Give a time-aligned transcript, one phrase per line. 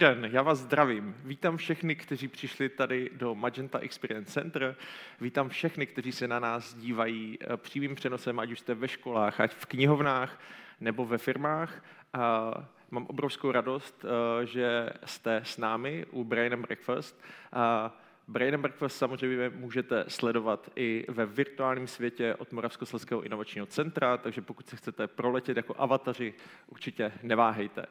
[0.00, 1.16] Den, já vás zdravím.
[1.24, 4.76] Vítám všechny, kteří přišli tady do Magenta Experience Center.
[5.20, 9.40] Vítám všechny, kteří se na nás dívají eh, přímým přenosem, ať už jste ve školách,
[9.40, 10.40] ať v knihovnách
[10.80, 11.84] nebo ve firmách.
[12.12, 12.52] A
[12.90, 17.20] mám obrovskou radost, eh, že jste s námi u Brain and Breakfast.
[18.30, 24.40] Brain and Breakfast samozřejmě můžete sledovat i ve virtuálním světě od Moravskoslezského inovačního centra, takže
[24.42, 26.34] pokud se chcete proletět jako avataři,
[26.66, 27.86] určitě neváhejte.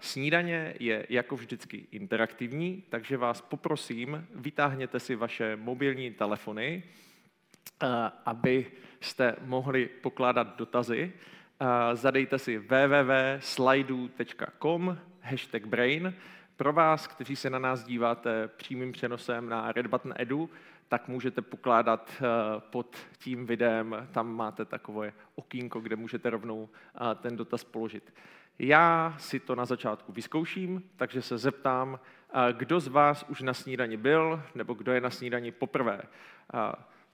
[0.00, 6.82] Snídaně je jako vždycky interaktivní, takže vás poprosím, vytáhněte si vaše mobilní telefony,
[8.26, 11.12] abyste mohli pokládat dotazy.
[11.94, 13.38] Zadejte si www.slidu.com
[15.20, 16.14] hashtag brain
[16.58, 20.50] pro vás, kteří se na nás díváte přímým přenosem na Red Button Edu,
[20.88, 22.22] tak můžete pokládat eh,
[22.70, 28.14] pod tím videem, tam máte takové okýnko, kde můžete rovnou eh, ten dotaz položit.
[28.58, 33.54] Já si to na začátku vyzkouším, takže se zeptám, eh, kdo z vás už na
[33.54, 36.02] snídani byl, nebo kdo je na snídani poprvé.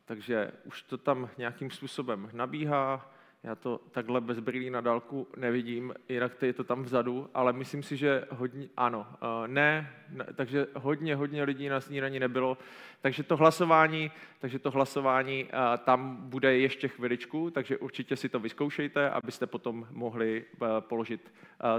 [0.04, 3.13] Takže už to tam nějakým způsobem nabíhá.
[3.44, 7.82] Já to takhle bez brýlí na dálku nevidím, jinak je to tam vzadu, ale myslím
[7.82, 12.58] si, že hodně, ano, eh, ne, ne, takže hodně, hodně lidí na snídaní nebylo,
[13.00, 18.40] takže to hlasování, takže to hlasování eh, tam bude ještě chviličku, takže určitě si to
[18.40, 21.32] vyzkoušejte, abyste potom mohli eh, položit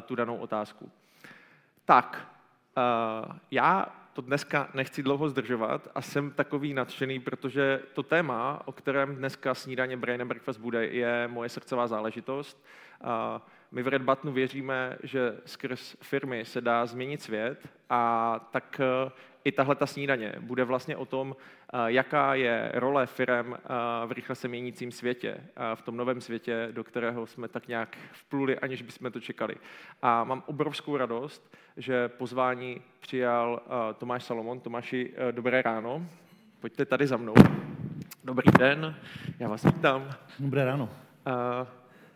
[0.05, 0.91] tu danou otázku.
[1.85, 2.27] Tak,
[3.51, 9.15] já to dneska nechci dlouho zdržovat a jsem takový nadšený, protože to téma, o kterém
[9.15, 12.65] dneska snídaně Brain and Breakfast bude, je moje srdcová záležitost.
[13.75, 19.11] My v Red Buttonu věříme, že skrz firmy se dá změnit svět a tak e,
[19.43, 21.35] i tahle ta snídaně bude vlastně o tom,
[21.73, 23.57] e, jaká je role firm e,
[24.05, 25.37] v rychle se měnícím světě,
[25.75, 29.55] v tom novém světě, do kterého jsme tak nějak vpluli, aniž bychom to čekali.
[30.01, 33.61] A mám obrovskou radost, že pozvání přijal
[33.97, 34.59] Tomáš Salomon.
[34.59, 36.07] Tomáši, dobré ráno.
[36.59, 37.33] Pojďte tady za mnou.
[38.23, 38.95] Dobrý den,
[39.39, 40.09] já vás vítám.
[40.39, 40.89] Dobré ráno.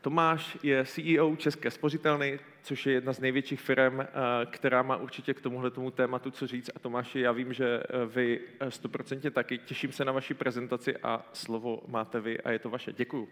[0.01, 4.05] Tomáš je CEO České spořitelny, což je jedna z největších firm, eh,
[4.45, 6.69] která má určitě k tomuhle tomu tématu co říct.
[6.75, 8.39] A Tomáši, já vím, že eh, vy
[8.69, 9.57] 100% eh, taky.
[9.57, 12.93] Těším se na vaši prezentaci a slovo máte vy a je to vaše.
[12.93, 13.27] Děkuju.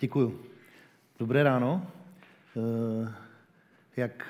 [0.00, 0.42] Děkuju.
[1.18, 1.86] Dobré ráno.
[3.96, 4.26] Jak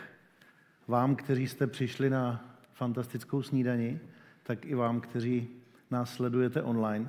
[0.89, 4.01] vám, kteří jste přišli na fantastickou snídani,
[4.43, 5.49] tak i vám, kteří
[5.91, 7.09] nás sledujete online.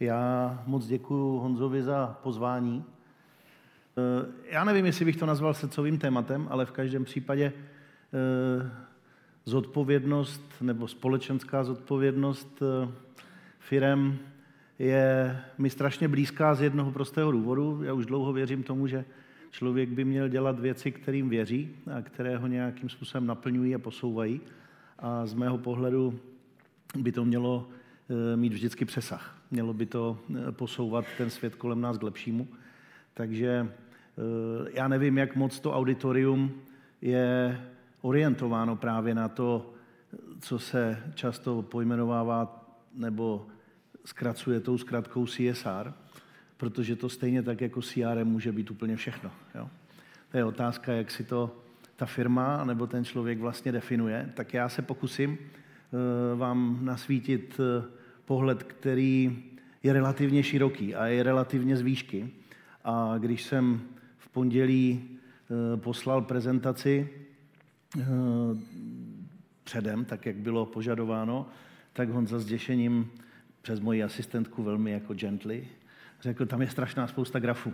[0.00, 2.84] Já moc děkuji Honzovi za pozvání
[4.50, 8.70] já nevím, jestli bych to nazval srdcovým tématem, ale v každém případě eh,
[9.44, 12.92] zodpovědnost nebo společenská zodpovědnost eh,
[13.58, 14.18] firem
[14.78, 17.80] je mi strašně blízká z jednoho prostého důvodu.
[17.82, 19.04] Já už dlouho věřím tomu, že
[19.50, 24.40] člověk by měl dělat věci, kterým věří a které ho nějakým způsobem naplňují a posouvají.
[24.98, 26.18] A z mého pohledu
[26.96, 27.68] by to mělo
[28.36, 29.42] mít vždycky přesah.
[29.50, 30.18] Mělo by to
[30.50, 32.48] posouvat ten svět kolem nás k lepšímu.
[33.14, 33.68] Takže
[34.18, 36.52] Eh, já nevím, jak moc to auditorium
[37.02, 37.60] je
[38.00, 39.74] orientováno právě na to,
[40.40, 43.46] co se často pojmenovává nebo
[44.04, 45.92] zkracuje tou zkratkou CSR,
[46.56, 49.30] protože to stejně tak jako CRM může být úplně všechno.
[49.54, 49.68] Jo?
[50.30, 51.56] To je otázka, jak si to
[51.96, 54.32] ta firma nebo ten člověk vlastně definuje.
[54.34, 57.84] Tak já se pokusím eh, vám nasvítit eh,
[58.24, 59.44] pohled, který
[59.82, 62.30] je relativně široký a je relativně z výšky.
[62.84, 63.80] A když jsem
[64.32, 67.08] pondělí eh, poslal prezentaci
[68.00, 68.04] eh,
[69.64, 71.46] předem, tak jak bylo požadováno,
[71.92, 73.10] tak Honza s děšením
[73.62, 75.68] přes moji asistentku velmi jako gently
[76.24, 77.72] řekl, tam je strašná spousta grafů.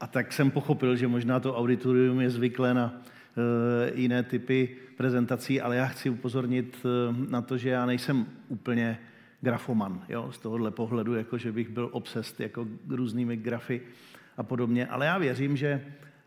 [0.00, 5.60] A tak jsem pochopil, že možná to auditorium je zvyklé na uh, jiné typy prezentací,
[5.60, 6.86] ale já chci upozornit
[7.28, 8.98] na to, že já nejsem úplně
[9.40, 13.80] grafoman, jo, z tohohle pohledu, jako že bych byl obsest jako různými grafy
[14.36, 14.86] a podobně.
[14.86, 15.84] Ale já věřím, že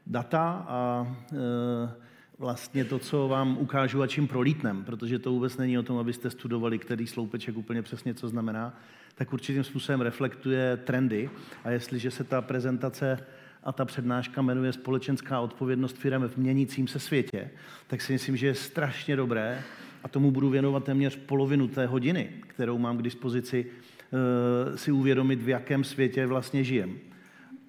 [0.08, 2.04] data a e,
[2.40, 6.30] vlastně to, co vám ukážu a čím prolítnem, protože to vůbec není o tom, abyste
[6.30, 8.80] studovali, který sloupeček úplně přesně co znamená,
[9.16, 11.30] tak určitým způsobem reflektuje trendy.
[11.64, 13.26] A jestliže se ta prezentace
[13.64, 17.50] a ta přednáška jmenuje Společenská odpovědnost firm v měnícím se světě,
[17.88, 19.64] tak si myslím, že je strašně dobré,
[20.04, 25.42] a tomu budu věnovat téměř polovinu té hodiny, kterou mám k dispozici, e, si uvědomit,
[25.42, 26.98] v jakém světě vlastně žijem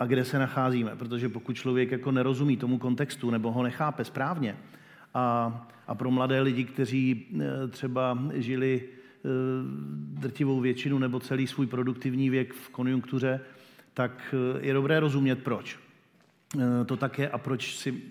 [0.00, 0.96] a kde se nacházíme.
[0.96, 4.56] Protože pokud člověk jako nerozumí tomu kontextu nebo ho nechápe správně,
[5.14, 9.28] a, a pro mladé lidi, kteří e, třeba žili e,
[10.20, 13.40] drtivou většinu nebo celý svůj produktivní věk v konjunktuře,
[13.94, 15.78] tak je dobré rozumět, proč.
[16.86, 18.02] To tak je a proč si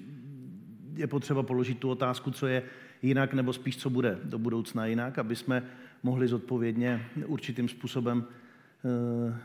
[0.96, 2.64] je potřeba položit tu otázku, co je
[3.04, 5.64] jinak, nebo spíš co bude do budoucna jinak, aby jsme
[6.04, 9.36] mohli zodpovědně určitým způsobem eh,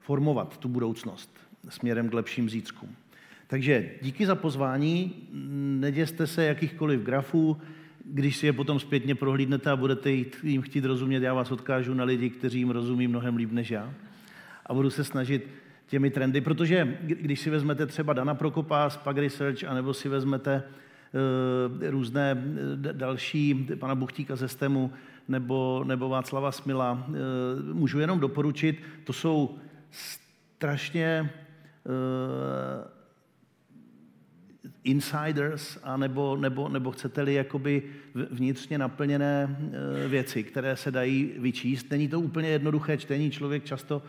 [0.00, 1.30] formovat tu budoucnost
[1.68, 2.96] směrem k lepším zítřkům.
[3.46, 5.14] Takže díky za pozvání,
[5.80, 7.56] neděste se jakýchkoliv grafů,
[8.04, 10.10] když si je potom zpětně prohlídnete a budete
[10.42, 13.94] jim chtít rozumět, já vás odkážu na lidi, kteří jim rozumí mnohem líp než já.
[14.66, 15.48] A budu se snažit
[15.86, 20.62] těmi trendy, protože když si vezmete třeba Dana Prokopa z Pag Research, anebo si vezmete
[21.90, 22.44] různé
[22.88, 24.92] eh, další, pana Buchtíka ze STEMu,
[25.28, 27.14] nebo, nebo Václava Smila, uh,
[27.74, 29.58] můžu jenom doporučit, to jsou
[29.90, 31.30] strašně
[34.84, 36.36] insiders, a nebo,
[36.68, 37.82] nebo, chcete-li jakoby
[38.30, 39.56] vnitřně naplněné
[40.08, 41.90] věci, které se dají vyčíst.
[41.90, 44.02] Není to úplně jednoduché čtení, člověk často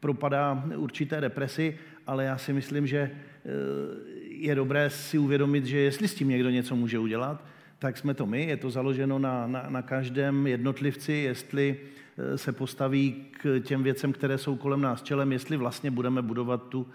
[0.00, 6.08] propadá určité represi, ale já si myslím, že eh, je dobré si uvědomit, že jestli
[6.08, 7.44] s tím někdo něco může udělat,
[7.78, 8.44] tak jsme to my.
[8.44, 11.76] Je to založeno na, na, na každém jednotlivci, jestli
[12.18, 16.68] eh, se postaví k těm věcem, které jsou kolem nás čelem, jestli vlastně budeme budovat
[16.68, 16.86] tu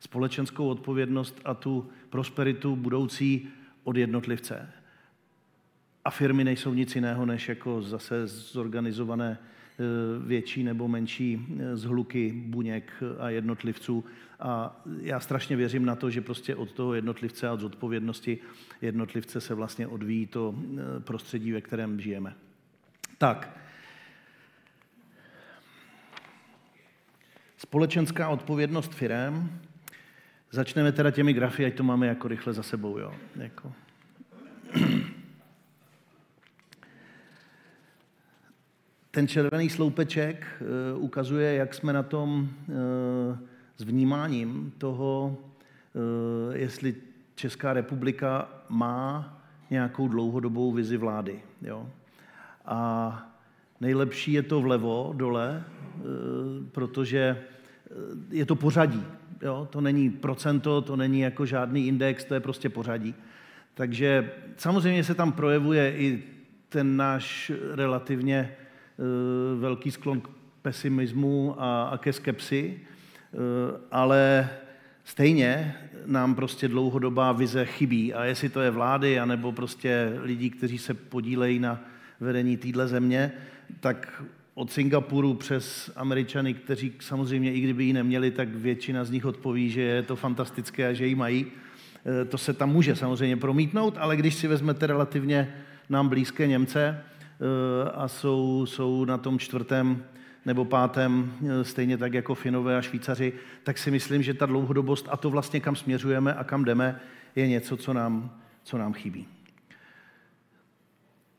[0.00, 3.48] společenskou odpovědnost a tu prosperitu budoucí
[3.84, 4.68] od jednotlivce.
[6.04, 9.38] A firmy nejsou nic jiného, než jako zase zorganizované
[10.26, 14.04] větší nebo menší eh, zhluky buněk a jednotlivců.
[14.40, 18.38] A já strašně věřím na to, že prostě od toho jednotlivce a od zodpovědnosti
[18.82, 22.34] jednotlivce se vlastně odvíjí to eh, prostředí, ve kterém žijeme.
[23.18, 23.58] Tak.
[27.56, 29.60] Společenská odpovědnost firem.
[30.50, 32.98] Začneme teda těmi grafy, ať to máme jako rychle za sebou.
[32.98, 33.14] Jo?
[33.36, 33.72] Jako.
[39.16, 42.72] Ten červený sloupeček eh, ukazuje, jak jsme na tom eh,
[43.76, 45.38] s vnímáním toho,
[45.94, 46.94] eh, jestli
[47.34, 49.38] Česká republika má
[49.70, 51.42] nějakou dlouhodobou vizi vlády.
[51.62, 51.88] Jo?
[52.64, 53.32] A
[53.80, 55.64] nejlepší je to vlevo, dole,
[56.72, 57.44] protože
[58.30, 59.04] je to pořadí.
[59.42, 59.68] Jo?
[59.70, 63.14] To není procento, to není jako žádný index, to je prostě pořadí.
[63.74, 66.22] Takže samozřejmě se tam projevuje i
[66.68, 68.56] ten náš relativně
[69.58, 70.28] velký sklon k
[70.66, 73.36] pesimismu a, a ke skepsi, eh,
[73.90, 74.50] ale
[75.04, 75.74] stejně
[76.06, 78.14] nám prostě dlouhodobá vize chybí.
[78.14, 81.84] A jestli to je vlády, anebo prostě lidí, kteří se podílejí na
[82.20, 83.32] vedení téhle země,
[83.80, 84.22] tak
[84.54, 89.70] od Singapuru přes Američany, kteří samozřejmě, i kdyby ji neměli, tak většina z nich odpoví,
[89.70, 91.46] že je to fantastické a že ji mají.
[91.46, 95.54] Eh, to se tam může samozřejmě promítnout, ale když si vezmete relativně
[95.88, 97.15] nám blízké Němce, Eh,
[97.94, 100.04] a jsou, jsou na tom čtvrtém
[100.46, 105.08] nebo pátém, eh, stejně tak jako Finové a Švýcaři, tak si myslím, že ta dlouhodobost
[105.10, 107.00] a to vlastně, kam směřujeme a kam jdeme,
[107.36, 109.28] je něco, co nám, co nám chybí.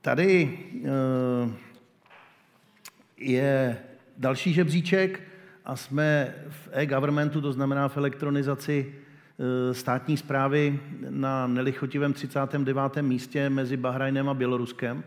[0.02, 1.52] Tady eh,
[3.18, 3.78] je
[4.18, 5.22] další žebříček
[5.66, 8.96] a jsme v e-governmentu, to znamená v elektronizaci
[9.72, 12.82] státní zprávy na nelichotivém 39.
[13.02, 15.04] místě mezi Bahrajnem a Běloruskem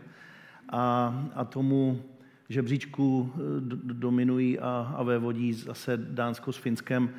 [0.69, 2.01] a, a tomu
[2.51, 3.39] žebříčku eh,
[3.93, 7.09] dominují a, a vévodí zase Dánsko s Finskem.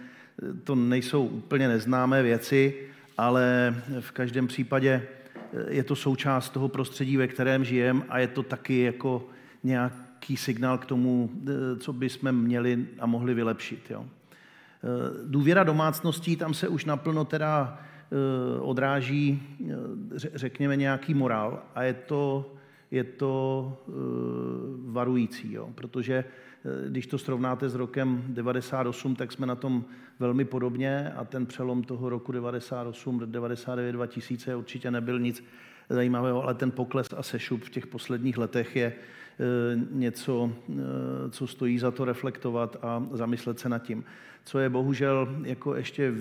[0.64, 2.74] To nejsou úplně neznámé věci,
[3.18, 5.02] ale v každém případě
[5.36, 9.28] eh, je to součást toho prostředí, ve kterém žijem a je to taky jako
[9.64, 13.90] nějaký signál k tomu, eh, co bychom měli a mohli vylepšit.
[13.90, 14.06] Jo.
[15.26, 17.78] Důvěra domácností, tam se už naplno teda
[18.60, 19.42] odráží,
[20.14, 22.52] řekněme, nějaký morál a je to
[22.92, 23.92] je to eh,
[24.92, 25.70] varující, jo?
[25.74, 29.84] protože eh, když to srovnáte s rokem 98, tak jsme na tom
[30.18, 35.44] velmi podobně a ten přelom toho roku 98, 99, 2000 určitě nebyl nic
[35.90, 40.52] zajímavého, ale ten pokles a sešup v těch posledních letech je eh, něco,
[41.30, 44.04] co stojí za to reflektovat a zamyslet se nad tím.
[44.44, 46.12] Co je bohužel jako ještě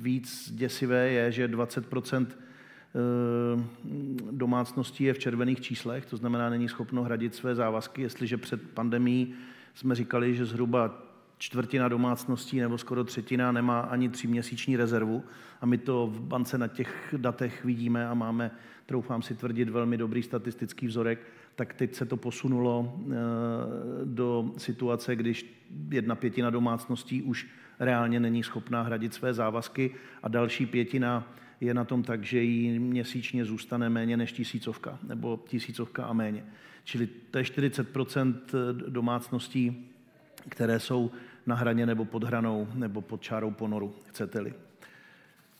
[0.00, 2.47] víc děsivé, je, že 20 Eh,
[4.30, 8.02] domácností je v červených číslech, to znamená, není schopno hradit své závazky.
[8.02, 9.34] Jestliže před pandemí
[9.74, 11.02] jsme říkali, že zhruba
[11.38, 15.24] čtvrtina domácností nebo skoro třetina nemá ani tříměsíční rezervu
[15.60, 18.50] a my to v bance na těch datech vidíme a máme,
[18.86, 21.18] troufám si tvrdit, velmi dobrý statistický vzorek,
[21.54, 23.14] tak teď se to posunulo eh,
[24.04, 27.48] do situace, když jedna pětina domácností už
[27.80, 32.78] reálně není schopná hradit své závazky a další pětina je na tom tak, že jí
[32.78, 36.44] měsíčně zůstane méně než tisícovka, nebo tisícovka a méně.
[36.84, 38.34] Čili to je 40%
[38.88, 39.90] domácností,
[40.48, 41.10] které jsou
[41.46, 44.54] na hraně nebo pod hranou, nebo pod čárou ponoru, chcete-li.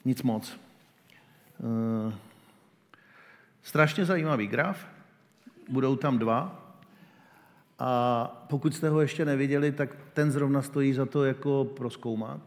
[0.04, 0.60] Nic moc.
[1.60, 2.14] Eh,
[3.62, 4.86] Strašně zajímavý graf,
[5.68, 6.64] budou tam dva.
[7.78, 12.40] A pokud jste ho ještě neviděli, tak ten zrovna stojí za to jako proskoumat.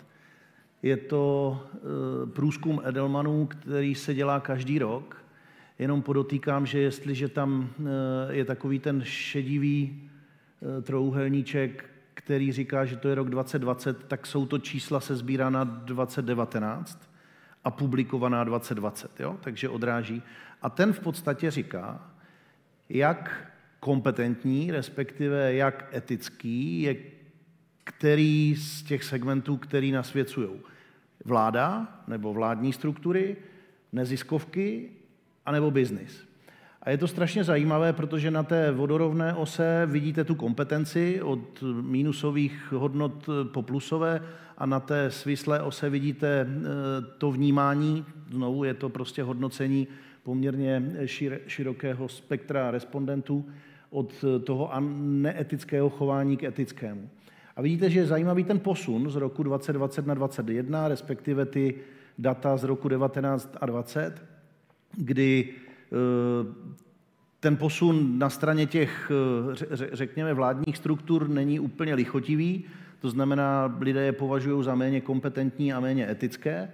[0.83, 1.79] Je to eh,
[2.25, 5.25] průzkum Edelmanů, který se dělá každý rok.
[5.79, 7.83] Jenom podotýkám, že jestliže tam eh,
[8.33, 10.09] je takový ten šedivý
[10.79, 15.63] eh, trouhelníček, který říká, že to je rok 2020, tak jsou to čísla se sbírána
[15.63, 17.09] 2019
[17.63, 19.37] a publikovaná 2020, jo?
[19.41, 20.23] takže odráží.
[20.61, 22.11] A ten v podstatě říká,
[22.89, 26.95] jak kompetentní, respektive jak etický je
[27.83, 30.49] který z těch segmentů, který nasvěcují.
[31.25, 33.35] Vláda nebo vládní struktury,
[33.91, 34.89] neziskovky
[35.45, 36.31] anebo biznis.
[36.81, 42.71] A je to strašně zajímavé, protože na té vodorovné ose vidíte tu kompetenci od mínusových
[42.71, 44.21] hodnot po plusové
[44.57, 46.47] a na té svislé ose vidíte e,
[47.17, 49.87] to vnímání, znovu je to prostě hodnocení
[50.23, 50.83] poměrně
[51.47, 53.45] širokého spektra respondentů
[53.89, 57.09] od toho neetického chování k etickému.
[57.55, 61.75] A vidíte, že je zajímavý ten posun z roku 2020 na 2021, respektive ty
[62.17, 64.23] data z roku 19 a 20,
[64.97, 66.71] kdy eh,
[67.39, 69.11] ten posun na straně těch,
[69.51, 72.65] eh, řekněme, vládních struktur není úplně lichotivý,
[72.99, 76.73] to znamená, lidé je považují za méně kompetentní a méně etické, eh,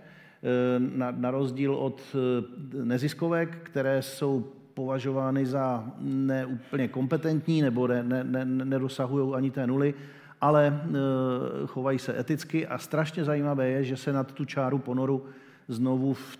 [1.11, 2.15] na, rozdíl od
[2.83, 9.93] neziskovek, které jsou považovány za neúplně kompetentní nebo ne, ne, ne, nedosahují ani té nuly,
[10.41, 15.25] ale e, chovají se eticky a strašně zajímavé je, že se nad tu čáru ponoru
[15.67, 16.37] znovu v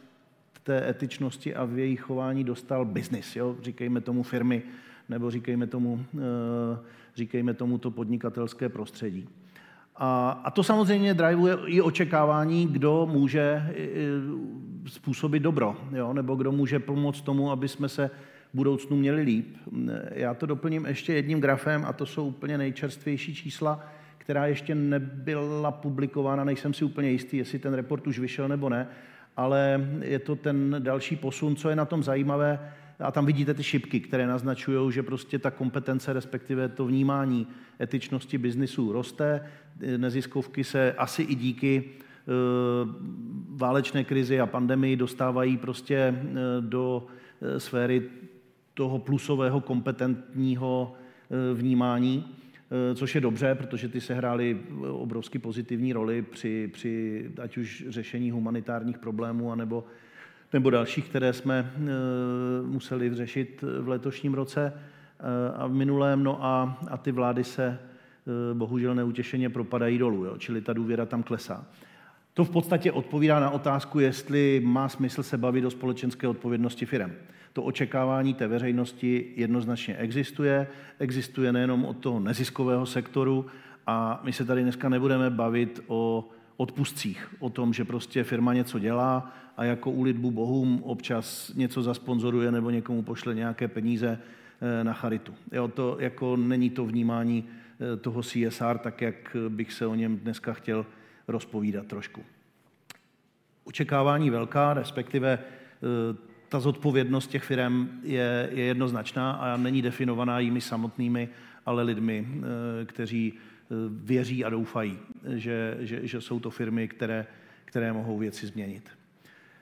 [0.63, 3.37] té etičnosti a v jejich chování dostal biznis.
[3.61, 4.63] Říkejme tomu firmy,
[5.09, 6.77] nebo říkejme tomu, e,
[7.15, 9.29] říkejme tomu to podnikatelské prostředí.
[9.99, 13.73] A, to samozřejmě drivuje i očekávání, kdo může e,
[14.87, 16.13] způsobit dobro, jo?
[16.13, 18.11] nebo kdo může pomoct tomu, aby jsme se
[18.57, 19.57] budoucnu měli líp.
[20.11, 23.85] Já to doplním ještě jedním grafem, a to jsou úplně nejčerstvější čísla,
[24.17, 28.87] která ještě nebyla publikována, nejsem si úplně jistý, jestli ten report už vyšel nebo ne,
[29.37, 32.59] ale je to ten další posun, co je na tom zajímavé,
[32.99, 37.47] a tam vidíte ty šipky, které naznačují, že prostě ta kompetence, respektive to vnímání
[37.81, 39.47] etičnosti biznisu roste.
[39.97, 42.31] Neziskovky se asi i díky eh,
[43.49, 46.15] válečné krizi a pandemii dostávají prostě eh,
[46.59, 47.07] do
[47.41, 48.09] eh, sféry
[48.77, 50.93] toho plusového kompetentního
[51.53, 52.35] vnímání,
[52.95, 58.31] což je dobře, protože ty se hrály obrovsky pozitivní roli při, při ať už řešení
[58.31, 59.83] humanitárních problémů, anebo
[60.53, 61.87] nebo dalších, které jsme eh,
[62.65, 65.23] museli řešit v letošním roce eh,
[65.55, 66.23] a v minulém.
[66.23, 71.05] No a, a ty vlády se eh, bohužel neutěšeně propadají dolů, jo, čili ta důvěra
[71.05, 71.65] tam klesá.
[72.33, 77.13] To v podstatě odpovídá na otázku, jestli má smysl se bavit o společenské odpovědnosti firem.
[77.57, 80.67] To očekávání té veřejnosti jednoznačně existuje.
[80.99, 83.45] Existuje nejenom od toho neziskového sektoru
[83.87, 88.79] a my se tady dneska nebudeme bavit o odpustcích, o tom, že prostě firma něco
[88.79, 94.19] dělá a jako u lidbu bohům občas něco zasponzoruje nebo někomu pošle nějaké peníze
[94.61, 95.33] eh, na charitu.
[95.51, 97.43] Jo, to jako není to vnímání
[97.93, 100.85] eh, toho CSR, tak jak bych se o něm dneska chtěl
[101.27, 102.23] rozpovídat trošku.
[103.63, 110.61] Očekávání velká, respektive eh, ta zodpovědnost těch firm je, je jednoznačná a není definovaná jimi
[110.61, 111.29] samotnými,
[111.65, 112.27] ale lidmi,
[112.85, 113.33] kteří
[113.89, 114.99] věří a doufají,
[115.35, 117.25] že, že, že jsou to firmy, které,
[117.65, 118.89] které mohou věci změnit.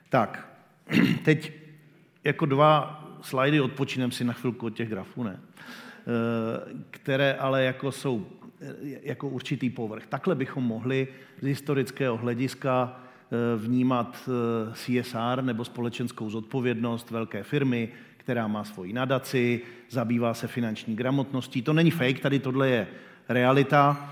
[0.08, 0.48] Tak,
[1.24, 1.52] teď
[2.24, 5.40] jako dva slajdy odpočinem si na chvilku od těch grafů, ne?
[5.40, 8.26] Eh, které ale jako jsou
[8.60, 10.06] eh, jako určitý povrch.
[10.06, 11.08] Takhle bychom mohli
[11.42, 13.05] z historického hlediska eh,
[13.56, 14.28] vnímat
[14.72, 21.62] CSR nebo společenskou zodpovědnost velké firmy, která má svoji nadaci, zabývá se finanční gramotností.
[21.62, 22.86] To není fake, tady tohle je
[23.28, 24.10] realita.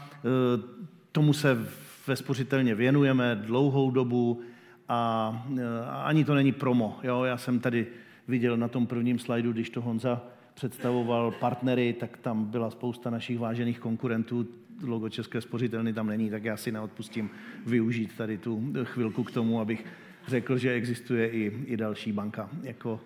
[1.13, 1.59] Tomu se
[2.07, 4.43] ve spořitelně věnujeme dlouhou dobu,
[4.89, 5.45] a,
[5.87, 6.99] a ani to není promo.
[7.03, 7.25] Jo?
[7.25, 7.87] Já jsem tady
[8.29, 10.23] viděl na tom prvním slajdu, když to Honza
[10.55, 14.47] představoval partnery, tak tam byla spousta našich vážených konkurentů,
[14.83, 17.31] logo České spořitelny tam není, tak já si neodpustím
[17.67, 19.85] využít tady tu chvilku k tomu, abych
[20.27, 22.49] řekl, že existuje i, i další banka.
[22.63, 23.01] Jako,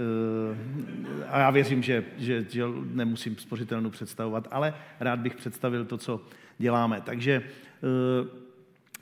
[0.00, 5.98] eh, a já věřím, že, že, že nemusím spořitelnu představovat, ale rád bych představil to,
[5.98, 6.24] co
[6.58, 7.00] děláme.
[7.00, 8.28] Takže eh,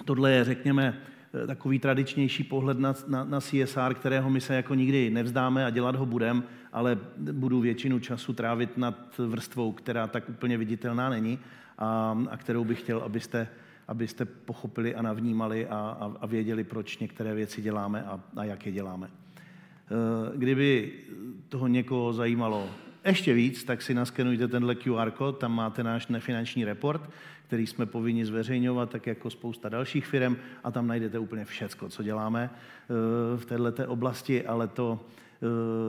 [0.04, 1.02] tohle je, řekněme,
[1.34, 5.70] Eh, takový tradičnější pohled na, na, na CSR, kterého my se jako nikdy nevzdáme a
[5.70, 11.38] dělat ho budem, ale budu většinu času trávit nad vrstvou, která tak úplně viditelná není
[11.82, 13.48] a, a kterou bych chtěl, abyste,
[13.88, 18.66] abyste pochopili a navnímali a, a, a věděli, proč některé věci děláme a, a jak
[18.66, 19.10] je děláme.
[20.36, 20.92] Kdyby
[21.48, 22.70] toho někoho zajímalo
[23.04, 27.10] ještě víc, tak si naskenujte tenhle QR kód, tam máte náš nefinanční report,
[27.46, 32.02] který jsme povinni zveřejňovat, tak jako spousta dalších firm, a tam najdete úplně všecko, co
[32.02, 32.50] děláme
[33.36, 35.00] v této oblasti, ale to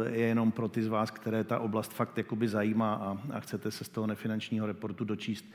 [0.10, 3.72] je jenom pro ty z vás, které ta oblast fakt jakoby zajímá a, a chcete
[3.72, 5.46] se z toho nefinančního reportu dočíst,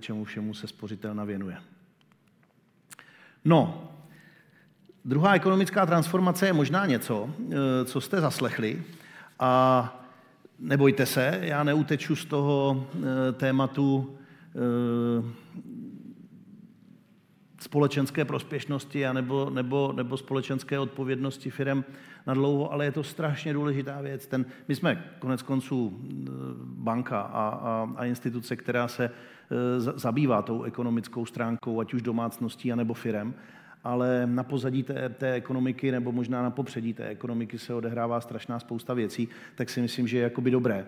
[0.00, 1.56] čemu všemu se spořitelna věnuje.
[3.44, 3.90] No,
[5.04, 7.30] druhá ekonomická transformace je možná něco,
[7.84, 8.82] co jste zaslechli
[9.38, 10.04] a
[10.58, 12.86] nebojte se, já neuteču z toho
[13.32, 14.18] tématu
[17.60, 21.84] společenské prospěšnosti a nebo, nebo, nebo společenské odpovědnosti firm
[22.26, 24.26] na dlouho, ale je to strašně důležitá věc.
[24.26, 25.98] Ten, my jsme konec konců
[26.64, 29.10] banka a, a, a instituce, která se
[29.78, 33.34] zabývá tou ekonomickou stránkou, ať už domácností, anebo firem,
[33.84, 38.58] ale na pozadí té, té ekonomiky, nebo možná na popředí té ekonomiky se odehrává strašná
[38.58, 40.86] spousta věcí, tak si myslím, že je jakoby dobré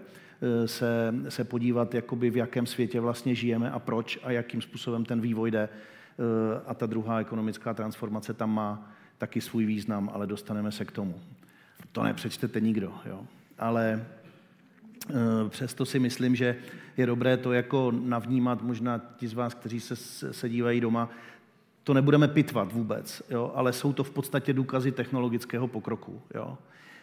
[0.66, 5.20] se, se podívat, jakoby v jakém světě vlastně žijeme a proč a jakým způsobem ten
[5.20, 5.68] vývoj jde.
[6.66, 11.20] A ta druhá ekonomická transformace tam má taky svůj význam, ale dostaneme se k tomu.
[11.92, 13.20] To nepřečtete nikdo, jo.
[13.58, 14.06] Ale
[15.48, 16.56] přesto si myslím, že
[16.96, 19.96] je dobré to jako navnímat, možná ti z vás, kteří se,
[20.32, 21.10] se dívají doma,
[21.84, 26.22] to nebudeme pitvat vůbec, jo, ale jsou to v podstatě důkazy technologického pokroku.
[26.34, 26.58] Jo.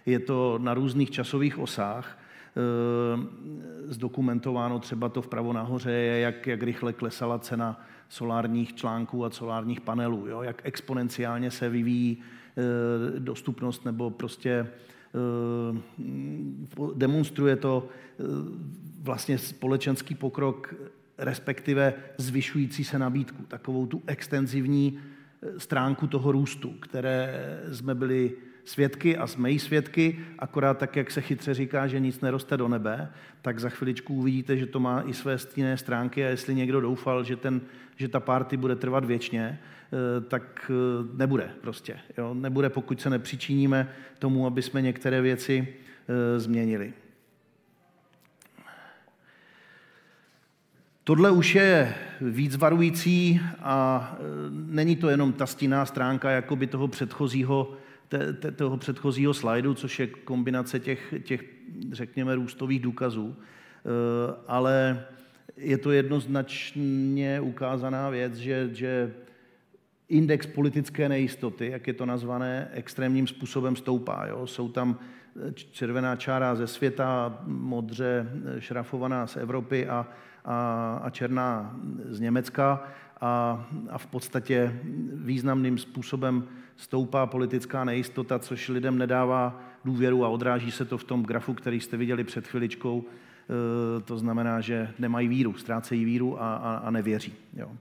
[0.05, 6.63] Je to na různých časových osách, e, zdokumentováno třeba to vpravo nahoře je, jak, jak
[6.63, 13.85] rychle klesala cena solárních článků a solárních panelů, jo, jak exponenciálně se vyvíjí e, dostupnost
[13.85, 14.67] nebo prostě
[16.95, 18.23] demonstruje to e,
[19.03, 20.75] vlastně společenský pokrok
[21.17, 28.31] respektive zvyšující se nabídku, takovou tu extenzivní eh, stránku toho růstu, které jsme byli
[28.65, 32.67] svědky a jsme jí svědky, akorát tak, jak se chytře říká, že nic neroste do
[32.67, 36.81] nebe, tak za chviličku uvidíte, že to má i své stinné stránky a jestli někdo
[36.81, 37.61] doufal, že, ten,
[37.95, 41.99] že ta party bude trvat věčně, eh, tak eh, nebude prostě.
[42.17, 42.33] Jo?
[42.33, 45.67] Nebude, pokud se nepřičiníme tomu, aby jsme některé věci
[46.37, 46.93] změnili.
[51.03, 54.17] Tohle už je víc varující a
[54.49, 59.99] není to jenom ta stinná stránka jakoby toho předchozího, te, te, toho předchozího slajdu, což
[59.99, 61.43] je kombinace těch, těch,
[61.91, 63.39] řekněme, růstových důkazů, e,
[64.47, 65.05] ale
[65.57, 69.13] je to jednoznačně ukázaná věc, že, že
[70.09, 74.25] index politické nejistoty, jak je to nazvané, extrémním způsobem stoupá.
[74.27, 74.47] Jo?
[74.47, 74.99] Jsou tam
[75.53, 80.07] červená čára ze světa, modře šrafovaná z Evropy a
[80.45, 81.75] a, a černá
[82.09, 82.83] z Německa
[83.21, 84.79] a, a v podstatě
[85.13, 91.23] významným způsobem stoupá politická nejistota, což lidem nedává důvěru a odráží se to v tom
[91.23, 93.03] grafu, který jste viděli před chviličkou.
[93.03, 97.33] E, to znamená, že nemají víru, ztrácejí víru a, a, a nevěří.
[97.57, 97.71] Jo.
[97.71, 97.75] E,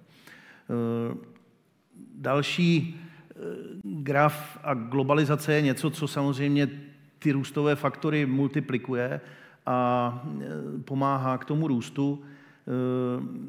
[2.15, 3.35] další e,
[3.83, 6.69] graf a globalizace je něco, co samozřejmě
[7.19, 9.21] ty růstové faktory multiplikuje
[9.67, 10.27] a
[10.85, 12.23] pomáhá k tomu růstu.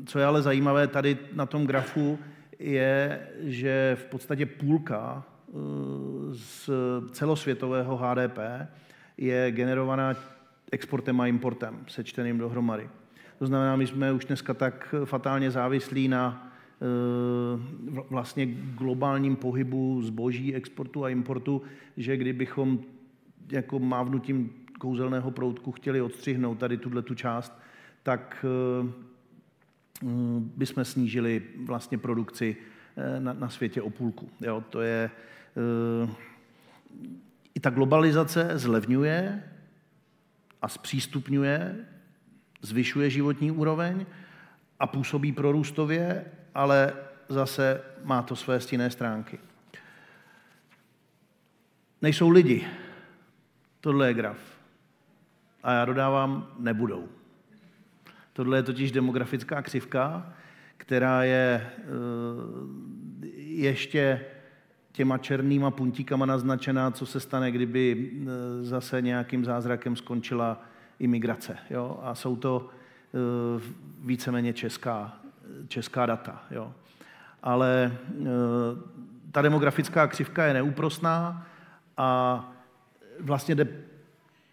[0.06, 2.20] Co je ale zajímavé tady na tom grafu,
[2.60, 5.24] je, že v podstatě půlka
[6.32, 6.70] z
[7.12, 8.38] celosvětového HDP
[9.18, 10.16] je generovaná
[10.72, 12.90] exportem a importem, sečteným dohromady.
[13.40, 18.46] To znamená, my jsme už dneska tak fatálně závislí na eh, vlastně
[18.78, 21.62] globálním pohybu zboží, exportu a importu,
[21.98, 22.80] že kdybychom
[23.52, 27.60] jako mávnutím kouzelného proutku chtěli odstřihnout tady tuhle tu část,
[28.04, 28.84] tak eh,
[30.02, 32.56] mm, bychom snížili vlastně produkci
[32.98, 34.30] eh, na, na světě o půlku.
[34.42, 35.12] Jo, to je, eh,
[37.56, 39.44] I ta globalizace zlevňuje
[40.62, 41.76] a zpřístupňuje,
[42.62, 44.06] zvyšuje životní úroveň
[44.80, 46.94] a působí prorůstově, ale
[47.30, 49.40] zase má to své stinné stránky.
[52.02, 52.68] Nejsou lidi.
[53.82, 54.38] Tohle je graf.
[55.64, 57.10] A já dodávám, nebudou.
[58.34, 60.34] Tohle je totiž demografická křivka,
[60.78, 61.84] která je eh,
[63.36, 64.26] ještě
[64.94, 68.26] těma černýma puntíkama naznačená, co se stane, kdyby eh,
[68.64, 70.62] zase nějakým zázrakem skončila
[71.00, 71.58] imigrace.
[71.70, 72.00] Jo?
[72.04, 73.62] A jsou to eh,
[74.06, 75.18] víceméně česká,
[75.68, 76.44] česká data.
[76.52, 76.74] Jo?
[77.44, 77.98] Ale
[79.32, 81.48] ta demografická křivka je neúprosná
[81.98, 82.52] a
[83.20, 83.68] vlastně jde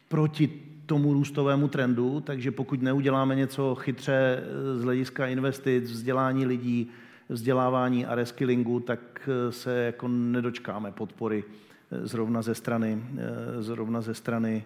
[0.09, 0.49] proti
[0.87, 4.43] tomu růstovému trendu, takže pokud neuděláme něco chytře
[4.77, 6.91] z hlediska investic, vzdělání lidí,
[7.31, 11.45] vzdělávání a reskillingu, tak eh, se jako nedočkáme podpory
[12.03, 13.05] zrovna ze strany,
[13.59, 14.65] zrovna ze strany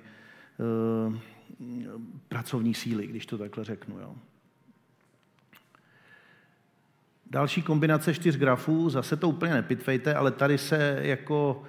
[2.28, 3.98] pracovní síly, když to takhle řeknu.
[3.98, 4.14] Jo.
[7.30, 11.62] Další kombinace čtyř grafů, zase to úplně nepitvejte, ale tady se jako,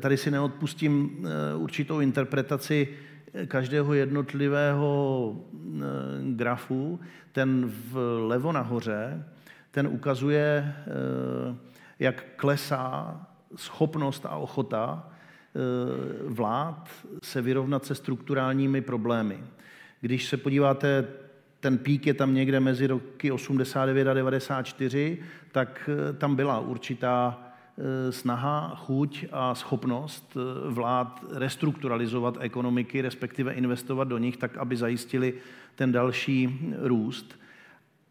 [0.00, 1.26] tady si neodpustím
[1.56, 2.88] určitou interpretaci
[3.46, 5.36] každého jednotlivého
[6.36, 7.00] grafu.
[7.32, 7.72] Ten
[8.26, 9.24] vlevo nahoře,
[9.74, 10.74] ten ukazuje,
[11.98, 13.20] jak klesá
[13.56, 15.10] schopnost a ochota
[16.26, 16.90] vlád
[17.22, 19.44] se vyrovnat se strukturálními problémy.
[20.00, 21.04] Když se podíváte
[21.64, 25.18] ten pík je tam někde mezi roky 89 a 94,
[25.52, 33.52] tak eh, tam byla určitá eh, snaha, chuť a schopnost eh, vlád restrukturalizovat ekonomiky, respektive
[33.52, 35.34] investovat do nich, tak aby zajistili
[35.74, 37.40] ten další růst.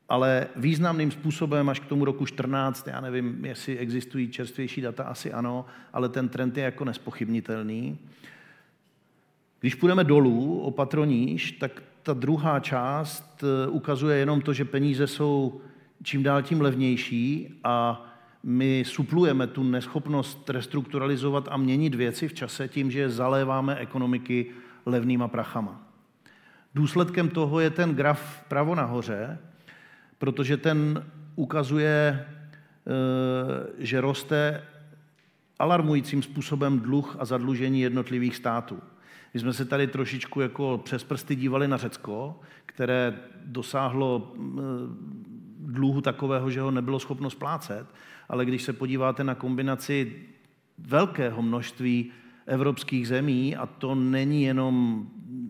[0.09, 5.33] Ale významným způsobem až k tomu roku 14, já nevím, jestli existují čerstvější data, asi
[5.33, 7.99] ano, ale ten trend je jako nespochybnitelný.
[9.59, 15.07] Když půjdeme dolů, o patroníž, tak ta druhá část eh, ukazuje jenom to, že peníze
[15.07, 15.61] jsou
[16.03, 18.05] čím dál tím levnější a
[18.43, 24.45] my suplujeme tu neschopnost restrukturalizovat a měnit věci v čase tím, že zaléváme ekonomiky
[24.85, 25.81] levnýma prachama.
[26.75, 29.39] Důsledkem toho je ten graf pravo nahoře,
[30.17, 34.61] protože ten ukazuje, eh, že roste
[35.59, 38.79] alarmujícím způsobem dluh a zadlužení jednotlivých států.
[39.33, 46.01] My jsme se tady trošičku jako přes prsty dívali na Řecko, které dosáhlo mm, dluhu
[46.01, 47.87] takového, že ho nebylo schopno splácet,
[48.29, 50.15] ale když se podíváte na kombinaci
[50.77, 52.11] velkého množství
[52.45, 55.07] evropských zemí, a to není jenom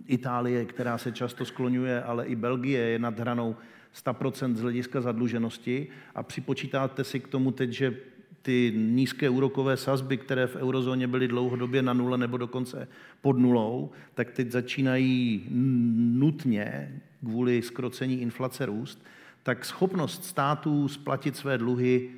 [0.07, 3.55] Itálie, která se často skloňuje, ale i Belgie je nad hranou
[3.95, 7.97] 100% z hlediska zadluženosti a připočítáte si k tomu teď, že
[8.41, 12.87] ty nízké úrokové sazby, které v eurozóně byly dlouhodobě na nule nebo dokonce
[13.21, 19.03] pod nulou, tak teď začínají nutně kvůli skrocení inflace růst,
[19.43, 22.11] tak schopnost států splatit své dluhy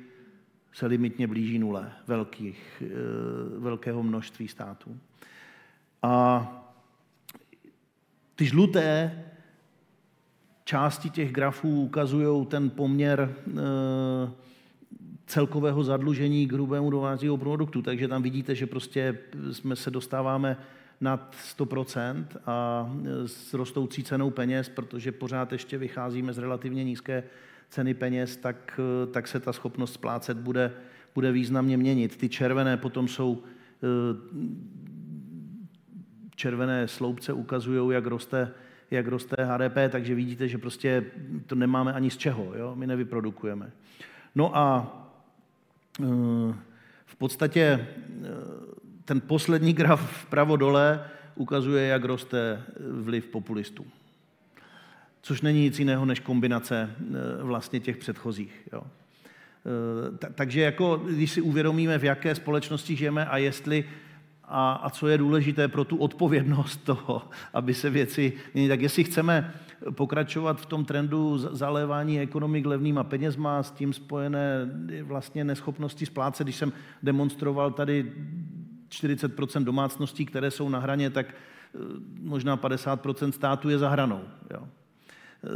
[0.72, 2.88] se limitně blíží nule velkých, eh,
[3.58, 4.98] velkého množství států.
[6.02, 6.46] A
[8.34, 9.24] ty žluté
[10.66, 14.30] části těch grafů ukazují ten poměr eh,
[15.26, 17.82] celkového zadlužení k hrubému domácího produktu.
[17.82, 19.18] Takže tam vidíte, že prostě
[19.52, 20.56] jsme se dostáváme
[21.00, 22.90] nad 100% a
[23.26, 27.22] s rostoucí cenou peněz, protože pořád ještě vycházíme z relativně nízké
[27.68, 30.72] ceny peněz, tak, tak se ta schopnost splácet bude,
[31.14, 32.16] bude významně měnit.
[32.16, 33.42] Ty červené potom jsou
[36.36, 38.52] červené sloupce ukazují, jak roste,
[38.90, 41.04] jak roste HDP, takže vidíte, že prostě
[41.46, 42.74] to nemáme ani z čeho, jo?
[42.76, 43.70] my nevyprodukujeme.
[44.34, 44.92] No a
[47.06, 48.28] v podstatě eh,
[49.04, 53.86] ten poslední graf vpravo dole ukazuje, jak roste vliv populistů.
[55.22, 58.68] Což není nic jiného než kombinace eh, vlastně těch předchozích.
[58.72, 58.82] Jo.
[58.82, 63.84] Eh, takže jako, když si uvědomíme, v jaké společnosti žijeme a jestli
[64.48, 67.22] a, a co je důležité pro tu odpovědnost toho,
[67.54, 68.32] aby se věci...
[68.68, 69.54] Tak jestli chceme
[69.90, 74.70] pokračovat v tom trendu zalévání ekonomik levnýma penězma, s tím spojené
[75.02, 78.12] vlastně neschopnosti splácet, když jsem demonstroval tady
[78.88, 81.78] 40% domácností, které jsou na hraně, tak eh,
[82.20, 84.20] možná 50% států je za hranou.
[84.50, 84.68] Jo.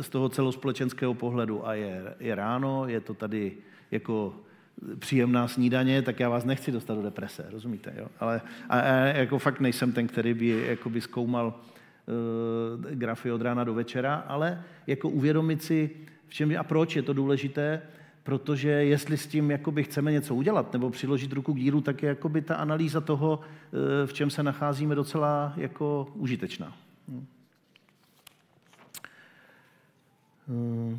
[0.01, 1.67] Z toho celospolečenského pohledu.
[1.67, 3.53] A je, je ráno, je to tady
[3.91, 4.35] jako
[4.99, 7.93] příjemná snídaně, tak já vás nechci dostat do deprese, rozumíte?
[7.97, 8.07] Jo?
[8.21, 13.65] Ale a, a, jako fakt nejsem ten, který by jakoby zkoumal uh, grafy od rána
[13.65, 15.91] do večera, ale jako uvědomit si,
[16.29, 17.83] v čem a proč je to důležité,
[18.23, 22.09] protože jestli s tím jakoby chceme něco udělat nebo přiložit ruku k dílu, tak je
[22.09, 26.77] jakoby ta analýza toho, uh, v čem se nacházíme, docela jako užitečná.
[30.49, 30.99] Uh.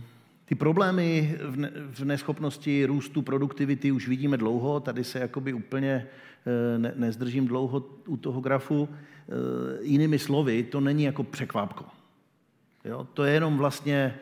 [0.51, 1.37] Ty problémy
[1.91, 6.07] v neschopnosti růstu produktivity už vidíme dlouho, tady se jakoby úplně
[6.45, 8.89] eh, ne, nezdržím dlouho u toho grafu.
[8.91, 9.33] Eh,
[9.81, 11.85] jinými slovy, to není jako překvápko.
[12.85, 13.07] Jo?
[13.13, 14.15] To je jenom vlastně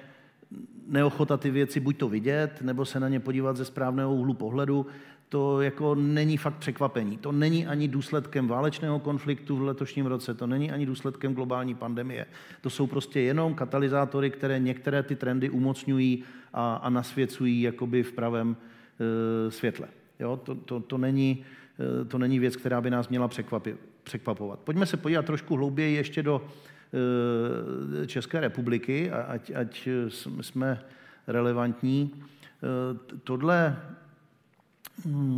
[0.88, 4.86] neochota ty věci buď to vidět, nebo se na ně podívat ze správného úhlu pohledu
[5.30, 7.18] to jako není fakt překvapení.
[7.18, 12.26] To není ani důsledkem válečného konfliktu v letošním roce, to není ani důsledkem globální pandemie.
[12.62, 18.12] To jsou prostě jenom katalyzátory, které některé ty trendy umocňují a, a nasvěcují jakoby v
[18.12, 18.58] pravém
[19.48, 19.88] e, světle.
[20.20, 20.40] Jo?
[20.44, 21.46] To, to, to, není,
[22.02, 24.60] e, to není věc, která by nás měla překvapit, překvapovat.
[24.60, 26.42] Pojďme se podívat trošku hlouběji ještě do
[28.04, 29.90] e, České republiky, ať, ať
[30.42, 30.82] jsme
[31.28, 32.12] relevantní.
[33.24, 33.78] Tohle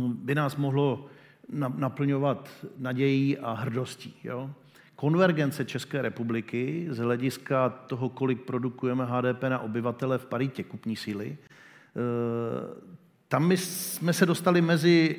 [0.08, 1.06] by nás mohlo
[1.76, 4.14] naplňovat nadějí a hrdostí.
[4.24, 4.50] Jo?
[4.96, 11.36] Konvergence České republiky z hlediska toho, kolik produkujeme HDP na obyvatele v paritě kupní síly,
[11.36, 12.92] eh,
[13.28, 15.16] tam my jsme se dostali mezi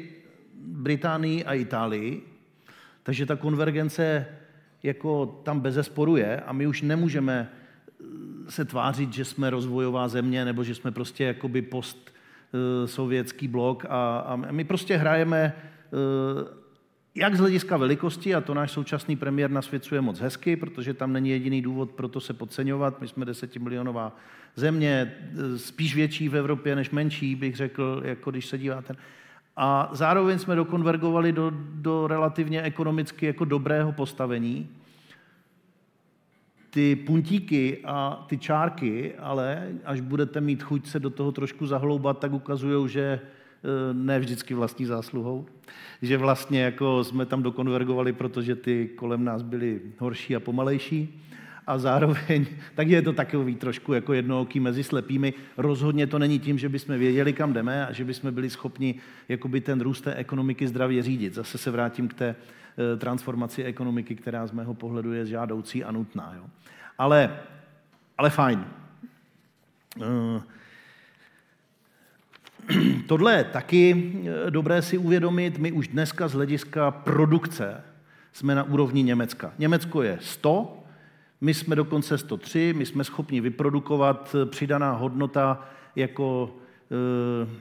[0.55, 2.21] Británií a Itálií,
[3.03, 4.25] takže ta konvergence
[4.83, 10.07] jako tam bez zesporu je a my už nemůžeme eh, se tvářit, že jsme rozvojová
[10.07, 12.12] země nebo že jsme prostě jakoby post
[12.85, 16.63] sovětský blok a, a my prostě hrajeme eh,
[17.15, 21.29] jak z hlediska velikosti, a to náš současný premiér nasvěcuje moc hezky, protože tam není
[21.29, 23.01] jediný důvod pro to se podceňovat.
[23.01, 24.17] My jsme desetimilionová
[24.55, 25.13] země,
[25.57, 28.95] spíš větší v Evropě než menší, bych řekl, jako když se díváte.
[29.55, 34.69] A zároveň jsme dokonvergovali do, do relativně ekonomicky jako dobrého postavení.
[36.73, 42.19] Ty puntíky a ty čárky, ale až budete mít chuť se do toho trošku zahloubat,
[42.19, 43.19] tak ukazují, že e,
[43.93, 45.45] ne vždycky vlastní zásluhou,
[46.01, 51.21] že vlastně jako jsme tam dokonvergovali, protože ty kolem nás byly horší a pomalejší
[51.67, 55.33] a zároveň, tak je to takový trošku jako jednooký mezi slepými.
[55.57, 58.95] Rozhodně to není tím, že bychom věděli, kam jdeme a že bychom byli schopni
[59.29, 61.33] jakoby ten růst té ekonomiky zdravě řídit.
[61.33, 62.35] Zase se vrátím k té eh,
[62.97, 66.33] transformaci ekonomiky, která z mého pohledu je žádoucí a nutná.
[66.35, 66.43] Jo.
[66.97, 67.39] Ale,
[68.17, 68.65] ale fajn.
[69.97, 70.41] Uh,
[73.07, 74.13] tohle je taky
[74.47, 75.57] eh, dobré si uvědomit.
[75.57, 77.83] My už dneska z hlediska produkce
[78.33, 79.53] jsme na úrovni Německa.
[79.57, 80.83] Německo je 100,
[81.41, 86.62] my jsme dokonce 103, my jsme schopni vyprodukovat eh, přidaná hodnota jako eh,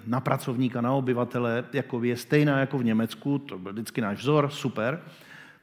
[0.07, 4.51] na pracovníka, na obyvatele, jako je stejná jako v Německu, to byl vždycky náš vzor,
[4.51, 5.01] super.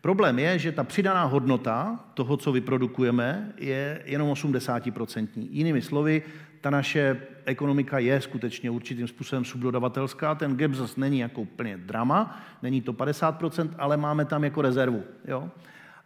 [0.01, 5.27] Problém je, že ta přidaná hodnota toho, co vyprodukujeme, je jenom 80%.
[5.35, 6.23] Jinými slovy,
[6.61, 10.35] ta naše ekonomika je skutečně určitým způsobem subdodavatelská.
[10.35, 15.03] Ten gap zase není jako úplně drama, není to 50%, ale máme tam jako rezervu.
[15.27, 15.49] Jo?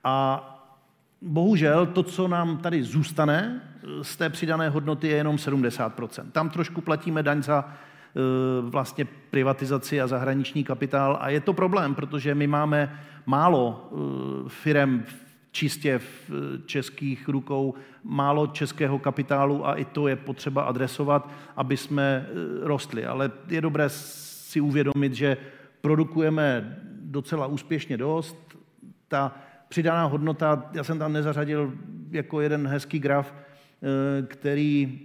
[0.03, 0.49] A
[1.23, 3.61] bohužel to, co nám tady zůstane
[4.01, 6.31] z té přidané hodnoty, je jenom 70%.
[6.31, 7.71] Tam trošku platíme daň za e,
[8.61, 15.05] vlastně privatizaci a zahraniční kapitál a je to problém, protože my máme málo e, firem
[15.51, 16.31] čistě v
[16.65, 22.27] českých rukou, málo českého kapitálu a i to je potřeba adresovat, aby jsme
[22.61, 23.05] rostli.
[23.05, 25.37] Ale je dobré si uvědomit, že
[25.81, 28.37] produkujeme docela úspěšně dost.
[29.07, 29.35] Ta
[29.73, 31.73] přidaná hodnota, já jsem tam nezařadil
[32.11, 34.99] jako jeden hezký graf, eh, který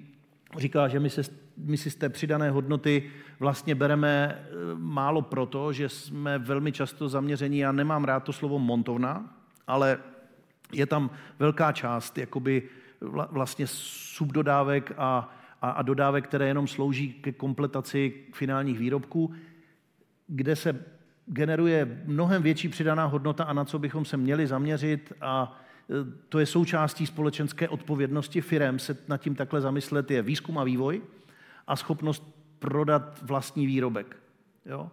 [0.59, 1.23] říká, že my, se,
[1.57, 7.09] my si z té přidané hodnoty vlastně bereme eh, málo proto, že jsme velmi často
[7.09, 9.99] zaměření, já nemám rád to slovo montovna, ale
[10.73, 12.63] je tam velká část jakoby
[13.31, 19.33] vlastně subdodávek a, a, a dodávek, které jenom slouží ke kompletaci finálních výrobků,
[20.27, 20.98] kde se
[21.29, 25.61] generuje mnohem větší přidaná hodnota a na co bychom se měli zaměřit a
[25.91, 25.95] e,
[26.29, 31.03] to je součástí společenské odpovědnosti firem se nad tím takhle zamyslet, je výzkum a vývoj
[31.67, 34.17] a schopnost prodat vlastní výrobek.
[34.67, 34.91] Jo?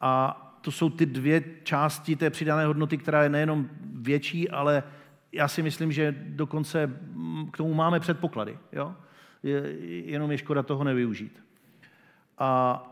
[0.00, 4.82] A to jsou ty dvě části té přidané hodnoty, která je nejenom větší, ale
[5.32, 6.90] já si myslím, že dokonce
[7.52, 8.58] k tomu máme předpoklady.
[8.72, 8.94] Jo?
[9.42, 9.60] Je,
[10.10, 11.44] jenom je škoda toho nevyužít.
[12.38, 12.82] A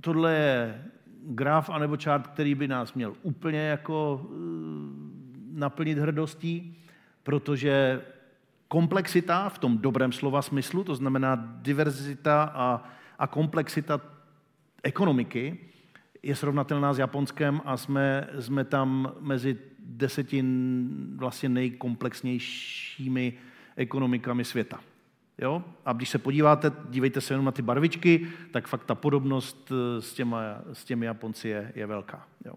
[0.00, 0.84] tohle je
[1.26, 4.28] graf anebo čárt, který by nás měl úplně jako eh,
[5.52, 6.78] naplnit hrdostí,
[7.22, 8.00] protože
[8.68, 12.84] komplexita v tom dobrém slova smyslu, to znamená diverzita a,
[13.18, 14.00] a komplexita
[14.82, 15.58] ekonomiky,
[16.22, 20.44] je srovnatelná s Japonskem a jsme, jsme tam mezi deseti
[21.16, 23.32] vlastně nejkomplexnějšími
[23.76, 24.80] ekonomikami světa.
[25.42, 25.62] Jo?
[25.84, 30.02] A když se podíváte, dívejte se jenom na ty barvičky, tak fakt ta podobnost eh,
[30.02, 30.40] s, těma,
[30.72, 32.26] s těmi Japonci je, je velká.
[32.44, 32.54] Jo?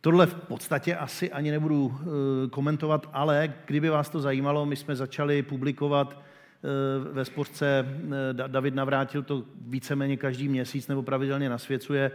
[0.00, 1.94] Tohle v podstatě asi ani nebudu uh,
[2.50, 8.74] komentovat, ale kdyby vás to zajímalo, my jsme začali publikovat uh, ve sportce, uh, David
[8.74, 12.10] Navrátil to víceméně každý měsíc nebo pravidelně nasvěcuje,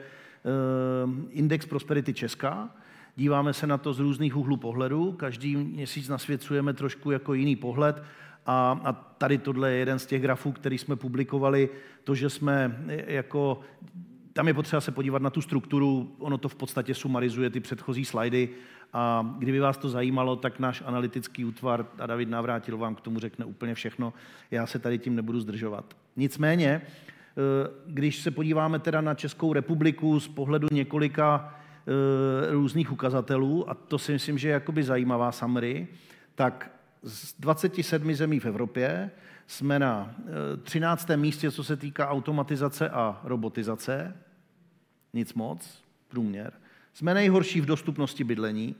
[1.29, 2.69] Index Prosperity Česká,
[3.15, 8.03] díváme se na to z různých úhlů pohledu, každý měsíc nasvěcujeme trošku jako jiný pohled
[8.45, 11.69] a, a tady tohle je jeden z těch grafů, který jsme publikovali,
[12.03, 13.59] to, že jsme jako
[14.33, 18.05] tam je potřeba se podívat na tu strukturu, ono to v podstatě sumarizuje ty předchozí
[18.05, 18.49] slajdy
[18.93, 23.19] a kdyby vás to zajímalo, tak náš analytický útvar a David Navrátil vám k tomu
[23.19, 24.13] řekne úplně všechno.
[24.51, 25.97] Já se tady tím nebudu zdržovat.
[26.15, 31.55] Nicméně, eh, když se podíváme teda na Českou republiku z pohledu několika
[32.49, 35.87] různých ukazatelů, a to si myslím, že je jakoby zajímavá summary,
[36.35, 36.71] tak
[37.03, 39.11] z 27 zemí v Evropě
[39.47, 40.15] jsme na
[40.63, 41.09] 13.
[41.09, 44.17] Eh, místě, co se týká automatizace a robotizace.
[45.15, 46.53] nic moc, průměr.
[46.93, 48.75] Jsme nejhorší v dostupnosti bydlení,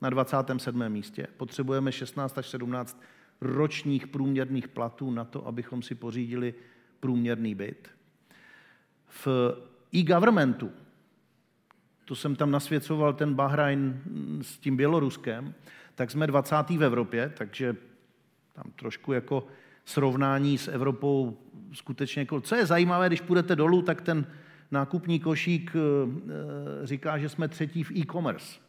[0.00, 0.88] na 27.
[0.88, 1.26] místě.
[1.36, 3.02] Potřebujeme 16 až 17
[3.40, 6.54] ročních průměrných platů na to, abychom si pořídili
[7.00, 7.88] průměrný byt.
[9.08, 9.28] V
[9.94, 10.70] e-governmentu,
[12.08, 14.00] to jsem tam nasvěcoval ten Bahrajn
[14.42, 15.54] s tím Běloruskem,
[15.94, 16.56] tak jsme 20.
[16.70, 17.76] v Evropě, takže
[18.52, 19.46] tam trošku jako
[19.84, 21.38] srovnání s Evropou
[21.72, 24.26] skutečně jako, co je zajímavé, když půjdete dolů, tak ten
[24.70, 25.78] nákupní košík eh,
[26.82, 28.60] eh, říká, že jsme třetí v e-commerce.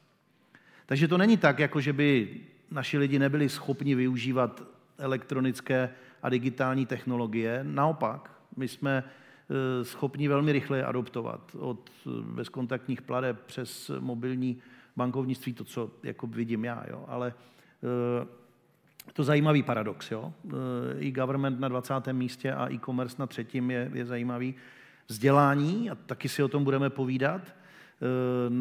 [0.85, 2.37] Takže to není tak, jako že by
[2.71, 4.63] naši lidi nebyli schopni využívat
[4.97, 5.89] elektronické
[6.23, 7.59] a digitální technologie.
[7.63, 9.03] Naopak, my jsme
[9.83, 11.89] schopni velmi rychle adoptovat od
[12.21, 14.57] bezkontaktních pladeb přes mobilní
[14.95, 16.85] bankovnictví, to, co jako vidím já.
[16.89, 17.05] Jo.
[17.07, 17.33] Ale
[19.13, 20.11] to zajímavý paradox.
[20.11, 20.33] Jo?
[20.99, 21.93] E-government na 20.
[22.11, 24.55] místě a e-commerce na třetím je, je zajímavý.
[25.07, 27.55] Vzdělání, a taky si o tom budeme povídat,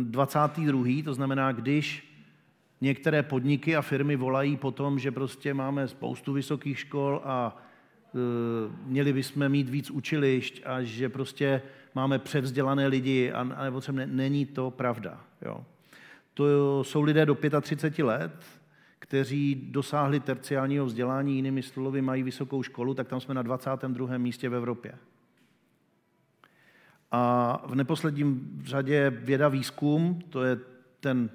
[0.03, 1.03] 22.
[1.05, 2.15] to znamená, když
[2.81, 7.57] některé podniky a firmy volají po tom, že prostě máme spoustu vysokých škol a
[8.87, 11.63] měli bychom mít víc učilišť a že prostě
[11.95, 14.07] máme převzdělané lidi a, a nepotřebné.
[14.07, 15.21] Není to pravda.
[15.43, 15.65] Jo.
[16.35, 18.45] To jsou lidé do 35 let,
[18.99, 24.19] kteří dosáhli terciálního vzdělání, jinými slovy mají vysokou školu, tak tam jsme na 22.
[24.19, 24.95] místě v Evropě.
[27.11, 30.59] A v neposledním řadě věda výzkum, to je
[31.01, 31.31] ten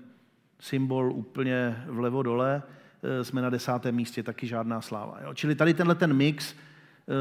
[0.59, 2.83] symbol úplně vlevo dole, eh,
[3.22, 5.20] jsme na desátém místě, taky žádná sláva.
[5.24, 5.34] Jo?
[5.34, 7.13] Čili tady tenhle ten mix, eh,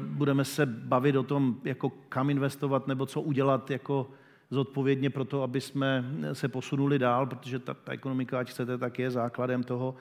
[0.00, 4.10] budeme se bavit o tom, jako kam investovat nebo co udělat jako
[4.50, 8.98] zodpovědně pro to, aby jsme se posunuli dál, protože ta, ta ekonomika, ať chcete, tak
[8.98, 9.94] je základem toho.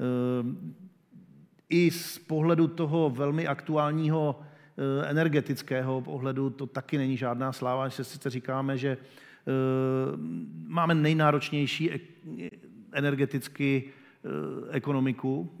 [0.00, 0.44] Eh,
[1.68, 8.04] I z pohledu toho velmi aktuálního eh, energetického pohledu to taky není žádná sláva, že
[8.04, 9.00] sice říkáme, že eh,
[10.66, 11.90] máme nejnáročnější
[12.92, 13.92] energeticky
[14.70, 15.52] ekonomiku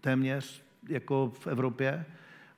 [0.00, 2.04] téměř jako v Evropě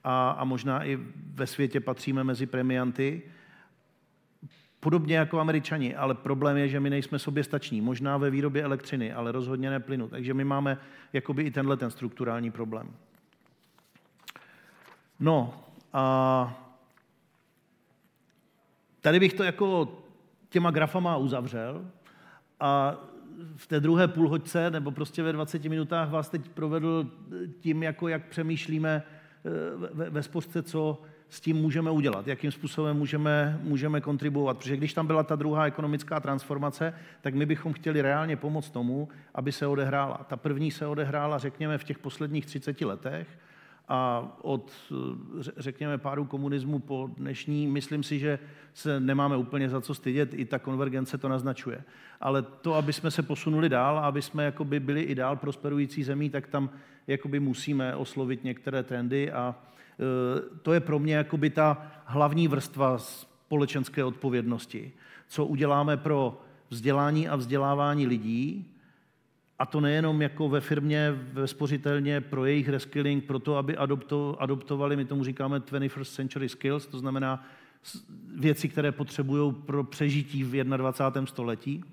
[0.05, 0.99] a, a možná i
[1.35, 3.23] ve světě patříme mezi premianty,
[4.85, 7.81] Podobně jako američani, ale problém je, že my nejsme sobě stační.
[7.81, 10.09] Možná ve výrobě elektřiny, ale rozhodně ne plynu.
[10.09, 10.79] Takže my máme
[11.13, 12.93] jakoby i tenhle ten strukturální problém.
[15.21, 16.67] No a
[19.01, 19.99] tady bych to jako
[20.49, 21.87] těma grafama uzavřel
[22.61, 22.97] a
[23.57, 27.11] v té druhé půlhoďce nebo prostě ve 20 minutách vás teď provedl
[27.61, 29.03] tím, jako jak přemýšlíme
[29.45, 29.51] eh,
[29.93, 34.59] ve, ve spořce, co, s tím můžeme udělat, jakým způsobem můžeme, můžeme kontribuovat.
[34.59, 39.09] Protože když tam byla ta druhá ekonomická transformace, tak my bychom chtěli reálně pomoct tomu,
[39.35, 40.27] aby se odehrála.
[40.29, 43.29] Ta první se odehrála, řekněme, v těch posledních 30 letech
[43.89, 44.71] a od,
[45.57, 48.39] řekněme, páru komunismu po dnešní, myslím si, že
[48.75, 51.85] se nemáme úplně za co stydět, i ta konvergence to naznačuje.
[52.21, 56.31] Ale to, aby jsme se posunuli dál, aby jsme jakoby byli i dál prosperující zemí,
[56.31, 56.71] tak tam
[57.07, 59.55] jakoby musíme oslovit některé trendy a
[59.95, 64.93] Eh, to je pro mě jakoby ta hlavní vrstva společenské odpovědnosti.
[65.29, 68.74] Co uděláme pro vzdělání a vzdělávání lidí,
[69.65, 74.37] a to nejenom jako ve firmě, ve spořitelně pro jejich reskilling, pro to, aby adopto,
[74.39, 77.47] adoptovali, my tomu říkáme 21st century skills, to znamená
[78.37, 81.27] věci, které potřebují pro přežití v 21.
[81.27, 81.85] století.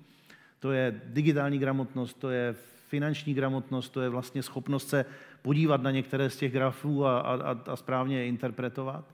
[0.60, 2.54] To je digitální gramotnost, to je
[2.88, 5.04] finanční gramotnost, to je vlastně schopnost se
[5.42, 9.04] podívat na některé z těch grafů a, a, a správně je interpretovat.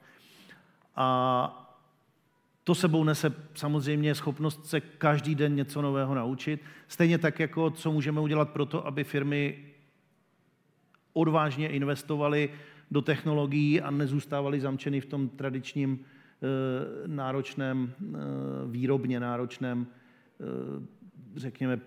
[0.97, 1.68] A
[2.69, 6.61] to sebou nese samozřejmě schopnost se každý den něco nového naučit.
[6.89, 9.59] Stejně tak, jako co můžeme udělat pro to, aby firmy
[11.13, 12.51] odvážně investovaly
[12.91, 18.17] do technologií a nezůstávaly zamčeny v tom tradičním e, náročném, e,
[18.71, 20.45] výrobně náročném, e,
[21.37, 21.81] řekněme,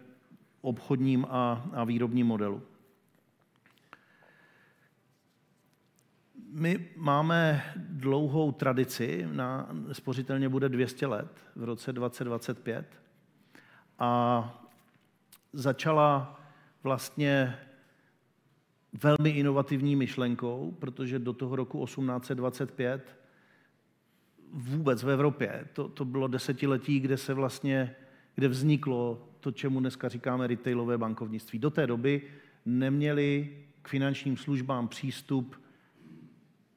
[0.62, 2.62] obchodním a, a výrobním modelu.
[6.54, 12.86] My máme dlouhou tradici, na, spořitelně bude 200 let v roce 2025
[14.00, 14.64] a
[15.54, 16.40] začala
[16.84, 17.58] vlastně
[19.04, 23.18] velmi inovativní myšlenkou, protože do toho roku 1825
[24.54, 27.96] vůbec v Evropě, to, to bylo desetiletí, kde se vlastně,
[28.36, 31.60] kde vzniklo to, čemu dneska říkáme retailové bankovnictví.
[31.60, 32.22] Do té doby
[32.66, 35.62] neměli k finančním službám přístup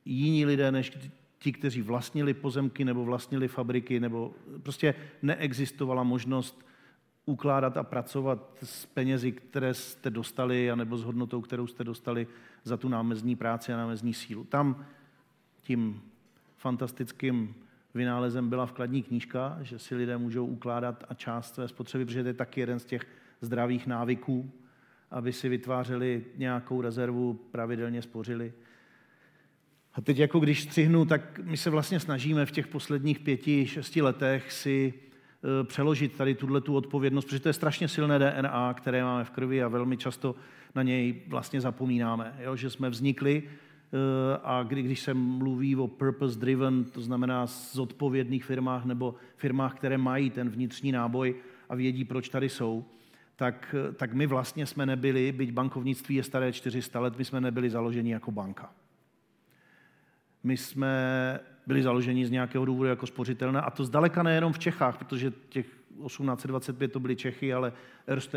[0.05, 0.99] jiní lidé než
[1.39, 6.65] ti, kteří vlastnili pozemky nebo vlastnili fabriky, nebo prostě neexistovala možnost
[7.27, 12.27] ukládat a pracovat s penězi, které jste dostali, anebo s hodnotou, kterou jste dostali
[12.65, 14.45] za tu námezní práci a námezní sílu.
[14.45, 14.87] Tam
[15.61, 16.03] tím
[16.57, 17.55] fantastickým
[17.95, 22.29] vynálezem byla vkladní knížka, že si lidé můžou ukládat a část své spotřeby, protože to
[22.29, 23.07] je taky jeden z těch
[23.41, 24.51] zdravých návyků,
[25.11, 28.53] aby si vytvářeli nějakou rezervu, pravidelně spořili.
[29.95, 34.03] A teď jako když střihnu, tak my se vlastně snažíme v těch posledních pěti, šesti
[34.03, 34.95] letech si
[35.61, 39.31] e, přeložit tady tuhle tu odpovědnost, protože to je strašně silné DNA, které máme v
[39.31, 40.35] krvi a velmi často
[40.75, 42.57] na něj vlastně zapomínáme, jo?
[42.57, 43.49] že jsme vznikli e,
[44.43, 49.99] a kdy, když se mluví o purpose driven, to znamená zodpovědných firmách nebo firmách, které
[49.99, 51.35] mají ten vnitřní náboj
[51.69, 52.85] a vědí, proč tady jsou,
[53.37, 57.71] tak, tak my vlastně jsme nebyli, byť bankovnictví je staré 400 let, my jsme nebyli
[57.71, 58.71] založeni jako banka.
[60.45, 64.99] My jsme byli založeni z nějakého důvodu jako spořitelná a to zdaleka nejenom v Čechách,
[64.99, 65.67] protože těch
[66.07, 67.73] 1825 to byly Čechy, ale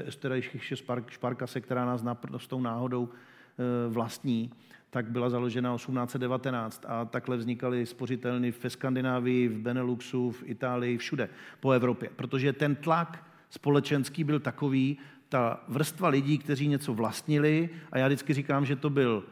[0.08, 0.76] Österreichische
[1.12, 4.52] Sparkasse, která nás naprostou náhodou e, vlastní,
[4.90, 11.30] tak byla založena 1819 a takhle vznikaly spořitelny ve Skandinávii, v Beneluxu, v Itálii, všude
[11.60, 14.98] po Evropě, protože ten tlak společenský byl takový,
[15.30, 19.24] ta vrstva lidí, kteří něco vlastnili, a já vždycky říkám, že to byl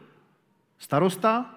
[0.78, 1.56] starosta,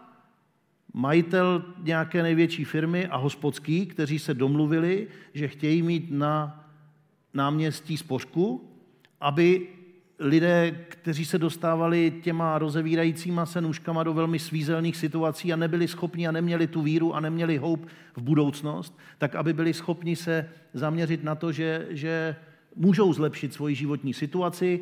[0.93, 6.65] majitel nějaké největší firmy a hospodský, kteří se domluvili, že chtějí mít na
[7.33, 8.69] náměstí spořku,
[9.21, 9.67] aby
[10.19, 16.27] lidé, kteří se dostávali těma rozevírajícíma se nůžkama do velmi svízelných situací a nebyli schopni
[16.27, 21.23] a neměli tu víru a neměli houp v budoucnost, tak aby byli schopni se zaměřit
[21.23, 22.35] na to, že, že
[22.75, 24.79] můžou zlepšit svoji životní situaci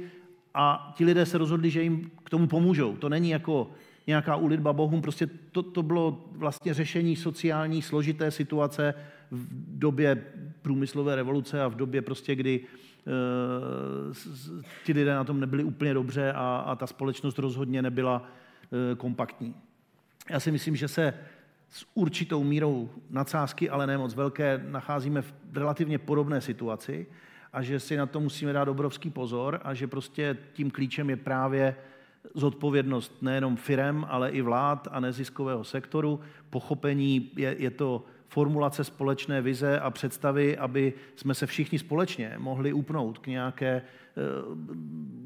[0.54, 2.98] a ti lidé se rozhodli, že jim k tomu pomůžou.
[2.98, 3.72] To není jako
[4.08, 8.94] nějaká ulitba bohům, prostě to, to bylo vlastně řešení sociální složité situace
[9.32, 10.24] v době
[10.62, 12.64] průmyslové revoluce a v době prostě, kdy e,
[14.86, 18.24] ti lidé na tom nebyli úplně dobře a, a ta společnost rozhodně nebyla
[18.92, 19.56] e, kompaktní.
[20.30, 21.14] Já si myslím, že se
[21.70, 27.08] s určitou mírou nadsázky, ale ne moc velké, nacházíme v relativně podobné situaci
[27.54, 31.16] a že si na to musíme dát obrovský pozor a že prostě tím klíčem je
[31.16, 31.76] právě
[32.34, 36.20] zodpovědnost nejenom firem, ale i vlád a neziskového sektoru.
[36.50, 42.74] Pochopení je, je to formulace společné vize a představy, aby jsme se všichni společně mohli
[42.74, 43.82] upnout k nějaké, eh,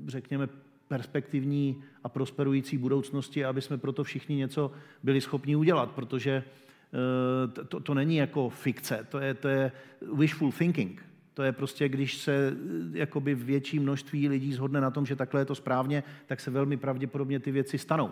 [0.07, 0.47] řekněme,
[0.87, 4.71] perspektivní a prosperující budoucnosti, aby jsme proto všichni něco
[5.03, 6.43] byli schopni udělat, protože
[7.53, 9.71] eh, to, to není jako fikce, to je, to je
[10.13, 11.10] wishful thinking.
[11.33, 15.41] To je prostě, když se eh, jakoby větší množství lidí zhodne na tom, že takhle
[15.41, 18.11] je to správně, tak se velmi pravděpodobně ty věci stanou.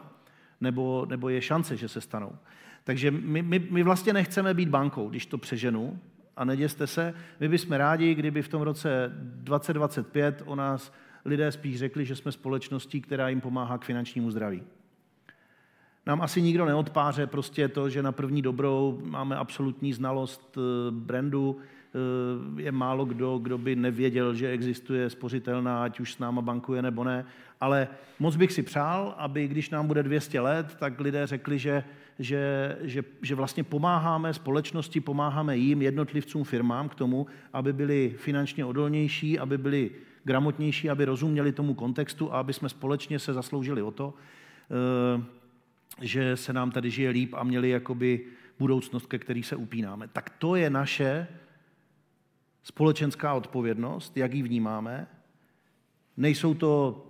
[0.61, 2.35] Nebo, nebo je šance, že se stanou.
[2.83, 5.99] Takže my, my, my vlastně nechceme být bankou, když to přeženu,
[6.39, 10.93] a neděste se, my bychom rádi, kdyby v tom roce 2025 o nás
[11.25, 14.63] lidé spíš řekli, že jsme společností, která jim pomáhá k finančnímu zdraví.
[16.05, 21.57] Nám asi nikdo neodpáře prostě to, že na první dobrou máme absolutní znalost eh, brandu,
[22.57, 27.03] je málo kdo, kdo by nevěděl, že existuje spořitelná, ať už s náma bankuje nebo
[27.03, 27.25] ne.
[27.61, 27.87] Ale
[28.19, 31.83] moc bych si přál, aby když nám bude 200 let, tak lidé řekli, že,
[32.19, 38.65] že, že, že vlastně pomáháme společnosti, pomáháme jim, jednotlivcům, firmám k tomu, aby byli finančně
[38.65, 39.91] odolnější, aby byli
[40.23, 44.13] gramotnější, aby rozuměli tomu kontextu a aby jsme společně se zasloužili o to,
[44.71, 45.23] eh,
[46.01, 48.25] že se nám tady žije líp a měli jakoby
[48.59, 50.07] budoucnost, ke který se upínáme.
[50.07, 51.27] Tak to je naše
[52.69, 55.07] společenská odpovědnost, jak ji vnímáme.
[56.17, 57.05] Nejsou to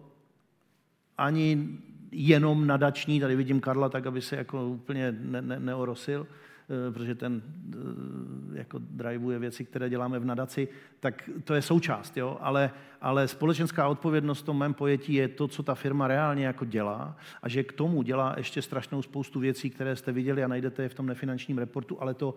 [1.17, 1.67] ani
[2.11, 7.15] jenom nadační, tady vidím Karla tak, aby se jako úplně ne, ne, neorosil, eh, protože
[7.15, 10.67] ten eh, jako drivuje věci, které děláme v nadaci,
[10.99, 12.37] tak to je součást, jo?
[12.41, 16.65] Ale, ale společenská odpovědnost v tom mém pojetí je to, co ta firma reálně jako
[16.65, 20.83] dělá a že k tomu dělá ještě strašnou spoustu věcí, které jste viděli a najdete
[20.83, 22.35] je v tom nefinančním reportu, ale to,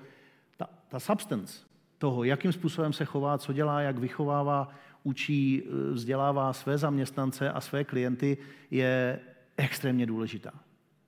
[0.56, 1.71] ta, ta substance,
[2.02, 4.68] toho, jakým způsobem se chová, co dělá, jak vychovává,
[5.02, 8.38] učí, eh, vzdělává své zaměstnance a své klienty,
[8.70, 9.20] je
[9.56, 10.50] extrémně důležitá.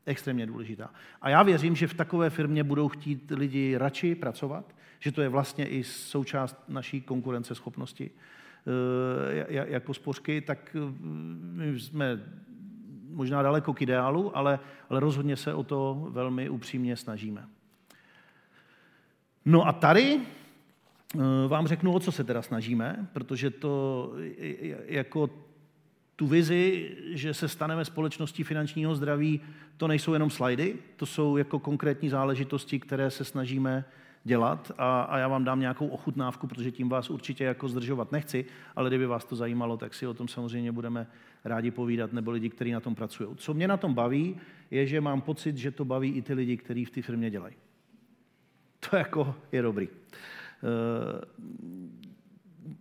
[0.06, 0.90] Extrémně důležitá.
[1.20, 5.28] A já věřím, že v takové firmě budou chtít lidi radši pracovat, že to je
[5.28, 10.94] vlastně i součást naší konkurenceschopnosti eh, jako spořky, tak eh,
[11.58, 12.22] my jsme
[13.10, 14.58] možná daleko k ideálu, ale,
[14.90, 17.48] ale rozhodně se o to velmi upřímně snažíme.
[19.44, 20.20] No a tady
[21.48, 24.12] vám řeknu, o co se teda snažíme, protože to
[24.86, 25.30] jako
[26.16, 29.40] tu vizi, že se staneme společností finančního zdraví,
[29.76, 33.84] to nejsou jenom slajdy, to jsou jako konkrétní záležitosti, které se snažíme
[34.24, 38.44] dělat a, a já vám dám nějakou ochutnávku, protože tím vás určitě jako zdržovat nechci,
[38.76, 41.06] ale kdyby vás to zajímalo, tak si o tom samozřejmě budeme
[41.44, 43.28] rádi povídat, nebo lidi, kteří na tom pracují.
[43.36, 44.36] Co mě na tom baví,
[44.70, 47.54] je, že mám pocit, že to baví i ty lidi, kteří v té firmě dělají.
[48.90, 49.88] To jako je dobrý.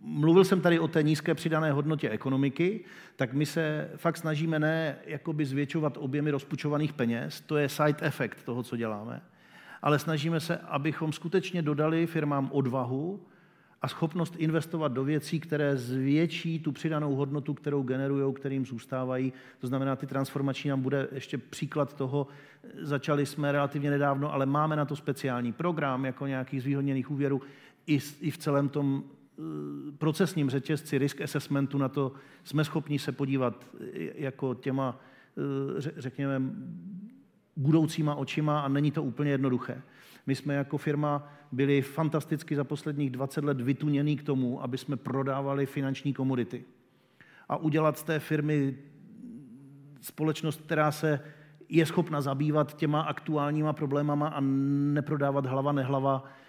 [0.00, 2.84] Mluvil jsem tady o té nízké přidané hodnotě ekonomiky,
[3.16, 8.44] tak my se fakt snažíme ne jakoby zvětšovat objemy rozpučovaných peněz, to je side effect
[8.44, 9.20] toho, co děláme,
[9.82, 13.20] ale snažíme se, abychom skutečně dodali firmám odvahu
[13.82, 19.32] a schopnost investovat do věcí, které zvětší tu přidanou hodnotu, kterou generují, kterým zůstávají.
[19.58, 22.26] To znamená, ty transformační nám bude ještě příklad toho,
[22.80, 27.42] začali jsme relativně nedávno, ale máme na to speciální program, jako nějakých zvýhodněných úvěrů,
[27.86, 29.42] i, i v celém tom eh,
[29.98, 32.12] procesním řetězci risk assessmentu na to
[32.44, 35.00] jsme schopni se podívat eh, jako těma,
[35.78, 36.42] eh, řekněme,
[37.56, 39.82] budoucíma očima a není to úplně jednoduché.
[40.26, 44.96] My jsme jako firma byli fantasticky za posledních 20 let vytuněný k tomu, aby jsme
[44.96, 46.64] prodávali finanční komodity.
[47.48, 48.78] A udělat z té firmy
[50.00, 51.20] společnost, která se
[51.68, 56.43] je schopna zabývat těma aktuálníma problémama a neprodávat hlava nehlava eh,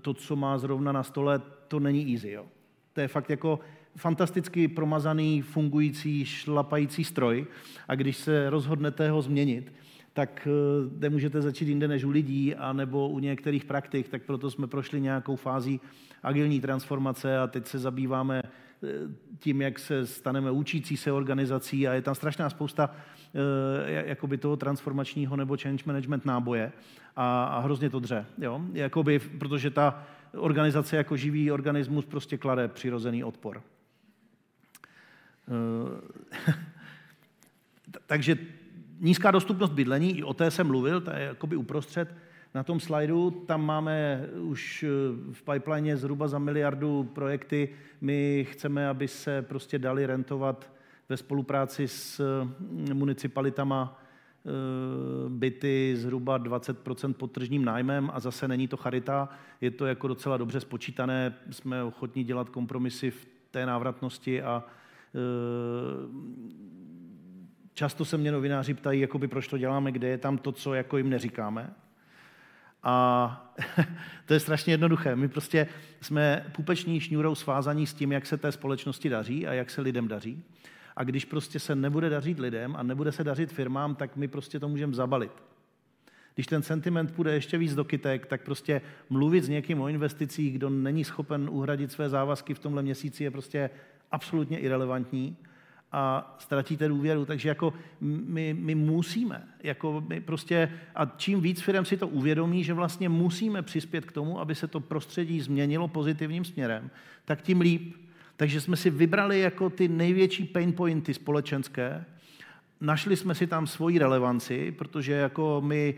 [0.00, 2.30] to, co má zrovna na stole, to není easy.
[2.30, 2.46] Jo.
[2.92, 3.60] To je fakt jako
[3.96, 7.46] fantasticky promazaný, fungující, šlapající stroj
[7.88, 9.72] a když se rozhodnete ho změnit,
[10.12, 14.50] tak eh, nemůžete začít jinde než u lidí a nebo u některých praktik, tak proto
[14.50, 15.80] jsme prošli nějakou fází
[16.22, 18.88] agilní transformace a teď se zabýváme eh,
[19.38, 22.90] tím, jak se staneme učící se organizací a je tam strašná spousta
[23.88, 26.72] eh, jakoby toho transformačního nebo change management náboje
[27.16, 28.60] a, a hrozně to dře, jo?
[28.72, 30.04] Jakoby, protože ta
[30.38, 33.62] organizace jako živý organismus prostě klade přirozený odpor.
[38.06, 38.38] Takže
[39.00, 42.14] nízká dostupnost bydlení, i o té jsem mluvil, to je jakoby uprostřed
[42.54, 43.30] na tom slajdu.
[43.30, 44.88] Tam máme už eh,
[45.32, 47.68] v pipeline zhruba za miliardu projekty.
[48.00, 50.72] My chceme, aby se prostě dali rentovat
[51.08, 54.01] ve spolupráci s mm, municipalitama eh,
[55.28, 59.28] byty zhruba 20% pod tržním nájmem a zase není to charita,
[59.60, 64.64] je to jako docela dobře spočítané, jsme ochotní dělat kompromisy v té návratnosti a
[65.14, 66.62] eh,
[67.74, 70.96] Často se mě novináři ptají, jakoby, proč to děláme, kde je tam to, co jako
[70.96, 71.70] jim neříkáme.
[72.82, 73.54] A
[74.26, 75.16] to je strašně jednoduché.
[75.16, 75.66] My prostě
[76.00, 80.08] jsme pupeční šňůrou svázaní s tím, jak se té společnosti daří a jak se lidem
[80.08, 80.44] daří.
[80.96, 84.60] A když prostě se nebude dařit lidem a nebude se dařit firmám, tak my prostě
[84.60, 85.32] to můžeme zabalit.
[86.34, 88.80] Když ten sentiment půjde ještě víc do kytek, tak prostě
[89.10, 93.30] mluvit s někým o investicích, kdo není schopen uhradit své závazky v tomhle měsíci, je
[93.30, 93.70] prostě
[94.10, 95.36] absolutně irrelevantní
[95.92, 97.24] a ztratíte důvěru.
[97.24, 102.64] Takže jako my, my musíme, jako my prostě, a čím víc firm si to uvědomí,
[102.64, 106.90] že vlastně musíme přispět k tomu, aby se to prostředí změnilo pozitivním směrem,
[107.24, 107.96] tak tím líp.
[108.36, 112.04] Takže jsme si vybrali jako ty největší pain pointy společenské,
[112.80, 115.94] našli jsme si tam svoji relevanci, protože jako my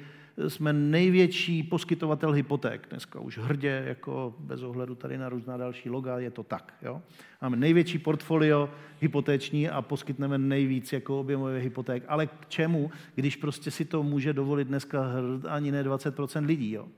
[0.48, 2.86] jsme největší poskytovatel hypoték.
[2.90, 6.74] Dneska už hrdě, jako bez ohledu tady na různá další loga, je to tak.
[6.82, 7.02] Jo?
[7.42, 8.70] Máme největší portfolio
[9.00, 12.04] hypotéční a poskytneme nejvíc jako objemové hypoték.
[12.08, 15.06] Ale k čemu, když prostě si to může dovolit dneska
[15.48, 16.72] ani ne 20% lidí?
[16.72, 16.88] Jo?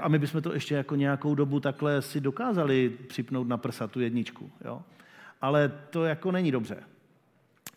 [0.00, 4.00] A my bychom to ještě jako nějakou dobu takhle si dokázali připnout na prsa tu
[4.00, 4.50] jedničku.
[4.64, 4.82] Jo?
[5.40, 6.76] Ale to jako není dobře.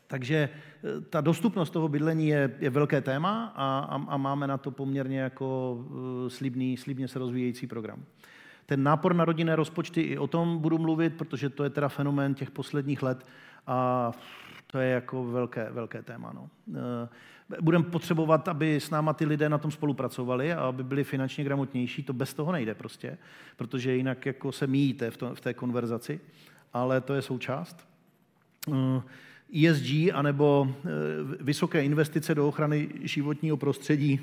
[0.08, 4.58] Takže eh, ta dostupnost toho bydlení je, je velké téma a, a, a máme na
[4.58, 8.04] to poměrně jako eh, slibný, slibně se rozvíjející program.
[8.66, 12.34] Ten nápor na rodinné rozpočty, i o tom budu mluvit, protože to je teda fenomén
[12.34, 13.26] těch posledních let
[13.68, 14.12] a
[14.76, 16.32] to je jako velké, velké téma.
[16.36, 16.50] No.
[16.76, 21.44] Eh, Budeme potřebovat, aby s náma ty lidé na tom spolupracovali a aby byli finančně
[21.44, 22.04] gramotnější.
[22.04, 23.18] To bez toho nejde prostě,
[23.56, 26.20] protože jinak jako se míjíte v, to, v té konverzaci,
[26.74, 27.88] ale to je součást.
[29.64, 30.90] ESG anebo eh,
[31.44, 34.20] vysoké investice do ochrany životního prostředí,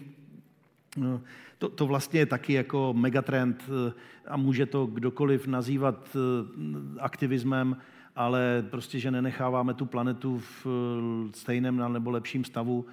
[0.99, 1.21] eh,
[1.59, 3.93] to, to vlastně je taky jako megatrend eh,
[4.27, 6.17] a může to kdokoliv nazývat
[6.99, 7.77] aktivismem,
[8.17, 10.67] ale prostě, že nenecháváme tu planetu v
[11.35, 12.87] stejném nebo lepším stavu,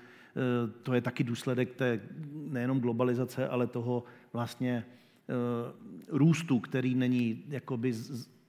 [0.84, 2.02] to je taky důsledek té
[2.34, 4.04] nejenom globalizace, ale toho
[4.34, 4.86] vlastně
[6.08, 7.94] růstu, který není jakoby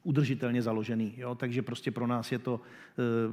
[0.03, 1.14] udržitelně založený.
[1.16, 1.35] Jo?
[1.35, 2.61] Takže prostě pro nás je to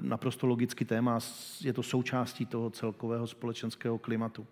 [0.01, 1.19] naprosto logický téma,
[1.61, 4.47] je to součástí toho celkového společenského klimatu.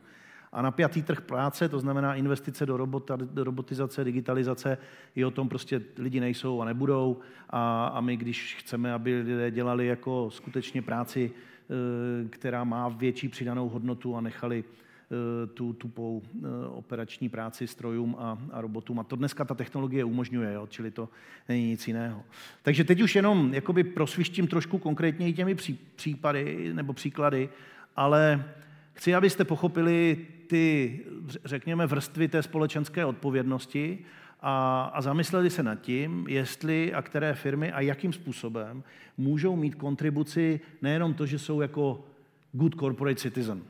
[0.56, 4.78] A napjatý trh práce, to znamená investice do, robota, do robotizace, digitalizace,
[5.16, 7.20] i o tom prostě lidi nejsou a nebudou.
[7.50, 13.30] A, a my, když chceme, aby lidé dělali jako skutečně práci, e, která má větší
[13.30, 14.64] přidanou hodnotu a nechali
[15.06, 19.00] Eh, tu tupou eh, operační práci strojům a, a robotům.
[19.00, 20.68] A to dneska ta technologie umožňuje, jo?
[20.68, 21.10] čili to
[21.50, 22.24] není nic jiného.
[22.62, 27.50] Takže teď už jenom jakoby prosvištím trošku konkrétněji těmi pří, případy nebo příklady,
[27.96, 28.46] ale
[28.94, 31.00] chci, abyste pochopili ty,
[31.46, 34.00] řekněme, vrstvy té společenské odpovědnosti
[34.42, 38.84] a, a zamysleli se nad tím, jestli a které firmy a jakým způsobem
[39.18, 42.06] můžou mít kontribuci nejenom to, že jsou jako
[42.54, 43.62] good corporate citizen.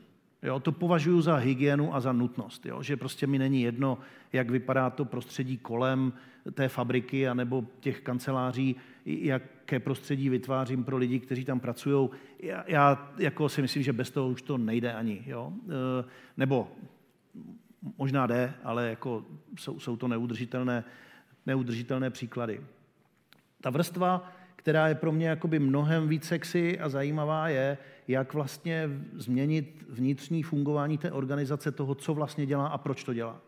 [0.42, 3.98] Jo, to považuji za hygienu a za nutnost, jo, že prostě mi není jedno,
[4.32, 6.12] jak vypadá to prostředí kolem
[6.54, 8.76] té fabriky anebo těch kanceláří,
[9.66, 12.08] jaké prostředí vytvářím pro lidi, kteří tam pracují.
[12.40, 15.22] Já, já jako si myslím, že bez toho už to nejde ani.
[15.26, 15.52] Jo?
[15.68, 16.04] E,
[16.36, 16.68] nebo
[17.98, 19.24] možná jde, ale jako
[19.58, 20.84] jsou, jsou to neudržitelné,
[21.46, 22.60] neudržitelné příklady.
[23.60, 28.88] Ta vrstva, která je pro mě jakoby mnohem víc sexy a zajímavá, je, jak vlastně
[29.12, 33.40] změnit vnitřní fungování té organizace toho, co vlastně dělá a proč to dělá.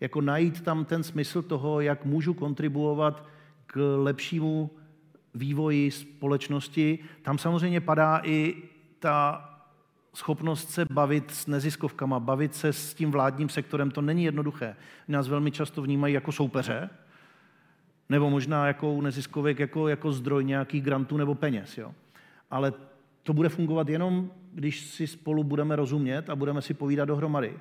[0.00, 3.26] Jako najít tam ten smysl toho, jak můžu kontribuovat
[3.66, 4.70] k lepšímu
[5.38, 6.98] vývoji společnosti.
[7.22, 8.54] Tam samozřejmě padá i
[8.98, 9.44] ta
[10.14, 14.76] schopnost se bavit s neziskovkama, bavit se s tím vládním sektorem, to není jednoduché.
[15.08, 16.90] Nás velmi často vnímají jako soupeře,
[18.08, 21.78] nebo možná jako neziskovek jako, jako zdroj nějakých grantů nebo peněz.
[21.78, 21.94] Jo.
[22.50, 22.72] Ale
[23.22, 27.58] to bude fungovat jenom, když si spolu budeme rozumět a budeme si povídat dohromady.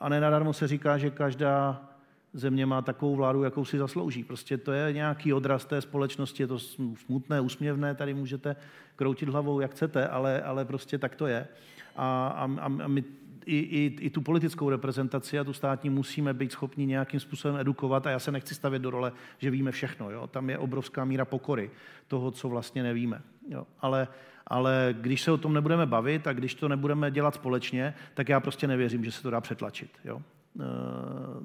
[0.00, 1.89] A nenadarmo se říká, že každá
[2.32, 4.24] země má takovou vládu, jakou si zaslouží.
[4.24, 6.58] Prostě to je nějaký odraz té společnosti, je to
[6.94, 8.56] smutné, úsměvné, tady můžete
[8.96, 11.48] kroutit hlavou, jak chcete, ale, ale prostě tak to je.
[11.96, 13.04] A, a, a my
[13.46, 18.06] i, i, i tu politickou reprezentaci a tu státní musíme být schopni nějakým způsobem edukovat
[18.06, 20.10] a já se nechci stavět do role, že víme všechno.
[20.10, 20.26] Jo?
[20.26, 21.70] Tam je obrovská míra pokory
[22.08, 23.22] toho, co vlastně nevíme.
[23.48, 23.66] Jo?
[23.80, 24.08] Ale,
[24.46, 28.40] ale když se o tom nebudeme bavit a když to nebudeme dělat společně, tak já
[28.40, 29.90] prostě nevěřím, že se to dá přetlačit.
[30.04, 30.22] Jo?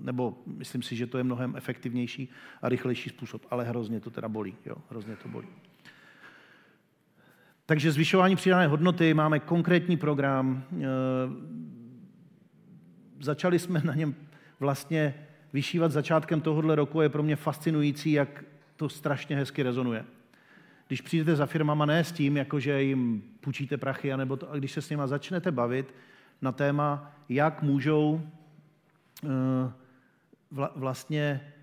[0.06, 2.30] Nebo myslím si, že to je mnohem efektivnější
[2.62, 4.56] a rychlejší způsob, ale hrozně to teda bolí.
[4.66, 4.76] Jo?
[4.90, 5.48] Hrozně to bolí.
[7.66, 10.64] Takže zvyšování přidané hodnoty, máme konkrétní program.
[10.72, 10.86] Eh,
[13.20, 14.16] začali jsme na něm
[14.60, 15.14] vlastně
[15.54, 17.02] vyšívat začátkem tohohle roku.
[17.02, 18.44] Je pro mě fascinující, jak
[18.76, 20.06] to strašně hezky rezonuje.
[20.88, 24.56] Když přijdete za firmama ne s tím, jako že jim půjčíte prachy, anebo to, a
[24.56, 25.94] když se s nimi začnete bavit
[26.42, 28.22] na téma, jak můžou
[29.24, 29.72] Eh,
[30.76, 31.54] vlastně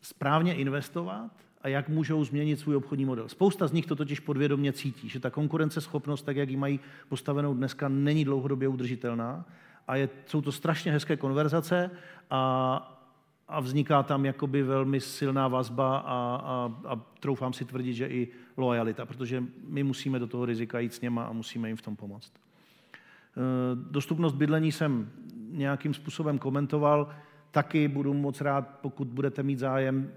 [0.00, 1.30] správně investovat
[1.62, 3.28] a jak můžou změnit svůj obchodní model.
[3.28, 7.54] Spousta z nich to totiž podvědomě cítí, že ta konkurenceschopnost, tak jak ji mají postavenou
[7.54, 9.44] dneska, není dlouhodobě udržitelná
[9.88, 11.90] a je, jsou to strašně hezké konverzace
[12.30, 12.98] a,
[13.48, 18.28] a vzniká tam jakoby velmi silná vazba a, a, a troufám si tvrdit, že i
[18.56, 21.96] lojalita, protože my musíme do toho rizika jít s něma a musíme jim v tom
[21.96, 22.32] pomoct.
[23.36, 23.40] Eh,
[23.90, 25.10] dostupnost bydlení jsem
[25.50, 27.08] nějakým způsobem komentoval.
[27.52, 30.12] Taky budu moc rád, pokud budete mít zájem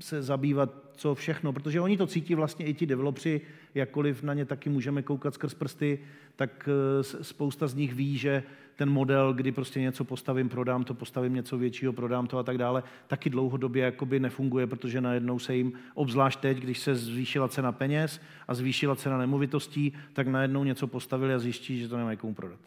[0.00, 3.40] se zabývat, co všechno, protože oni to cítí vlastně i ti developři,
[3.74, 5.98] jakkoliv na ně taky můžeme koukat skrz prsty,
[6.36, 8.42] tak eh, spousta z nich ví, že
[8.76, 12.58] ten model, kdy prostě něco postavím, prodám to, postavím něco většího, prodám to a tak
[12.58, 17.72] dále, taky dlouhodobě jakoby nefunguje, protože najednou se jim, obzvlášť teď, když se zvýšila cena
[17.72, 22.34] peněz a zvýšila cena nemovitostí, tak najednou něco postavili a zjistí, že to nemají komu
[22.34, 22.60] prodat.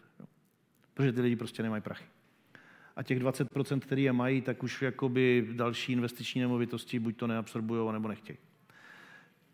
[0.93, 2.03] Protože ty lidi prostě nemají prachy.
[2.95, 7.93] A těch 20%, který je mají, tak už jakoby další investiční nemovitosti buď to neabsorbují,
[7.93, 8.37] nebo nechtějí.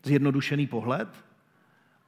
[0.03, 1.09] Zjednodušený pohled,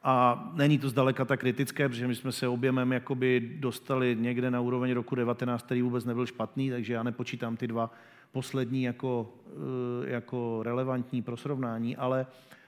[0.03, 4.61] a není to zdaleka tak kritické, protože my jsme se objemem jakoby dostali někde na
[4.61, 7.91] úroveň roku 19, který vůbec nebyl špatný, takže já nepočítám ty dva
[8.31, 12.25] poslední jako, eh, jako relevantní pro srovnání, ale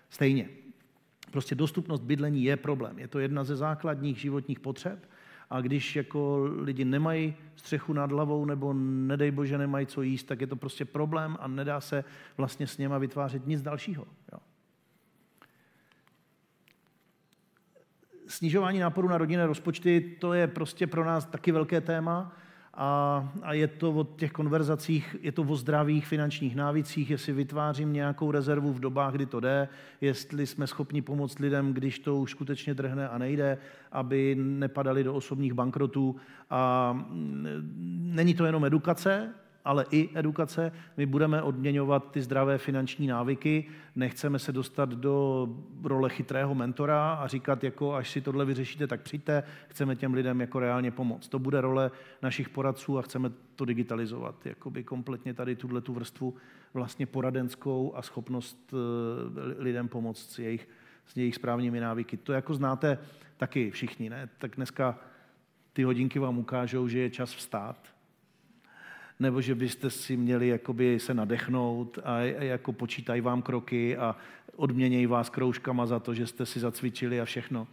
[0.09, 0.49] stejně.
[1.32, 2.99] Prostě dostupnost bydlení je problém.
[2.99, 5.09] Je to jedna ze základních životních potřeb
[5.53, 10.41] a když jako lidi nemají střechu nad hlavou nebo nedej bože nemají co jíst, tak
[10.41, 12.03] je to prostě problém a nedá se
[12.37, 14.07] vlastně s něma vytvářet nic dalšího.
[14.31, 14.39] Jo.
[18.27, 22.35] Snižování náporu na rodinné rozpočty, to je prostě pro nás taky velké téma
[22.74, 27.93] a, a je to o těch konverzacích, je to o zdravých finančních návicích, jestli vytvářím
[27.93, 29.67] nějakou rezervu v dobách, kdy to jde,
[30.01, 33.57] jestli jsme schopni pomoct lidem, když to už skutečně drhne a nejde,
[33.91, 36.15] aby nepadali do osobních bankrotů.
[36.49, 37.47] A mm,
[38.15, 39.34] není to jenom edukace,
[39.66, 40.72] ale i edukace.
[40.97, 45.47] My budeme odměňovat ty zdravé finanční návyky, nechceme se dostat do
[45.84, 50.41] role chytrého mentora a říkat, jako až si tohle vyřešíte, tak přijďte, chceme těm lidem
[50.41, 51.28] jako reálně pomoct.
[51.28, 51.91] To bude role
[52.22, 56.36] našich poradců a chceme to digitalizovat, jakoby kompletně tady tuhle tu vrstvu
[56.74, 60.70] vlastně poradenskou a schopnost eh, lidem pomoct s jejich,
[61.05, 62.18] s jejich správnými návyky.
[62.18, 62.97] To jako znáte
[63.38, 64.30] taky všichni, ne?
[64.38, 64.99] Tak dneska
[65.74, 67.93] ty hodinky vám ukážou, že je čas vstát,
[69.20, 74.16] nebo že byste si měli jakoby se nadechnout a jako počítají vám kroky a
[74.55, 77.68] odměnějí vás kroužkama za to, že jste si zacvičili a všechno.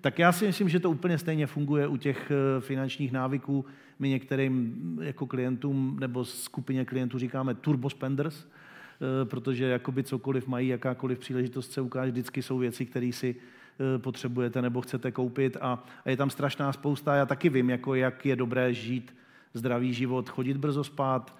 [0.00, 3.64] Tak já si myslím, že to úplně stejně funguje u těch eh, finančních návyků.
[3.98, 10.68] My některým jako klientům nebo skupině klientů říkáme turbo spenders, eh, protože jakoby cokoliv mají,
[10.68, 15.84] jakákoliv příležitost se ukáže, vždycky jsou věci, které si eh, potřebujete nebo chcete koupit a,
[16.04, 17.14] a je tam strašná spousta.
[17.14, 19.14] Já taky vím, jako jak je dobré žít
[19.56, 21.36] zdravý život, chodit brzo spát,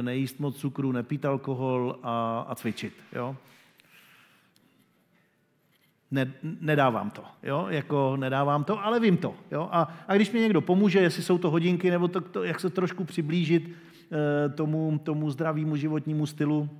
[0.00, 2.94] nejíst moc cukru, nepít alkohol a, a cvičit.
[3.12, 3.36] Jo?
[6.10, 7.66] ne, nedávám to, jo?
[7.68, 9.34] Jako nedávám to, ale vím to.
[9.50, 9.68] Jo?
[9.72, 12.70] A, a když mi někdo pomůže, jestli jsou to hodinky, nebo to, to jak se
[12.70, 16.70] trošku přiblížit e, tomu, tomu zdravému životnímu stylu,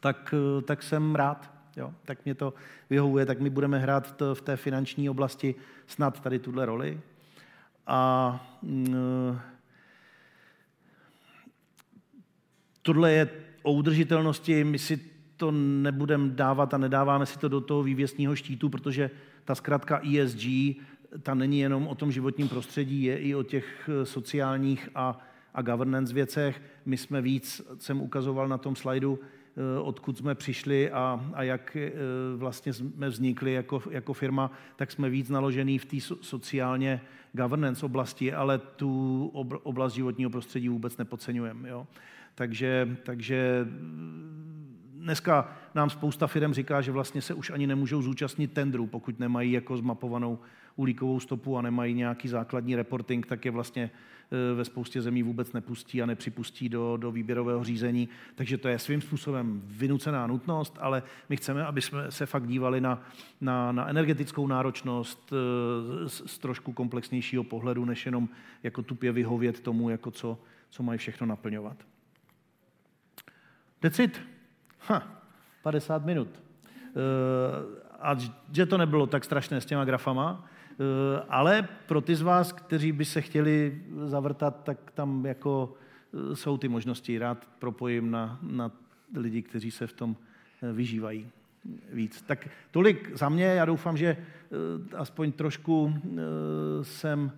[0.00, 1.50] tak, e, tak jsem rád.
[1.76, 1.92] Jo?
[2.04, 2.54] Tak mě to
[2.90, 5.54] vyhovuje, tak my budeme hrát v, to, v té finanční oblasti
[5.86, 7.00] snad tady tuhle roli.
[7.86, 9.38] A e,
[12.88, 13.28] tohle je
[13.62, 15.00] o udržitelnosti, my si
[15.36, 19.10] to nebudeme dávat a nedáváme si to do toho vývěstního štítu, protože
[19.44, 20.44] ta zkrátka ESG,
[21.22, 25.20] ta není jenom o tom životním prostředí, je i o těch eh, sociálních a,
[25.54, 26.62] a governance věcech.
[26.86, 31.76] My jsme víc, jsem ukazoval na tom slajdu, eh, odkud jsme přišli a, a jak
[31.76, 31.92] eh,
[32.36, 37.00] vlastně jsme vznikli jako, jako firma, tak jsme víc naložený v té sociálně
[37.32, 39.26] governance oblasti, ale tu
[39.62, 41.68] oblast životního prostředí vůbec nepodceňujeme.
[41.68, 41.86] Jo?
[42.38, 43.66] Takže, takže
[44.94, 49.52] dneska nám spousta firm říká, že vlastně se už ani nemůžou zúčastnit tendru, pokud nemají
[49.52, 50.38] jako zmapovanou
[50.76, 53.90] uhlíkovou stopu a nemají nějaký základní reporting, tak je vlastně
[54.52, 58.08] e, ve spoustě zemí vůbec nepustí a nepřipustí do, do výběrového řízení.
[58.34, 62.80] Takže to je svým způsobem vynucená nutnost, ale my chceme, aby jsme se fakt dívali
[62.80, 63.02] na,
[63.40, 68.28] na, na energetickou náročnost e, z, z trošku komplexnějšího pohledu, než jenom
[68.62, 70.38] jako tupě vyhovět tomu, jako co,
[70.70, 71.76] co mají všechno naplňovat.
[73.82, 74.20] Decid.
[74.78, 75.22] Ha,
[75.62, 76.28] 50 minut.
[76.88, 78.16] Eh, a
[78.52, 80.74] že to nebylo tak strašné s těma grafama, eh,
[81.28, 85.74] ale pro ty z vás, kteří by se chtěli zavrtat, tak tam jako
[86.32, 87.18] eh, jsou ty možnosti.
[87.18, 88.70] Rád propojím na, na
[89.14, 90.16] lidi, kteří se v tom
[90.72, 91.30] vyžívají
[91.92, 92.22] víc.
[92.22, 94.16] Tak tolik za mě, já doufám, že
[94.96, 95.94] aspoň trošku
[96.82, 97.32] jsem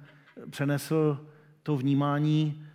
[0.51, 1.27] přenesl
[1.63, 2.67] to vnímání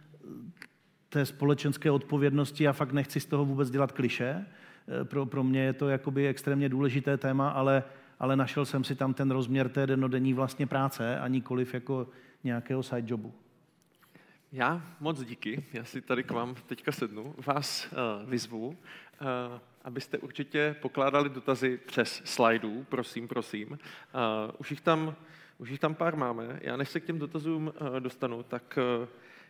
[1.16, 4.45] té společenské odpovědnosti a fakt nechci z toho vůbec dělat kliše,
[4.88, 7.84] Eh, pro, pro mě je to jakoby extrémně důležité téma, ale,
[8.20, 12.07] ale našel jsem si tam ten rozměr té denodenní vlastně práce a nikoliv jako
[12.43, 13.34] nějakého side jobu.
[14.51, 18.76] Já moc díky, já si tady k vám teďka sednu, vás uh, vyzvu, uh,
[19.84, 23.72] abyste určitě pokládali dotazy přes slajdů, prosím, prosím.
[23.72, 23.78] Uh,
[24.57, 25.16] už, jich tam,
[25.57, 26.59] už jich tam pár máme.
[26.61, 29.07] Já než se k těm dotazům uh, dostanu, tak uh,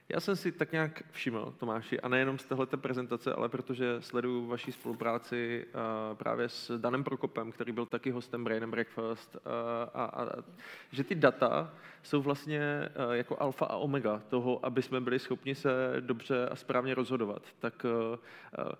[0.09, 4.47] já jsem si tak nějak všiml, Tomáši, a nejenom z téhleté prezentace, ale protože sleduju
[4.47, 9.51] vaši spolupráci uh, právě s Danem Prokopem, který byl taky hostem Brain and Breakfast, uh,
[9.93, 10.43] a, a
[10.91, 15.55] že ty data jsou vlastně uh, jako alfa a omega toho, aby jsme byli schopni
[15.55, 17.41] se dobře a správně rozhodovat.
[17.59, 18.71] Tak uh,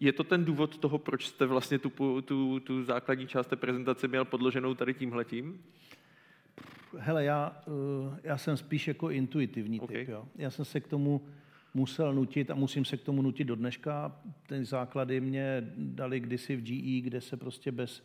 [0.00, 4.08] je to ten důvod toho, proč jste vlastně tu, tu, tu základní část té prezentace
[4.08, 5.62] měl podloženou tady tímhletím?
[6.98, 9.96] Hele, já, eh, já jsem spíš jako intuitivní okay.
[9.96, 10.08] typ.
[10.08, 10.24] Jo.
[10.36, 11.20] Já jsem se k tomu
[11.74, 14.20] musel nutit a musím se k tomu nutit do dneška.
[14.46, 18.02] Ty základy mě dali kdysi v GE, kde se prostě bez,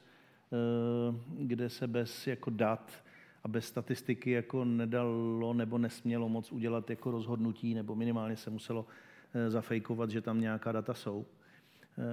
[0.53, 3.03] eh, kde se bez jako dat
[3.43, 8.85] a bez statistiky jako nedalo nebo nesmělo moc udělat jako rozhodnutí, nebo minimálně se muselo
[9.33, 11.25] eh, zafejkovat, že tam nějaká data jsou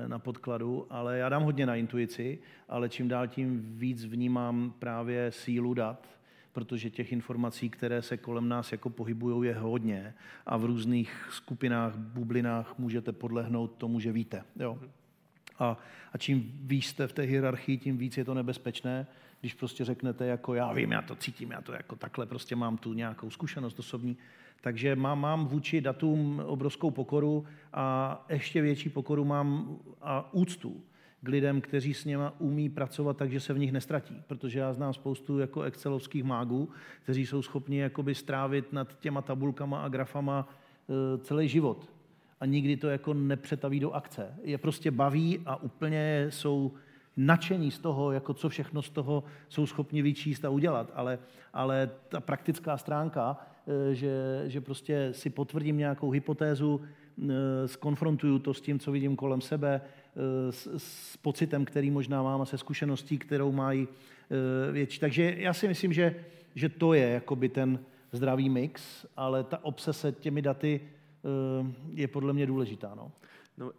[0.07, 2.39] na podkladu, ale já dám hodně na intuici,
[2.69, 6.22] ale čím dál tím víc vnímám právě sílu dat
[6.53, 10.15] protože těch informací, které se kolem nás jako pohybují, je hodně
[10.47, 14.45] a v různých skupinách, bublinách můžete podlehnout tomu, že víte.
[14.57, 14.79] Jo.
[15.59, 15.79] A,
[16.13, 19.07] a čím víc jste v té hierarchii, tím víc je to nebezpečné,
[19.41, 22.79] když prostě řeknete jako já vím, já to cítím, já to jako takhle prostě mám
[22.79, 24.17] tu nějakou zkušenost osobní.
[24.61, 30.83] Takže mám, mám vůči datům obrovskou pokoru a ještě větší pokoru mám a úctu
[31.23, 34.23] k lidem, kteří s něma umí pracovat tak, že se v nich nestratí.
[34.27, 36.69] Protože já znám spoustu jako excelovských mágů,
[37.03, 41.91] kteří jsou schopni jakoby strávit nad těma tabulkama a grafama e, celý život.
[42.41, 44.35] A nikdy to jako nepřetaví do akce.
[44.43, 46.73] Je prostě baví a úplně jsou
[47.17, 50.93] nadšení z toho, jako co všechno z toho jsou schopni vyčíst a udělat.
[50.95, 51.19] Ale,
[51.53, 53.37] ale ta praktická stránka,
[53.91, 59.17] e, že, že prostě si potvrdím nějakou hypotézu, e, skonfrontuju to s tím, co vidím
[59.17, 59.81] kolem sebe,
[60.51, 63.89] s, s pocitem, který možná mám a se zkušeností, kterou mají
[64.69, 65.01] e, větší.
[65.01, 67.79] Takže já si myslím, že, že to je jakoby ten
[68.13, 70.89] zdravý mix, ale ta obsese těmi daty e,
[71.95, 72.95] je podle mě důležitá.
[72.95, 73.13] No.
[73.59, 73.73] No,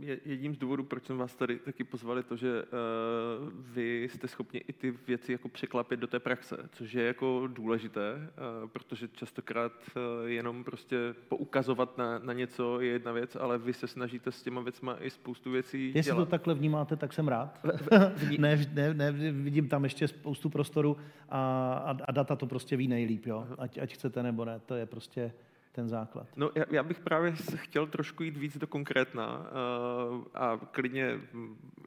[0.00, 4.28] je, jedním z důvodů, proč jsme vás tady taky pozvali, to, že uh, vy jste
[4.28, 8.14] schopni i ty věci jako překlapit do té praxe, což je jako důležité,
[8.62, 10.96] uh, protože častokrát uh, jenom prostě
[11.28, 15.10] poukazovat na, na něco je jedna věc, ale vy se snažíte s těma věcma i
[15.10, 16.24] spoustu věcí Jestli dělat.
[16.24, 17.60] to takhle vnímáte, tak jsem rád.
[18.38, 20.96] ne, ne, ne, vidím tam ještě spoustu prostoru
[21.28, 23.46] a, a, a data to prostě ví nejlíp, jo?
[23.58, 25.32] Ať, ať chcete nebo ne, to je prostě
[25.78, 26.26] ten základ.
[26.36, 31.20] No, já, já bych právě chtěl trošku jít víc do konkrétna uh, a klidně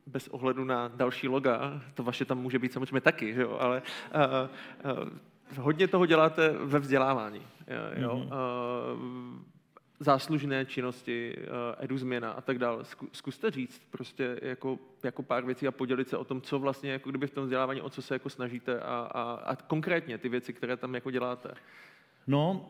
[0.07, 3.81] bez ohledu na další loga, to vaše tam může být samozřejmě taky, že jo, ale
[3.81, 5.09] uh, uh,
[5.57, 7.41] hodně toho děláte ve vzdělávání.
[7.95, 8.15] Jo?
[8.15, 8.33] Mm-hmm.
[8.95, 9.39] Uh,
[9.99, 11.35] záslužné činnosti,
[11.79, 12.83] edu změna a tak dále.
[13.11, 17.09] Zkuste říct prostě jako, jako pár věcí a podělit se o tom, co vlastně jako
[17.09, 20.53] kdyby v tom vzdělávání, o co se jako snažíte a, a, a konkrétně ty věci,
[20.53, 21.53] které tam jako děláte.
[22.27, 22.69] No,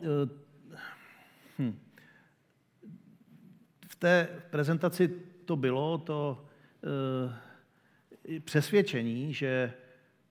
[1.62, 1.78] Hm.
[3.88, 5.08] V té prezentaci
[5.44, 6.46] to bylo to
[8.36, 9.72] e, přesvědčení, že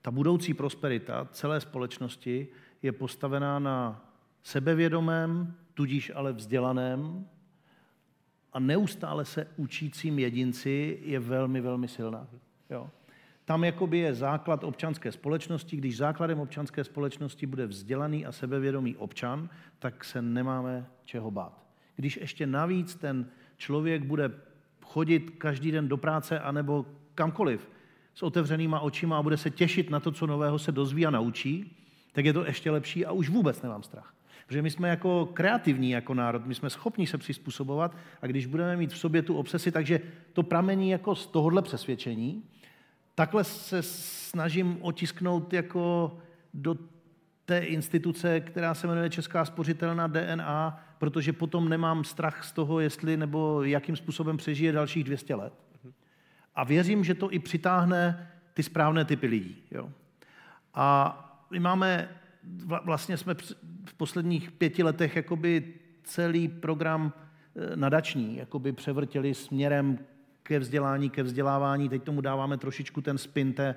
[0.02, 2.48] ta budoucí prosperita celé společnosti
[2.82, 4.06] je postavená na
[4.44, 7.28] sebevědomém, tudíž ale vzdělaném
[8.54, 12.28] a neustále se učícím jedinci je velmi, velmi silná.
[12.70, 12.90] Jo.
[13.46, 15.78] Tam jakoby je základ občanské společnosti.
[15.78, 21.66] Když základem občanské společnosti bude vzdělaný a sebevědomý občan, tak se nemáme čeho bát.
[21.96, 23.26] Když ještě navíc ten
[23.58, 24.32] člověk bude
[24.86, 26.86] chodit každý den do práce anebo
[27.16, 27.70] kamkoliv
[28.16, 31.78] s otevřenýma očima a bude se těšit na to, co nového se dozví a naučí,
[32.12, 34.14] tak je to ještě lepší a už vůbec nemám strach.
[34.48, 38.78] Protože my jsme jako kreativní jako národ, my jsme schopni se přizpůsobovat a když budeme
[38.78, 40.00] mít v sobě tu obsesi, takže
[40.34, 42.44] to pramení jako z tohohle přesvědčení,
[43.16, 46.18] takhle se snažím otisknout jako
[46.53, 46.76] do
[47.45, 53.18] té instituce, která se jmenuje Česká spořitelná DNA, protože potom nemám strach z toho, jestli
[53.18, 55.53] nebo jakým způsobem přežije dalších 200 let.
[56.55, 59.64] A věřím, že to i přitáhne ty správné typy lidí.
[59.72, 59.89] Jo.
[60.74, 61.18] A
[61.51, 62.09] my máme,
[62.84, 63.36] vlastně jsme
[63.86, 69.99] v posledních pěti letech jakoby celý program eh, nadační jakoby převrtěli směrem
[70.44, 71.89] ke vzdělání, ke vzdělávání.
[71.89, 73.76] Teď tomu dáváme trošičku ten spin té,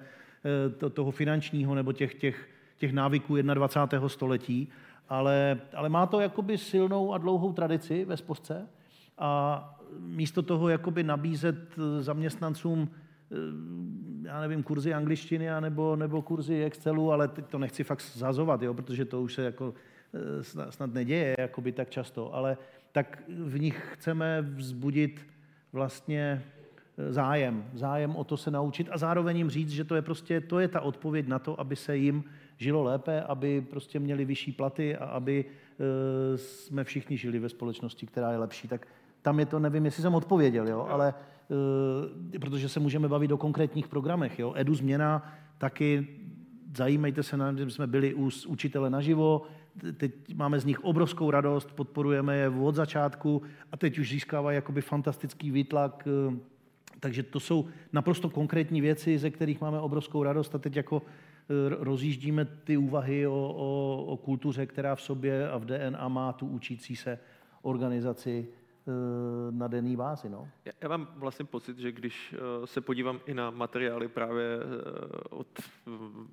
[0.84, 4.08] eh, toho finančního nebo těch, těch, těch návyků 21.
[4.08, 4.68] století,
[5.08, 8.68] ale, ale má to jakoby silnou a dlouhou tradici ve sposce
[9.18, 13.34] a místo toho jakoby nabízet zaměstnancům eh,
[14.28, 18.74] já nevím, kurzy angličtiny nebo, nebo kurzy Excelu, ale teď to nechci fakt zazovat, jo,
[18.74, 19.74] protože to už se jako
[20.14, 22.56] eh, snad neděje jakoby tak často, ale
[22.92, 25.26] tak v nich chceme vzbudit
[25.72, 26.53] vlastně eh,
[27.10, 30.58] zájem, zájem o to se naučit a zároveň jim říct, že to je prostě, to
[30.58, 32.24] je ta odpověď na to, aby se jim
[32.56, 38.06] žilo lépe, aby prostě měli vyšší platy a aby e, jsme všichni žili ve společnosti,
[38.06, 38.68] která je lepší.
[38.68, 38.86] Tak
[39.22, 41.14] tam je to, nevím, jestli jsem odpověděl, jo, ale
[42.34, 44.38] e, protože se můžeme bavit o konkrétních programech.
[44.38, 44.52] Jo.
[44.56, 46.06] Edu změna taky
[46.76, 49.42] zajímejte se na, jsme byli u učitele naživo,
[49.96, 53.42] teď máme z nich obrovskou radost, podporujeme je od začátku
[53.72, 56.53] a teď už získávají jakoby fantastický výtlak, eh,
[57.00, 61.44] takže to jsou naprosto konkrétní věci, ze kterých máme obrovskou radost a teď jako eh,
[61.68, 66.46] rozjíždíme ty úvahy o, o, o kultuře, která v sobě a v DNA má tu
[66.46, 67.18] učící se
[67.62, 68.48] organizaci
[68.86, 70.28] Eh, na denní bázi.
[70.28, 70.48] No.
[70.64, 74.58] Já, já mám vlastně pocit, že když eh, se podívám i na materiály právě
[75.30, 75.46] od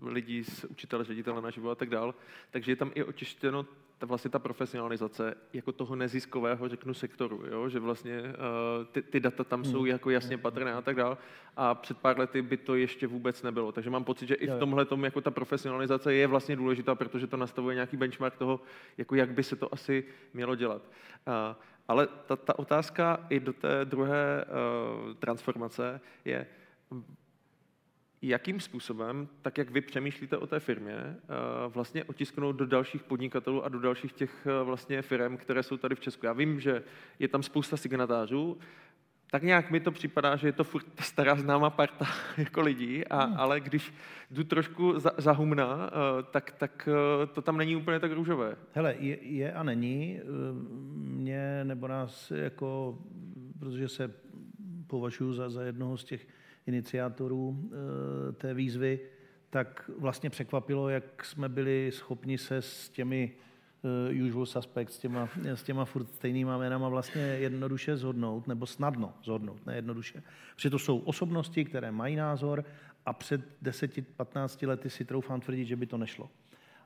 [0.01, 2.15] lidí z učitele, ředitele na život a tak dál,
[2.51, 3.65] takže je tam i očištěno
[4.01, 7.69] ta, vlastně ta profesionalizace jako toho neziskového, řeknu, sektoru, jo?
[7.69, 9.87] že vlastně uh, ty, ty data tam jsou hmm.
[9.87, 11.17] jako jasně patrné a tak dál.
[11.55, 13.71] A před pár lety by to ještě vůbec nebylo.
[13.71, 17.27] Takže mám pocit, že i v tomhle tom jako ta profesionalizace je vlastně důležitá, protože
[17.27, 18.59] to nastavuje nějaký benchmark toho,
[18.97, 20.81] jako jak by se to asi mělo dělat.
[21.27, 21.33] Uh,
[21.87, 26.47] ale ta, ta otázka i do té druhé uh, transformace je,
[28.21, 33.65] jakým způsobem, tak jak vy přemýšlíte o té firmě, uh, vlastně otisknout do dalších podnikatelů
[33.65, 36.25] a do dalších těch uh, vlastně firm, které jsou tady v Česku.
[36.25, 36.83] Já vím, že
[37.19, 38.57] je tam spousta signatářů,
[39.31, 42.05] tak nějak mi to připadá, že je to furt stará známá parta
[42.37, 43.35] jako lidí, a, hmm.
[43.37, 43.93] ale když
[44.31, 45.89] jdu trošku za, za humna, uh,
[46.31, 46.89] tak, tak
[47.33, 48.55] to tam není úplně tak růžové.
[48.73, 50.19] Hele, je, je a není.
[50.19, 50.25] Eh,
[50.93, 52.97] mě nebo nás jako,
[53.59, 54.13] protože se
[54.87, 56.27] považuji za, za jednoho z těch
[56.67, 57.71] iniciátorů uh,
[58.33, 58.99] té výzvy,
[59.49, 63.31] tak vlastně překvapilo, jak jsme byli schopni se s těmi
[64.11, 69.13] uh, usual suspects, s těma, s těma furt stejnýma jménama vlastně jednoduše zhodnout, nebo snadno
[69.23, 70.23] zhodnout, ne jednoduše.
[70.55, 72.65] Protože to jsou osobnosti, které mají názor
[73.05, 76.29] a před 10-15 lety si troufám tvrdit, že by to nešlo.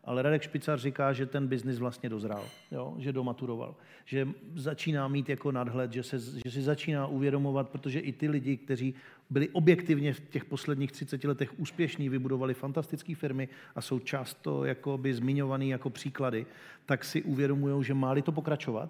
[0.06, 2.96] Ale Radek Špicar říká, že ten biznis vlastně dozrál, jo?
[2.98, 3.76] že domaturoval,
[4.06, 8.58] že začíná mít jako nadhled, že, se, že si začíná uvědomovat, protože i ty lidi,
[8.58, 8.96] kteří
[9.30, 15.14] byli objektivně v těch posledních 30 letech úspěšní, vybudovali fantastické firmy a jsou často jakoby
[15.14, 16.46] zmiňovaný jako příklady,
[16.86, 18.90] tak si uvědomují, že má to pokračovat,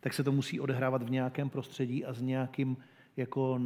[0.00, 2.76] tak se to musí odehrávat v nějakém prostředí a s nějakým
[3.16, 3.60] jako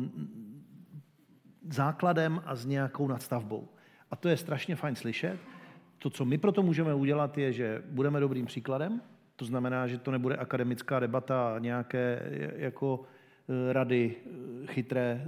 [1.70, 3.68] základem a s nějakou nadstavbou.
[4.10, 5.55] A to je strašně fajn slyšet.
[5.98, 9.00] To, co my proto můžeme udělat, je, že budeme dobrým příkladem,
[9.36, 13.02] to znamená, že to nebude akademická debata a nějaké jako
[13.48, 14.20] e, rady e,
[14.66, 15.24] chytré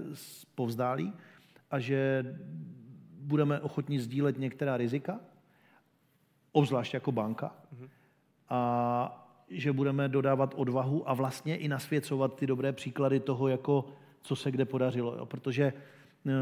[0.55, 1.13] povzdálí
[1.71, 2.25] a že
[3.21, 5.21] budeme ochotni sdílet některá rizika,
[6.53, 7.89] obzvlášť jako banka, mm-hmm.
[8.49, 13.85] a že budeme dodávat odvahu a vlastně i nasvěcovat ty dobré příklady toho, jako
[14.23, 15.17] co se kde podařilo.
[15.17, 15.27] Jo.
[15.27, 15.73] Protože
[16.25, 16.33] uh,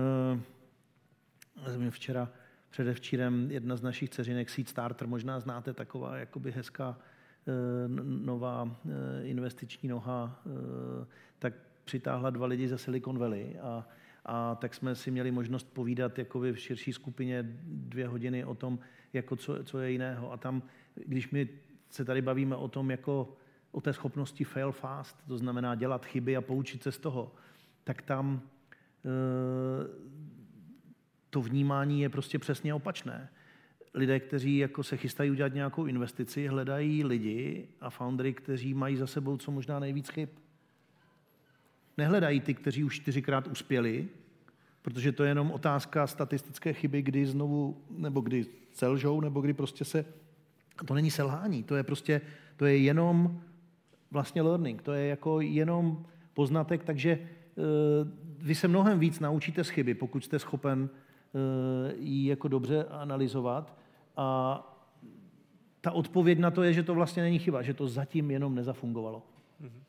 [1.90, 2.28] včera,
[2.70, 8.70] předevčírem, jedna z našich dceřinek, Seed Starter, možná znáte, taková jakoby hezká uh, nová uh,
[9.22, 10.52] investiční noha, uh,
[11.38, 11.54] tak
[11.84, 13.88] přitáhla dva lidi ze Silicon Valley a,
[14.24, 18.78] a tak jsme si měli možnost povídat jakoby v širší skupině dvě hodiny o tom,
[19.12, 20.32] jako co, co je jiného.
[20.32, 20.62] A tam,
[21.06, 21.48] když my
[21.90, 23.36] se tady bavíme o tom, jako
[23.72, 27.34] o té schopnosti fail fast, to znamená dělat chyby a poučit se z toho,
[27.84, 28.42] tak tam
[31.36, 33.28] to vnímání je prostě přesně opačné.
[33.94, 39.06] Lidé, kteří jako se chystají udělat nějakou investici, hledají lidi a foundry, kteří mají za
[39.06, 40.28] sebou co možná nejvíc chyb.
[41.96, 44.08] Nehledají ty, kteří už čtyřikrát uspěli,
[44.82, 49.84] protože to je jenom otázka statistické chyby, kdy znovu, nebo kdy selžou, nebo kdy prostě
[49.84, 50.04] se
[50.86, 52.20] to není selhání, to je prostě,
[52.56, 53.40] to je jenom
[54.10, 57.20] vlastně learning, to je jako jenom poznatek, takže e,
[58.38, 60.88] vy se mnohem víc naučíte z chyby, pokud jste schopen
[61.98, 63.78] ji jako dobře analyzovat
[64.16, 64.60] a
[65.80, 69.22] ta odpověď na to je, že to vlastně není chyba, že to zatím jenom nezafungovalo.
[69.62, 69.82] Mm-hmm.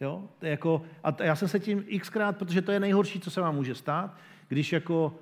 [0.00, 0.22] Jo?
[0.38, 3.40] To je jako, a já jsem se tím xkrát, protože to je nejhorší, co se
[3.40, 4.16] vám může stát,
[4.48, 5.14] když jako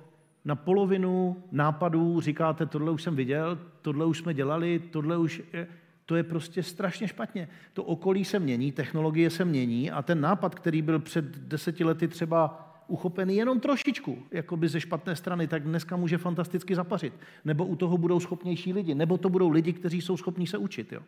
[0.45, 5.67] na polovinu nápadů říkáte, tohle už jsem viděl, tohle už jsme dělali, tohle už je,
[6.05, 7.47] to je prostě strašně špatně.
[7.73, 12.07] To okolí se mění, technologie se mění a ten nápad, který byl před deseti lety
[12.07, 17.13] třeba uchopený jenom trošičku, jako by ze špatné strany, tak dneska může fantasticky zapařit.
[17.45, 20.91] Nebo u toho budou schopnější lidi, nebo to budou lidi, kteří jsou schopní se učit.
[20.91, 21.01] Jo.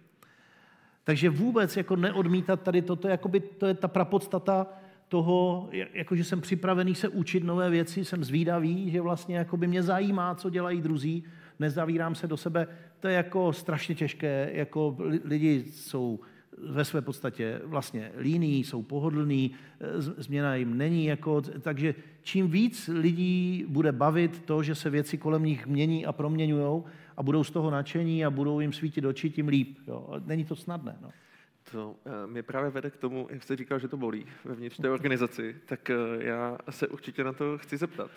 [1.04, 4.68] Takže vůbec jako neodmítat tady toto, jakoby to je ta prapodstata
[5.08, 9.68] toho, jako že jsem připravený se učit nové věci, jsem zvídavý, že vlastně jako by
[9.68, 11.24] mě zajímá, co dělají druzí,
[11.60, 12.68] nezavírám se do sebe.
[13.00, 16.20] To je jako strašně těžké, jako lidi jsou
[16.58, 19.52] ve své podstatě vlastně líní, jsou pohodlní,
[20.18, 25.44] změna jim není, jako, takže čím víc lidí bude bavit to, že se věci kolem
[25.44, 26.84] nich mění a proměňují
[27.18, 29.78] a budou z toho nadšení a budou jim svítit oči, tím líp.
[29.88, 30.22] Jo.
[30.26, 30.98] Není to snadné.
[31.02, 31.10] No.
[31.72, 34.90] To eh, mě právě vede k tomu, jak jste říkal, že to bolí vevnitř té
[34.90, 38.12] organizaci, tak eh, já se určitě na to chci zeptat.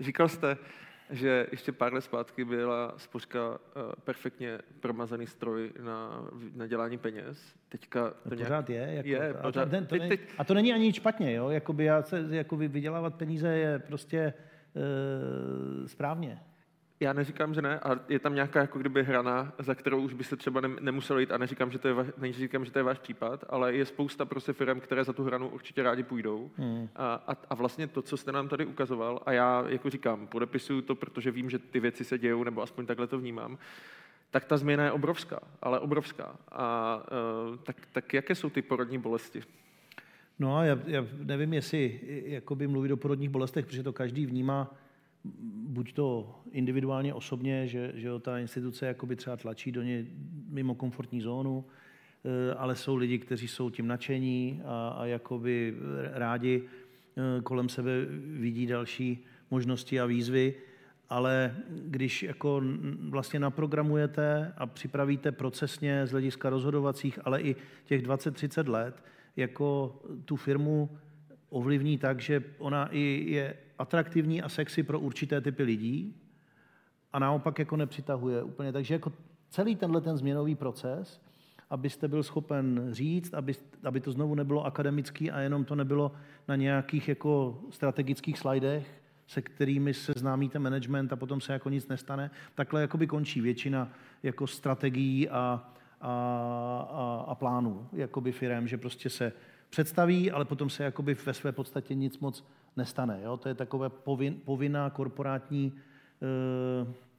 [0.00, 0.58] Říkal jste,
[1.10, 3.58] že ještě pár let zpátky byla spořka
[4.04, 7.54] perfektně promazaný stroj na, na dělání peněz.
[7.68, 8.88] Teďka to no, pořád nějak...
[8.88, 8.94] je.
[8.96, 10.20] Jako, je a, pořád, to, to teď, teď...
[10.38, 11.34] a to není ani nic špatně.
[11.34, 11.50] Jo?
[11.50, 16.40] Jakoby já se, jakoby vydělávat peníze je prostě e, správně
[17.00, 20.24] já neříkám, že ne, a je tam nějaká jako kdyby hrana, za kterou už by
[20.24, 23.44] se třeba nemuselo jít a neříkám, že to je, neříkám, že to je váš případ,
[23.48, 26.50] ale je spousta prostě firm, které za tu hranu určitě rádi půjdou.
[26.56, 26.88] Hmm.
[26.96, 30.82] A, a, a, vlastně to, co jste nám tady ukazoval, a já jako říkám, podepisuju
[30.82, 33.58] to, protože vím, že ty věci se dějou, nebo aspoň takhle to vnímám,
[34.30, 36.36] tak ta změna je obrovská, ale obrovská.
[36.52, 36.96] A
[37.50, 39.42] uh, tak, tak jaké jsou ty porodní bolesti?
[40.38, 44.74] No, já, já nevím, jestli jakoby mluvit o porodních bolestech, protože to každý vnímá
[45.68, 50.06] buď to individuálně, osobně, že, že ta instituce jakoby třeba tlačí do ně
[50.48, 51.64] mimo komfortní zónu,
[52.24, 55.76] eh, ale jsou lidi, kteří jsou tím nadšení a, a jakoby
[56.12, 57.90] rádi eh, kolem sebe
[58.40, 60.54] vidí další možnosti a výzvy,
[61.08, 62.62] ale když jako
[63.08, 69.02] vlastně naprogramujete a připravíte procesně z hlediska rozhodovacích, ale i těch 20-30 let,
[69.36, 70.90] jako tu firmu
[71.48, 76.14] ovlivní tak, že ona i je atraktivní a sexy pro určité typy lidí
[77.12, 78.72] a naopak jako nepřitahuje úplně.
[78.72, 79.12] Takže jako
[79.48, 81.20] celý tenhle ten změnový proces,
[81.70, 83.52] abyste byl schopen říct, aby,
[83.84, 86.12] aby to znovu nebylo akademický a jenom to nebylo
[86.48, 91.88] na nějakých jako strategických slajdech, se kterými se známíte management a potom se jako nic
[91.88, 92.30] nestane.
[92.54, 95.34] Takhle jakoby končí většina jako strategií a,
[96.00, 96.12] a,
[96.90, 99.32] a, a plánů jakoby firem, že prostě se
[99.70, 102.44] představí, ale potom se jakoby ve své podstatě nic moc
[102.76, 103.20] nestane.
[103.22, 103.36] Jo?
[103.36, 105.72] To je takové povin, povinná korporátní
[106.22, 107.10] e,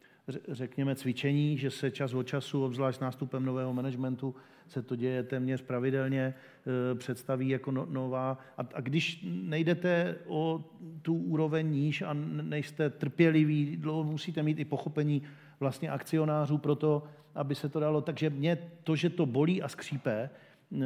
[0.47, 4.35] řekněme, cvičení, že se čas od času, obzvlášť s nástupem nového managementu,
[4.67, 8.37] se to děje téměř pravidelně, eh, představí jako no, nová.
[8.57, 10.63] A, a když nejdete o
[11.01, 15.21] tu úroveň níž a nejste trpěliví, dlouho musíte mít i pochopení
[15.59, 17.03] vlastně akcionářů pro to,
[17.35, 18.01] aby se to dalo.
[18.01, 20.79] Takže mě to, že to bolí a skřípe, eh,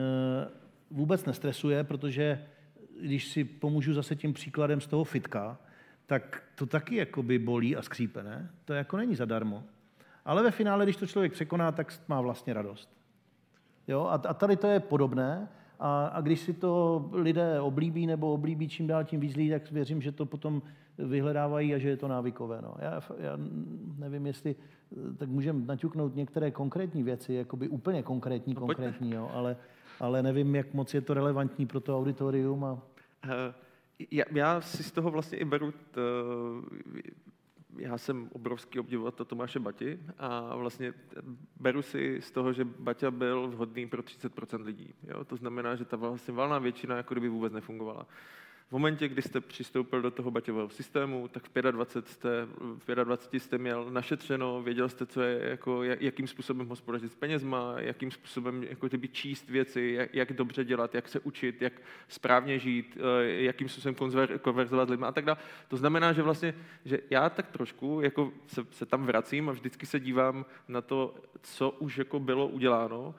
[0.91, 2.45] vůbec nestresuje, protože
[3.01, 5.57] když si pomůžu zase tím příkladem z toho fitka,
[6.05, 8.49] tak to taky jakoby bolí a skřípe, ne?
[8.65, 9.63] To jako není zadarmo.
[10.25, 12.89] Ale ve finále, když to člověk překoná, tak má vlastně radost.
[13.87, 14.03] Jo?
[14.03, 15.47] A, a tady to je podobné.
[15.79, 19.71] A, a když si to lidé oblíbí nebo oblíbí čím dál tím víc lidí, tak
[19.71, 20.61] věřím, že to potom
[20.97, 22.61] vyhledávají a že je to návykové.
[22.61, 22.75] No.
[22.79, 23.37] Já, já
[23.97, 24.55] nevím, jestli
[25.17, 29.57] tak můžeme naťuknout některé konkrétní věci, jakoby úplně konkrétní, no, konkrétní, jo, ale,
[29.99, 32.63] ale nevím, jak moc je to relevantní pro to auditorium.
[32.63, 32.71] A...
[32.73, 32.79] Uh,
[34.11, 36.01] já, já si z toho vlastně i beru t,
[37.77, 40.93] já jsem obrovský obdivovatel Tomáše Bati a vlastně
[41.59, 44.93] beru si z toho, že Baťa byl vhodný pro 30% lidí.
[45.03, 45.25] Jo?
[45.25, 48.07] To znamená, že ta vlastně valná většina jako kdyby vůbec nefungovala.
[48.75, 52.29] Momentě, kdy jste přistoupil do toho baťového systému, tak v 25 jste,
[52.87, 57.75] v 25 jste měl našetřeno, věděl jste, co je, jako, jakým způsobem hospodařit s penězma,
[57.77, 61.73] jakým způsobem jako tyby číst věci, jak, jak, dobře dělat, jak se učit, jak
[62.07, 65.37] správně žít, eh, jakým způsobem konver, konverzovat lidmi a tak dále.
[65.67, 66.55] To znamená, že vlastně,
[66.85, 71.15] že já tak trošku jako se, se tam vracím a vždycky se dívám na to,
[71.41, 73.15] co už jako bylo uděláno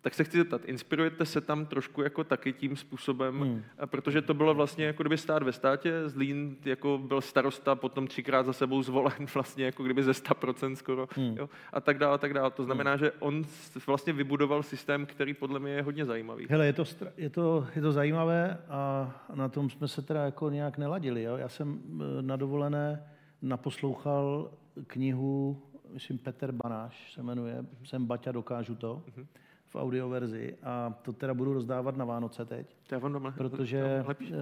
[0.00, 3.62] tak se chci zeptat, inspirujete se tam trošku jako taky tím způsobem, hmm.
[3.86, 8.46] protože to bylo vlastně jako kdyby stát ve státě, Zlín jako byl starosta, potom třikrát
[8.46, 11.36] za sebou zvolen vlastně jako kdyby ze 100% skoro hmm.
[11.36, 12.50] jo, a tak dále, a tak dále.
[12.50, 12.98] To znamená, hmm.
[12.98, 13.44] že on
[13.86, 16.46] vlastně vybudoval systém, který podle mě je hodně zajímavý.
[16.50, 16.84] Hele, je to,
[17.16, 21.22] je to, je to zajímavé a na tom jsme se teda jako nějak neladili.
[21.22, 21.36] Jo?
[21.36, 23.04] Já jsem eh, na dovolené
[23.42, 24.50] naposlouchal
[24.86, 29.02] knihu, myslím Petr Banáš se jmenuje, jsem Baťa, dokážu to.
[29.16, 29.26] Hmm
[29.70, 32.66] v audioverzi a to teda budu rozdávat na Vánoce teď.
[32.88, 34.32] To já vám protože, lepší.
[34.32, 34.38] Uh,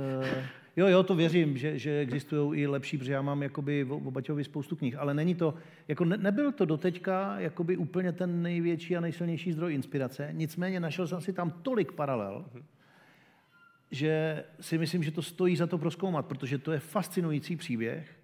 [0.77, 4.45] jo, jo, to věřím, že, že existují i lepší, protože já mám jakoby o Baťovi
[4.45, 5.55] spoustu knih, ale není to,
[5.89, 11.07] jako ne, nebyl to doteďka jakoby úplně ten největší a nejsilnější zdroj inspirace, nicméně našel
[11.07, 12.45] jsem si tam tolik paralel,
[13.91, 18.17] že si myslím, že to stojí za to proskoumat, protože to je fascinující příběh,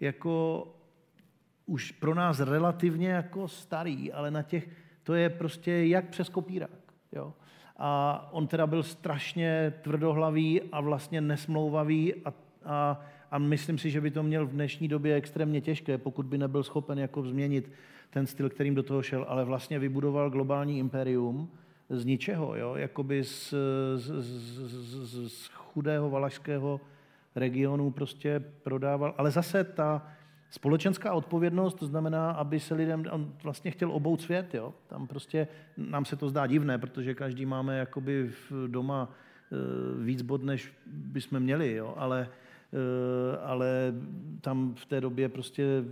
[0.00, 0.66] jako
[1.66, 4.68] už pro nás relativně jako starý, ale na těch
[5.08, 6.70] to je prostě jak přes kopírák.
[7.12, 7.32] Jo?
[7.76, 12.32] A on teda byl strašně tvrdohlavý a vlastně nesmlouvavý a,
[12.64, 13.00] a,
[13.30, 16.62] a myslím si, že by to měl v dnešní době extrémně těžké, pokud by nebyl
[16.62, 17.72] schopen jako změnit
[18.10, 21.50] ten styl, kterým do toho šel, ale vlastně vybudoval globální impérium
[21.88, 22.74] z ničeho, jo?
[22.74, 23.54] jakoby z,
[23.96, 26.80] z, z, z chudého valašského
[27.36, 29.14] regionu prostě prodával.
[29.18, 30.06] Ale zase ta,
[30.50, 34.74] Společenská odpovědnost, to znamená, aby se lidem, on vlastně chtěl obout svět, jo?
[34.86, 40.22] Tam prostě, nám se to zdá divné, protože každý máme jakoby v doma e, víc
[40.22, 41.94] bod, než bychom měli, jo?
[41.96, 42.28] Ale,
[42.72, 43.94] e, ale
[44.40, 45.84] tam v té době prostě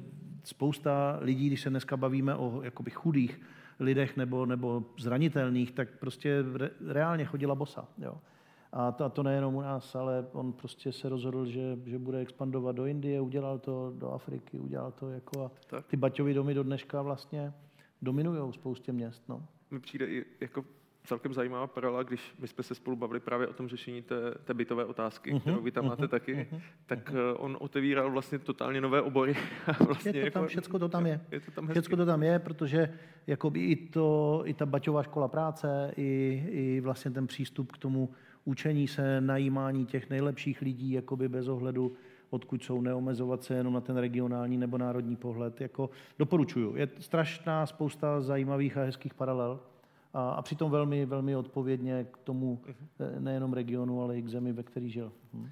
[0.45, 3.41] spousta lidí, když se dneska bavíme o jakoby chudých
[3.81, 8.19] lidech nebo, nebo zranitelných, tak prostě re, reálně chodila bosa, jo?
[8.79, 12.19] A to, a to nejenom u nás, ale on prostě se rozhodl, že, že bude
[12.19, 15.87] expandovat do Indie, udělal to do Afriky, udělal to jako a tak.
[15.87, 17.53] ty Baťovy domy do dneška vlastně
[18.03, 19.23] dominují spoustě měst.
[19.29, 19.43] No.
[19.71, 20.65] Mi přijde i jako
[21.05, 24.55] celkem zajímavá paralela, když my jsme se spolu bavili právě o tom řešení té, té
[24.55, 27.37] bytové otázky, uh-huh, kterou vy tam uh-huh, máte taky, uh-huh, tak uh-huh.
[27.39, 29.37] on otevíral vlastně totálně nové obory.
[29.87, 31.21] vlastně je to tam, jako, všecko to tam je.
[31.31, 35.29] je to tam všecko to tam je, protože jakoby i, to, i ta Baťová škola
[35.29, 38.11] práce, i, i vlastně ten přístup k tomu
[38.47, 41.93] učení se, najímání těch nejlepších lidí, jakoby bez ohledu,
[42.31, 45.61] odkud jsou, neomezovat se jenom na ten regionální nebo národní pohled.
[45.61, 46.77] Jako doporučuju.
[46.77, 49.61] Je strašná spousta zajímavých a hezkých paralel
[50.15, 53.21] a, a přitom velmi, velmi odpovědně k tomu uh-huh.
[53.21, 55.13] nejenom regionu, ale i k zemi, ve který žil.
[55.35, 55.49] Hm.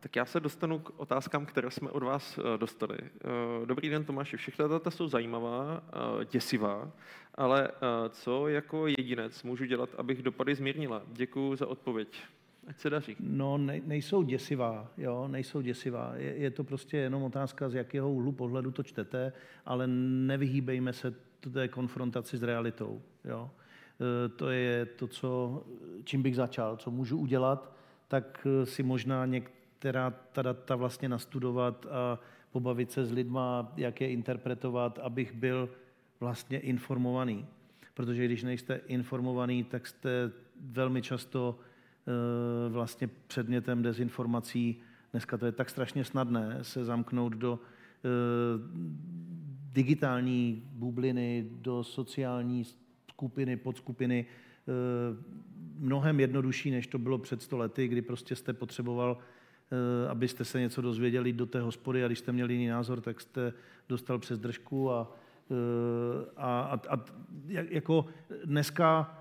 [0.00, 2.98] Tak já se dostanu k otázkám, které jsme od vás eh, dostali.
[3.00, 4.36] Eh, dobrý den, Tomáši.
[4.36, 5.82] Všechna data jsou zajímavá,
[6.30, 6.90] děsivá,
[7.34, 7.68] ale
[8.10, 11.02] co jako jedinec můžu dělat, abych dopady zmírnila?
[11.12, 12.22] Děkuji za odpověď.
[12.66, 13.16] Ať se daří.
[13.20, 16.12] No, ne, nejsou děsivá, jo, nejsou děsivá.
[16.16, 19.32] Je, je to prostě jenom otázka, z jakého úhlu pohledu to čtete,
[19.66, 21.14] ale nevyhýbejme se
[21.52, 23.50] té konfrontaci s realitou, jo.
[24.36, 25.62] To je to, co,
[26.04, 27.72] čím bych začal, co můžu udělat,
[28.10, 32.18] tak eh, si možná některá ta data vlastně nastudovat a
[32.52, 35.68] pobavit se s lidma, jak je interpretovat, abych byl
[36.20, 37.46] vlastně informovaný.
[37.94, 40.30] Protože když nejste informovaný, tak jste
[40.60, 44.80] velmi často eh, vlastně předmětem dezinformací.
[45.10, 48.08] Dneska to je tak strašně snadné se zamknout do, eh,
[49.72, 52.64] digitální bubliny, do sociální
[53.10, 54.26] skupiny, podskupiny,
[55.80, 60.60] mnohem jednodušší, než to bylo před sto lety, kdy prostě jste potřeboval, eh, abyste se
[60.60, 63.52] něco dozvěděli do té hospody a když jste měli jiný názor, tak jste
[63.88, 65.16] dostal přes držku a,
[66.36, 67.04] a, a, a
[67.48, 68.06] jako
[68.44, 69.16] dneska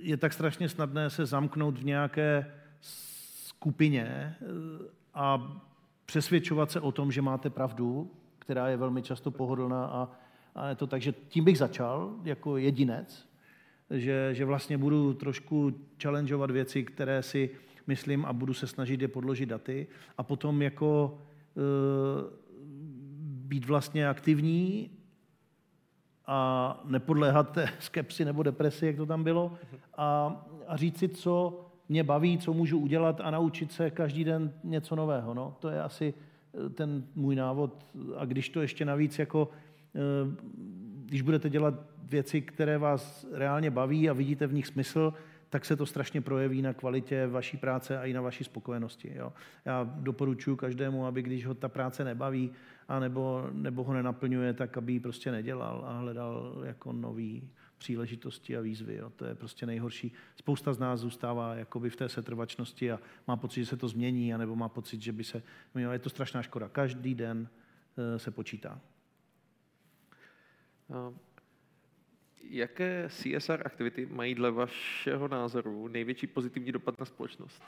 [0.00, 4.36] je tak strašně snadné se zamknout v nějaké skupině
[5.14, 5.58] a
[6.06, 10.08] přesvědčovat se o tom, že máte pravdu, která je velmi často pohodlná a,
[10.54, 13.25] a je to tak, že tím bych začal jako jedinec,
[13.90, 17.50] že, že vlastně budu trošku challengeovat věci, které si
[17.86, 19.86] myslím a budu se snažit je podložit daty
[20.18, 21.18] a potom jako
[21.56, 21.60] e,
[23.48, 24.90] být vlastně aktivní
[26.26, 29.52] a nepodléhat té skepsi nebo depresi, jak to tam bylo,
[29.96, 30.36] a,
[30.66, 34.96] a říct si, co mě baví, co můžu udělat a naučit se každý den něco
[34.96, 35.34] nového.
[35.34, 37.86] No, to je asi eh, ten můj návod.
[38.16, 39.50] A když to ještě navíc jako,
[39.94, 39.98] eh,
[41.04, 41.74] když budete dělat
[42.08, 45.14] věci, které vás reálně baví a vidíte v nich smysl,
[45.50, 49.12] tak se to strašně projeví na kvalitě vaší práce a i na vaší spokojenosti.
[49.14, 49.32] Jo.
[49.64, 52.50] Já doporučuji každému, aby když ho ta práce nebaví,
[52.88, 58.56] a nebo, nebo ho nenaplňuje, tak aby ji prostě nedělal a hledal jako nový příležitosti
[58.56, 58.96] a výzvy.
[58.96, 59.10] Jo.
[59.16, 60.12] To je prostě nejhorší.
[60.36, 64.34] Spousta z nás zůstává jakoby v té setrvačnosti a má pocit, že se to změní,
[64.34, 65.42] anebo má pocit, že by se...
[65.74, 66.68] Jo, je to strašná škoda.
[66.68, 67.48] Každý den
[67.98, 68.80] eh, se počítá.
[72.50, 77.62] Jaké CSR aktivity mají dle vašeho názoru největší pozitivní dopad na společnost?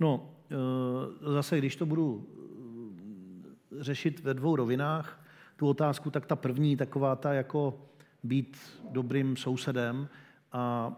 [0.00, 6.36] No, eh, zase, když to budu eh, řešit ve dvou rovinách, tu otázku, tak ta
[6.36, 7.86] první, taková ta jako
[8.22, 8.58] být
[8.90, 10.08] dobrým sousedem
[10.52, 10.92] a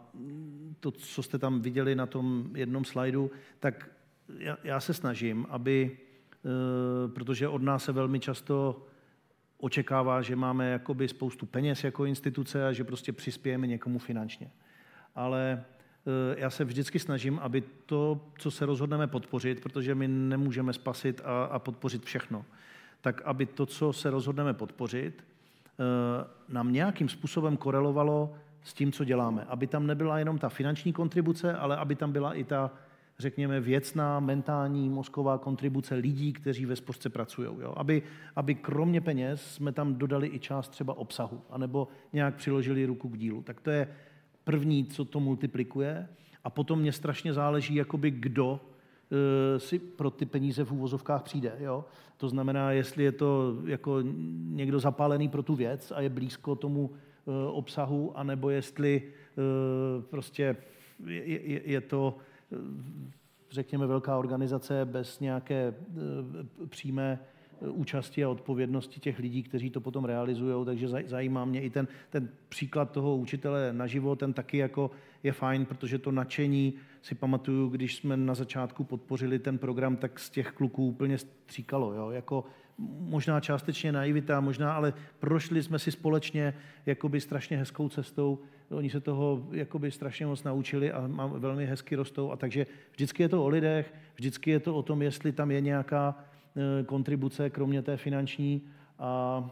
[0.80, 3.30] to, co jste tam viděli na tom jednom slajdu,
[3.60, 3.90] tak
[4.38, 8.86] já, já se snažím, aby, eh, protože od nás se velmi často
[9.62, 14.50] očekává, že máme jakoby spoustu peněz jako instituce a že prostě přispějeme někomu finančně.
[15.14, 15.64] Ale
[16.06, 21.20] eh, já se vždycky snažím, aby to, co se rozhodneme podpořit, protože my nemůžeme spasit
[21.24, 22.44] a, a podpořit všechno,
[23.00, 25.82] tak aby to, co se rozhodneme podpořit, eh,
[26.48, 29.44] nám nějakým způsobem korelovalo s tím, co děláme.
[29.48, 32.70] Aby tam nebyla jenom ta finanční kontribuce, ale aby tam byla i ta,
[33.22, 37.48] řekněme, věcná, mentální, mozková kontribuce lidí, kteří ve spořce pracují.
[37.60, 37.74] Jo?
[37.76, 38.02] Aby,
[38.36, 43.18] aby kromě peněz jsme tam dodali i část třeba obsahu, anebo nějak přiložili ruku k
[43.18, 43.42] dílu.
[43.42, 43.88] Tak to je
[44.44, 46.08] první, co to multiplikuje.
[46.44, 48.60] A potom mě strašně záleží, jakoby kdo
[49.12, 51.52] Eh, si pro ty peníze v úvozovkách přijde.
[51.58, 51.84] Jo?
[52.16, 53.98] To znamená, jestli je to jako
[54.48, 60.56] někdo zapálený pro tu věc a je blízko tomu eh, obsahu, anebo jestli eh, prostě
[61.06, 62.16] je, je to,
[63.50, 65.74] řekněme, velká organizace bez nějaké
[66.68, 67.18] přímé
[67.70, 72.28] účasti a odpovědnosti těch lidí, kteří to potom realizují, takže zajímá mě i ten, ten
[72.48, 74.90] příklad toho učitele naživo, ten taky jako
[75.22, 80.18] je fajn, protože to nadšení si pamatuju, když jsme na začátku podpořili ten program, tak
[80.18, 82.10] z těch kluků úplně stříkalo, jo?
[82.10, 82.44] jako
[82.98, 86.54] možná částečně naivita, možná, ale prošli jsme si společně
[86.86, 88.38] jakoby strašně hezkou cestou.
[88.72, 92.30] Oni se toho jakoby strašně moc naučili a velmi hezky rostou.
[92.30, 95.60] A takže vždycky je to o lidech, vždycky je to o tom, jestli tam je
[95.60, 96.24] nějaká
[96.56, 98.62] Eh, kontribuce, kromě té finanční.
[98.98, 99.50] A,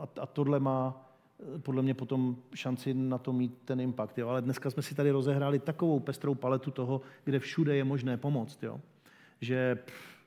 [0.00, 1.10] a, a tohle má
[1.56, 4.18] eh, podle mě potom šanci na to mít ten impact.
[4.18, 4.28] Jo.
[4.28, 8.62] Ale dneska jsme si tady rozehráli takovou pestrou paletu toho, kde všude je možné pomoct.
[8.62, 8.80] Jo.
[9.40, 10.17] Že pff,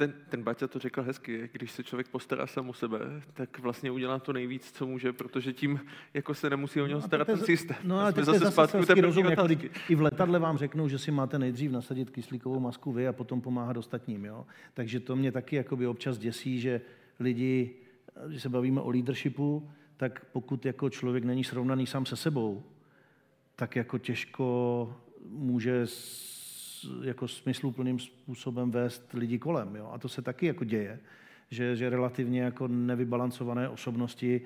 [0.00, 2.98] ten, ten Baťa to řekl hezky, když se člověk postará sám o sebe,
[3.32, 5.80] tak vlastně udělá to nejvíc, co může, protože tím
[6.14, 7.76] jako se nemusí o něho no starat ten systém.
[7.84, 9.48] No ale zase, zase zpátky zase rozum, jako,
[9.88, 13.40] I v letadle vám řeknou, že si máte nejdřív nasadit kyslíkovou masku vy a potom
[13.40, 14.24] pomáhat ostatním.
[14.24, 14.46] Jo?
[14.74, 16.80] Takže to mě taky jakoby občas děsí, že
[17.20, 17.74] lidi,
[18.28, 22.62] když se bavíme o leadershipu, tak pokud jako člověk není srovnaný sám se sebou,
[23.56, 24.96] tak jako těžko
[25.28, 25.86] může
[27.02, 29.76] jako smysluplným způsobem vést lidi kolem.
[29.76, 29.90] Jo?
[29.92, 31.00] A to se taky jako děje,
[31.50, 34.40] že, že relativně jako nevybalancované osobnosti,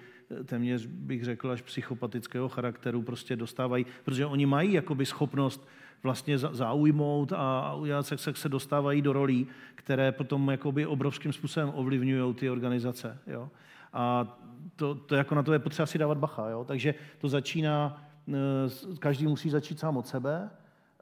[0.44, 5.68] téměř bych řekl až psychopatického charakteru, prostě dostávají, protože oni mají jakoby schopnost
[6.02, 12.34] vlastně zaujmout a udělat se, se dostávají do rolí, které potom jakoby obrovským způsobem ovlivňují
[12.34, 13.18] ty organizace.
[13.26, 13.50] Jo?
[13.92, 14.36] A
[14.76, 16.48] to, to jako na to je potřeba si dávat bacha.
[16.48, 16.64] Jo?
[16.64, 20.50] Takže to začíná, eh, každý musí začít sám od sebe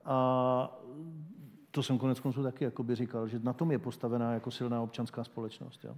[0.04, 0.81] a
[1.72, 5.24] to jsem konec konců taky by říkal, že na tom je postavená jako silná občanská
[5.24, 5.84] společnost.
[5.84, 5.96] Jo?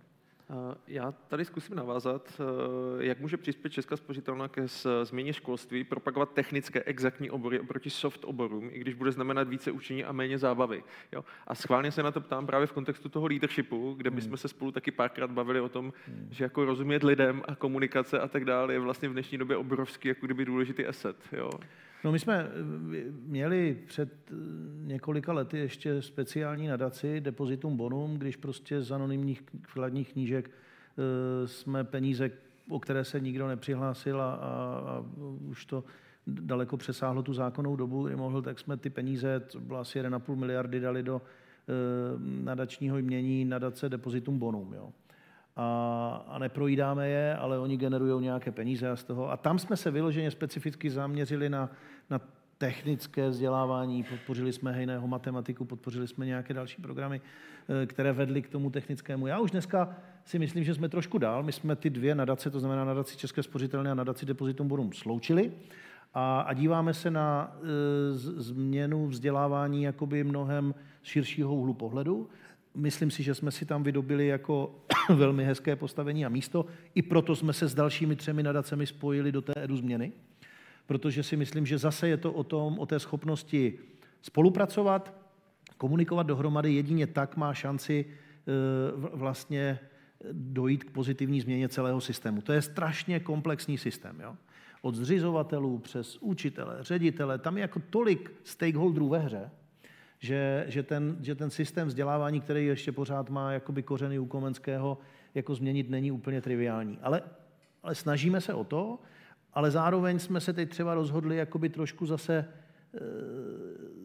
[0.89, 4.67] Já tady zkusím navázat, eh, jak může přispět Česká spořitelna ke
[5.03, 10.05] změně školství, propagovat technické, exaktní obory oproti soft oborům, i když bude znamenat více učení
[10.05, 10.85] a méně zábavy.
[11.13, 11.25] Jo?
[11.47, 14.37] A schválně se na to ptám právě v kontextu toho leadershipu, kde bychom hmm.
[14.37, 16.29] se spolu taky párkrát bavili o tom, hmm.
[16.31, 20.09] že jako rozumět lidem a komunikace a tak dále je vlastně v dnešní době obrovský
[20.09, 21.17] jako kdyby důležitý asset.
[21.33, 21.51] Jo?
[22.05, 22.49] No my jsme eh,
[23.27, 24.35] měli před eh,
[24.87, 31.85] několika lety ještě speciální nadaci Depositum Bonum, když prostě z anonymních vkladních knížek eh, jsme
[31.85, 32.31] peníze,
[32.69, 35.05] o které se nikdo nepřihlásil a, a,
[35.51, 35.85] už to
[36.27, 40.37] daleko přesáhlo tu zákonnou dobu, kdy mohl, tak jsme ty peníze, to bylo asi 1,5
[40.37, 41.23] miliardy, dali do
[42.19, 44.73] nadačního jmění nadace Depositum Bonum.
[44.73, 44.93] Jo
[45.57, 49.31] a, a neprojídáme je, ale oni generují nějaké peníze z toho.
[49.31, 51.71] A tam jsme se vyloženě specificky zaměřili na,
[52.11, 52.21] na
[52.59, 57.21] technické vzdělávání, podpořili jsme hejného matematiku, podpořili jsme nějaké další programy,
[57.83, 59.27] eh, které vedly k tomu technickému.
[59.27, 61.43] Já už dneska si myslím, že jsme trošku dál.
[61.43, 65.53] My jsme ty dvě nadace, to znamená nadaci České spořitelné a nadaci Depositum Bonum, sloučili
[66.15, 72.29] a, a díváme se na e, změnu vzdělávání jakoby mnohem širšího úhlu pohledu.
[72.75, 74.75] Myslím si, že jsme si tam vydobili jako
[75.15, 76.67] velmi hezké postavení a místo.
[76.95, 80.13] I proto jsme se s dalšími třemi nadacemi spojili do té edu změny,
[80.86, 83.78] protože si myslím, že zase je to o, tom, o té schopnosti
[84.23, 85.15] spolupracovat,
[85.78, 86.74] komunikovat dohromady.
[86.74, 89.78] Jedině tak má šanci eh, vlastně
[90.32, 92.40] dojít k pozitivní změně celého systému.
[92.40, 94.20] To je strašně komplexní systém.
[94.20, 94.36] Jo?
[94.82, 99.51] Od zřizovatelů přes učitele, ředitele, tam je jako tolik stakeholderů ve hře,
[100.19, 104.98] že, že, ten, že ten systém vzdělávání, který ještě pořád má jakoby kořeny u Komenského,
[105.35, 106.98] jako změnit není úplně triviální.
[107.02, 107.23] Ale,
[107.82, 108.98] ale snažíme se o to,
[109.55, 112.47] ale zároveň jsme se teď třeba rozhodli jakoby trošku zase e,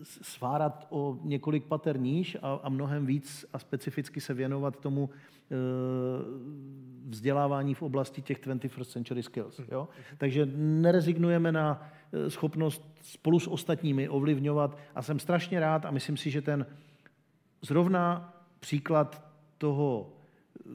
[0.04, 5.56] svárat o několik pater níž a, a mnohem víc a specificky se věnovat tomu e,
[7.10, 9.62] vzdělávání v oblasti těch 21st century skills.
[9.72, 9.88] Jo?
[10.18, 14.78] Takže nerezignujeme na Eh, schopnost spolu s ostatními ovlivňovat.
[14.96, 16.66] A jsem strašně rád a myslím si, že ten
[17.62, 20.14] zrovna příklad toho
[20.56, 20.70] eh,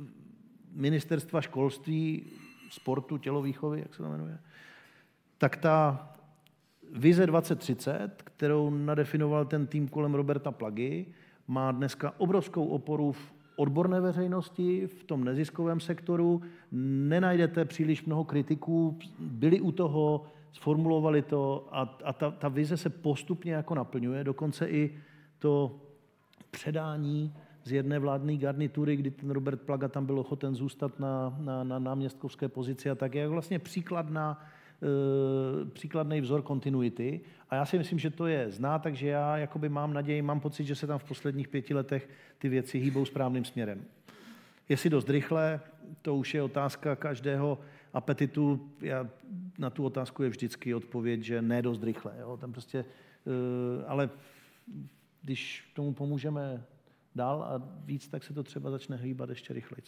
[0.72, 2.26] ministerstva školství,
[2.70, 4.38] sportu, tělovýchovy, jak se to jmenuje,
[5.44, 6.08] tak ta
[6.92, 11.06] vize 2030, kterou nadefinoval ten tým kolem Roberta Plagy,
[11.48, 16.42] má dneska obrovskou oporu v odborné veřejnosti, v tom neziskovém sektoru.
[16.72, 22.90] Nenajdete příliš mnoho kritiků, byli u toho, sformulovali to a, a ta, ta vize se
[22.90, 24.96] postupně jako naplňuje, dokonce i
[25.38, 25.80] to
[26.50, 27.34] předání
[27.64, 31.78] z jedné vládné garnitury, kdy ten Robert Plaga tam byl ochoten zůstat na, na, na
[31.78, 34.40] náměstkovské pozici a tak je vlastně příkladná,
[35.72, 37.20] příkladný vzor kontinuity.
[37.50, 40.64] A já si myslím, že to je zná, takže já jakoby mám naději, mám pocit,
[40.64, 42.08] že se tam v posledních pěti letech
[42.38, 43.84] ty věci hýbou správným směrem.
[44.68, 45.60] Jestli dost rychle,
[46.02, 47.58] to už je otázka každého
[47.92, 49.08] apetitu, já,
[49.58, 52.12] na tu otázku je vždycky odpověď, že ne dost rychle.
[52.20, 52.36] Jo?
[52.36, 52.84] Tam prostě,
[53.24, 54.10] uh, ale
[55.22, 56.64] když tomu pomůžeme
[57.14, 59.82] dál a víc, tak se to třeba začne hýbat ještě rychleji.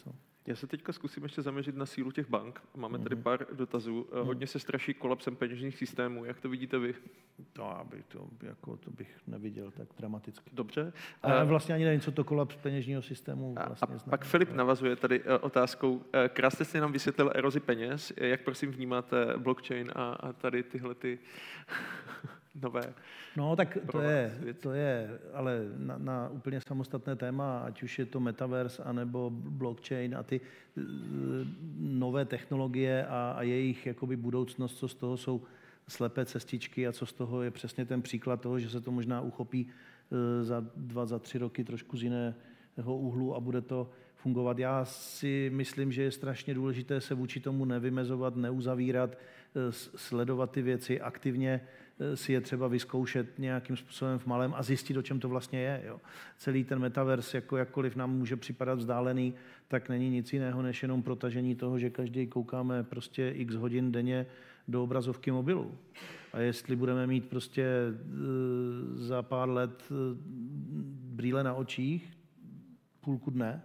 [0.47, 2.62] Já se teďka zkusím ještě zaměřit na sílu těch bank.
[2.77, 3.23] Máme tady mhm.
[3.23, 4.06] pár dotazů.
[4.20, 4.27] Mm.
[4.27, 6.24] Hodně se straší kolapsem peněžních systémů.
[6.24, 6.94] Jak to vidíte vy?
[7.52, 10.51] To, aby to, jako, to bych neviděl tak dramaticky.
[10.52, 10.93] Dobře.
[11.23, 14.97] Ale vlastně ani nevím, co to kolaps peněžního systému vlastně a, a pak Filip navazuje
[14.97, 16.02] tady uh, otázkou.
[16.28, 18.12] Krásně si nám vysvětlil erozi peněz.
[18.16, 21.18] Jak prosím vnímáte blockchain a, a tady tyhle ty
[22.62, 22.95] nové.
[23.37, 28.07] No, tak to je, to je ale na, na úplně samostatné téma, ať už je
[28.07, 30.83] to metaverse, anebo blockchain a ty uh,
[31.78, 35.43] nové technologie a, a jejich jakoby budoucnost, co z toho jsou
[35.89, 39.20] slepé cestičky a co z toho je přesně ten příklad toho, že se to možná
[39.20, 42.35] uchopí uh, za dva, za tři roky trošku z jiného
[42.85, 44.59] úhlu a bude to fungovat.
[44.59, 49.62] Já si myslím, že je strašně důležité se vůči tomu nevymezovat, neuzavírat, uh,
[49.97, 54.97] sledovat ty věci aktivně, Eh, si je třeba vyzkoušet nějakým způsobem v malém a zjistit,
[54.97, 55.82] o čem to vlastně je.
[55.86, 56.01] Jo.
[56.36, 59.35] Celý ten metaverse, jako jakkoliv nám může připadat vzdálený,
[59.68, 64.27] tak není nic jiného, než jenom protažení toho, že každý koukáme prostě x hodin denně
[64.68, 65.78] do obrazovky mobilu.
[66.32, 67.94] A jestli budeme mít prostě eh,
[68.94, 69.94] za pár let eh,
[71.16, 72.16] brýle na očích,
[73.01, 73.62] půlku dne,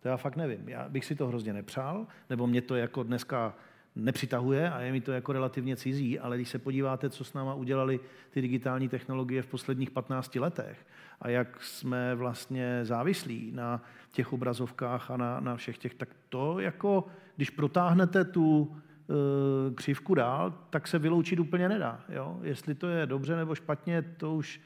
[0.00, 0.68] to já fakt nevím.
[0.68, 3.56] Já bych si to hrozně nepřál, nebo mě to jako dneska
[3.96, 7.54] nepřitahuje a je mi to jako relativně cizí, ale když se podíváte, co s náma
[7.54, 8.00] udělali
[8.30, 10.86] ty digitální technologie v posledních 15 letech
[11.20, 16.60] a jak jsme vlastně závislí na těch obrazovkách a na, na všech těch, tak to
[16.60, 17.06] jako,
[17.36, 22.00] když protáhnete tu e, křivku dál, tak se vyloučit úplně nedá.
[22.08, 22.38] Jo?
[22.42, 24.60] Jestli to je dobře nebo špatně, to už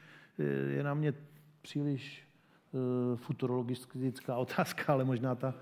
[0.67, 1.13] je na mě
[1.61, 2.23] příliš
[2.73, 5.53] e, futurologická otázka, ale možná ta,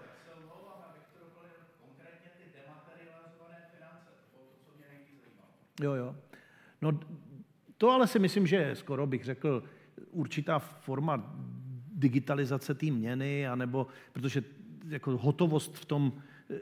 [5.80, 6.16] Jo, jo.
[6.82, 7.00] No
[7.78, 9.64] to ale si myslím, že je skoro bych řekl
[10.12, 11.36] určitá forma
[11.94, 14.44] digitalizace té měny, anebo, protože
[14.90, 16.14] jako hotovost v tom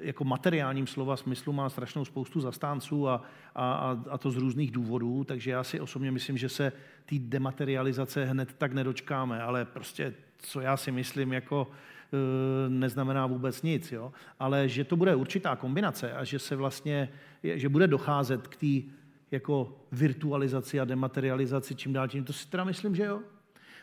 [0.01, 3.21] jako materiálním slova smyslu má strašnou spoustu zastánců a,
[3.55, 6.71] a, a to z různých důvodů, takže já si osobně myslím, že se
[7.05, 13.61] té dematerializace hned tak nedočkáme, ale prostě co já si myslím, jako e, neznamená vůbec
[13.61, 14.11] nic, jo?
[14.39, 17.09] ale že to bude určitá kombinace a že se vlastně,
[17.43, 18.91] že bude docházet k té
[19.31, 23.21] jako virtualizaci a dematerializaci čím dál tím, to si teda myslím, že jo.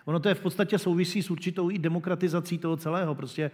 [0.05, 3.15] Ono to je v podstatě souvisí s určitou i demokratizací toho celého.
[3.15, 3.51] Prostě e,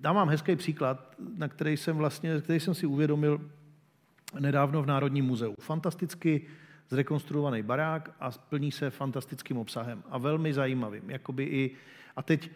[0.00, 3.40] dám vám hezký příklad, na který jsem vlastně, který jsem si uvědomil
[4.38, 5.54] nedávno v Národním muzeu.
[5.60, 6.46] Fantasticky
[6.90, 11.10] zrekonstruovaný barák a plní se fantastickým obsahem a velmi zajímavým.
[11.10, 11.70] Jakoby i,
[12.16, 12.50] a teď,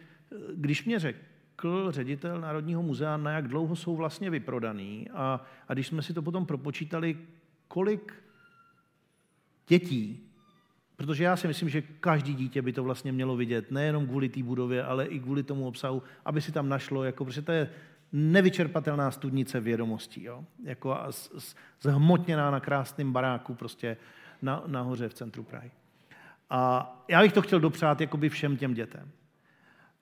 [0.55, 5.87] když mě řekl ředitel Národního muzea, na jak dlouho jsou vlastně vyprodaný a, a když
[5.87, 7.19] jsme si to potom propočítali,
[7.75, 8.15] kolik
[9.69, 10.21] dětí
[10.97, 14.43] Protože já si myslím, že každý dítě by to vlastně mělo vidět, nejenom kvůli té
[14.43, 17.71] budově, ale i kvůli tomu obsahu, aby si tam našlo, jako, protože to je
[18.13, 20.45] nevyčerpatelná studnice vědomostí, jo?
[20.65, 23.97] Jako a z, z, zhmotněná na krásném baráku prostě
[24.43, 25.71] na, nahoře v centru Prahy.
[26.51, 29.11] A já bych to chtěl dopřát jakoby všem těm dětem.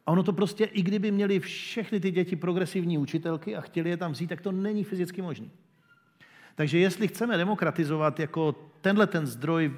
[0.07, 3.97] A ono to prostě, i kdyby měli všechny ty děti progresivní učitelky a chtěli je
[3.97, 5.49] tam vzít, tak to není fyzicky možné.
[6.55, 9.73] Takže jestli chceme demokratizovat jako tenhle ten zdroj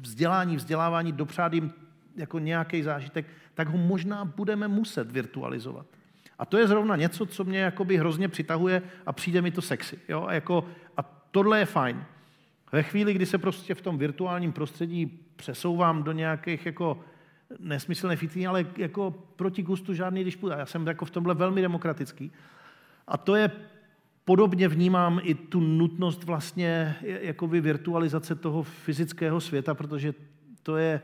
[0.00, 1.72] vzdělání, vzdělávání, dopřát jim
[2.16, 5.86] jako nějaký zážitek, tak ho možná budeme muset virtualizovat.
[6.38, 9.98] A to je zrovna něco, co mě jakoby hrozně přitahuje a přijde mi to sexy.
[10.08, 10.24] Jo?
[10.28, 10.66] A, jako,
[10.96, 12.04] a tohle je fajn.
[12.72, 17.04] Ve chvíli, kdy se prostě v tom virtuálním prostředí přesouvám do nějakých jako
[17.58, 20.58] nesmyslných fití, ale jako proti gustu žádný disputa.
[20.58, 22.32] Já jsem jako v tomhle velmi demokratický.
[23.08, 23.50] A to je
[24.24, 30.14] Podobně vnímám i tu nutnost vlastně jakoby virtualizace toho fyzického světa, protože
[30.62, 31.00] to je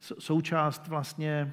[0.00, 1.52] součást vlastně e,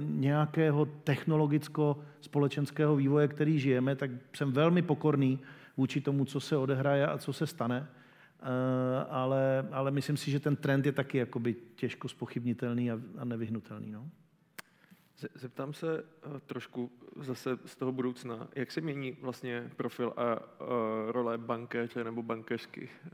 [0.00, 5.38] nějakého technologicko-společenského vývoje, který žijeme, tak jsem velmi pokorný
[5.76, 7.78] vůči tomu, co se odehraje a co se stane.
[7.78, 7.86] E,
[9.04, 13.90] ale, ale myslím si, že ten trend je taky jakoby těžko spochybnitelný a, a nevyhnutelný.
[13.90, 14.10] No.
[15.34, 20.38] Zeptám se eh, trošku zase z toho budoucna, jak se mění vlastně profil a
[21.08, 22.88] role bankéře nebo bankéřky?
[23.06, 23.10] Eh,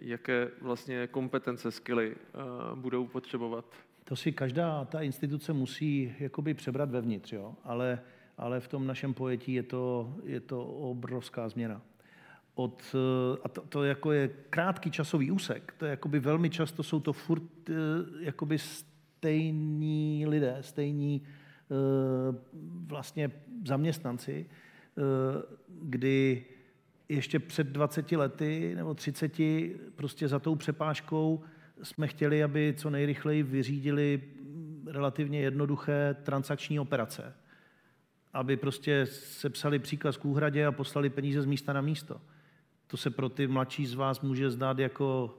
[0.00, 2.38] jaké vlastně kompetence, skily eh,
[2.74, 3.64] budou potřebovat?
[4.04, 7.54] To si každá ta instituce musí jakoby přebrat vevnitř, jo?
[7.64, 8.00] Ale,
[8.38, 11.82] ale v tom našem pojetí je to, je to obrovská změna.
[12.54, 12.94] Od,
[13.44, 17.12] a to, to jako je krátký časový úsek, to je jakoby velmi často jsou to
[17.12, 17.70] furt
[18.20, 18.58] jakoby
[19.22, 21.74] stejní lidé, stejní eh,
[22.86, 23.30] vlastně
[23.66, 25.02] zaměstnanci, eh,
[25.68, 26.44] kdy
[27.08, 29.32] ještě před 20 lety nebo 30
[29.96, 31.42] prostě za tou přepážkou
[31.82, 34.22] jsme chtěli, aby co nejrychleji vyřídili
[34.86, 37.34] relativně jednoduché transakční operace.
[38.32, 42.20] Aby prostě sepsali příkaz k úhradě a poslali peníze z místa na místo.
[42.86, 45.38] To se pro ty mladší z vás může zdát jako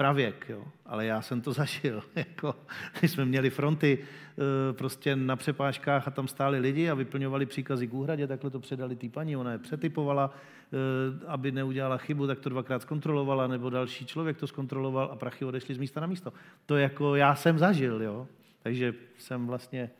[0.00, 0.64] pravěk, jo.
[0.86, 2.02] ale já jsem to zažil.
[2.16, 2.54] Jako,
[3.02, 7.86] my jsme měli fronty e, prostě na přepážkách a tam stáli lidi a vyplňovali příkazy
[7.86, 12.38] k úhradě, takhle to předali té paní, ona je přetypovala, e, aby neudělala chybu, tak
[12.38, 16.32] to dvakrát zkontrolovala, nebo další člověk to zkontroloval a prachy odešly z místa na místo.
[16.66, 18.28] To jako já jsem zažil, jo.
[18.62, 19.90] takže jsem vlastně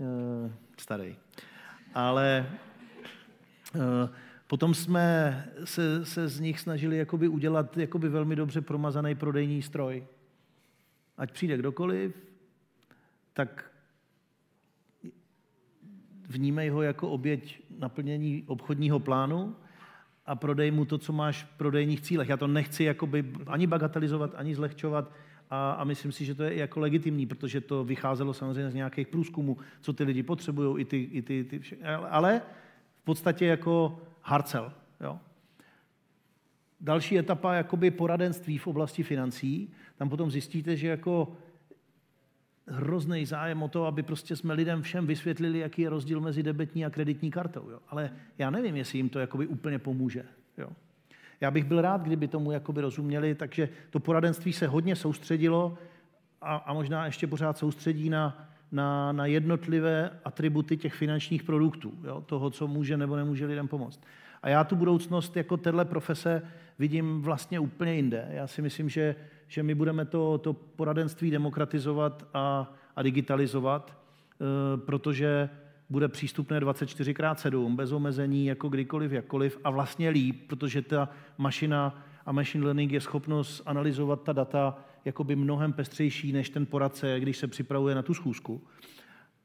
[0.00, 1.16] e, starý.
[1.94, 2.46] Ale
[4.50, 10.04] Potom jsme se, se z nich snažili jakoby udělat jakoby velmi dobře promazaný prodejní stroj.
[11.18, 12.14] Ať přijde kdokoliv,
[13.32, 13.70] tak
[16.28, 19.56] vnímej ho jako oběť naplnění obchodního plánu
[20.26, 22.28] a prodej mu to, co máš v prodejních cílech.
[22.28, 25.12] Já to nechci jakoby ani bagatelizovat, ani zlehčovat
[25.50, 29.08] a, a myslím si, že to je jako legitimní, protože to vycházelo samozřejmě z nějakých
[29.08, 31.76] průzkumů, co ty lidi potřebují, i ty, i ty, ty vše.
[32.10, 32.42] ale
[33.02, 34.72] v podstatě jako Harcel.
[35.00, 35.18] Jo?
[36.80, 39.72] Další etapa jakoby poradenství v oblasti financí.
[39.96, 41.32] Tam potom zjistíte, že jako
[42.66, 46.86] hrozný zájem o to, aby prostě jsme lidem všem vysvětlili, jaký je rozdíl mezi debetní
[46.86, 47.70] a kreditní kartou.
[47.70, 47.78] Jo?
[47.88, 50.24] Ale já nevím, jestli jim to jakoby úplně pomůže.
[50.58, 50.70] Jo?
[51.40, 55.78] Já bych byl rád, kdyby tomu jakoby rozuměli, takže to poradenství se hodně soustředilo
[56.40, 62.20] a, a možná ještě pořád soustředí na na, na jednotlivé atributy těch finančních produktů, jo,
[62.26, 64.00] toho, co může nebo nemůže lidem pomoct.
[64.42, 66.42] A já tu budoucnost jako téhle profese
[66.78, 68.28] vidím vlastně úplně jinde.
[68.30, 69.16] Já si myslím, že,
[69.48, 75.48] že my budeme to, to poradenství demokratizovat a, a digitalizovat, e, protože
[75.90, 82.32] bude přístupné 24x7, bez omezení, jako kdykoliv, jakkoliv a vlastně líp, protože ta mašina a
[82.32, 87.46] machine learning je schopnost analyzovat ta data jakoby mnohem pestřejší než ten poradce, když se
[87.46, 88.62] připravuje na tu schůzku.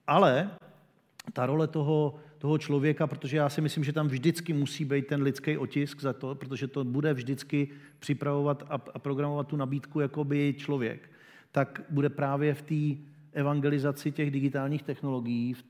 [0.08, 0.50] Ale
[1.34, 5.22] ta role toho, toho člověka, protože já si myslím, že tam vždycky musí být ten
[5.22, 10.24] lidský otisk za to, protože to bude vždycky připravovat a, a programovat tu nabídku jako
[10.24, 11.10] by člověk,
[11.52, 13.02] tak bude právě v té
[13.34, 15.64] evangelizaci těch digitálních technologií, v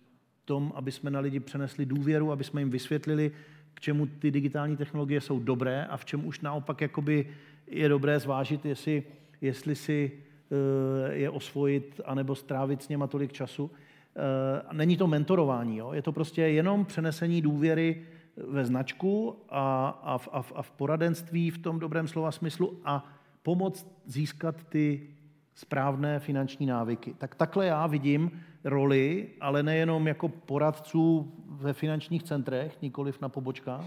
[0.46, 3.32] tom, aby jsme na lidi přenesli důvěru, aby jsme jim vysvětlili,
[3.76, 7.28] k čemu ty digitální technologie jsou dobré a v čem už naopak jakoby
[7.68, 9.04] je dobré zvážit, jestli,
[9.42, 13.72] jestli si eh, je osvojit anebo strávit s něma tolik času.
[13.72, 15.94] Eh, není to mentorování, jo?
[15.94, 18.06] je to prostě jenom přenesení důvěry
[18.48, 22.80] ve značku a, a, v, a, v, a v poradenství v tom dobrém slova smyslu
[22.86, 23.12] a
[23.44, 25.08] pomoct získat ty
[25.56, 27.14] správné finanční návyky.
[27.18, 28.32] Tak takhle já vidím
[28.66, 33.86] roli, ale nejenom jako poradců ve finančních centrech, nikoliv na pobočkách,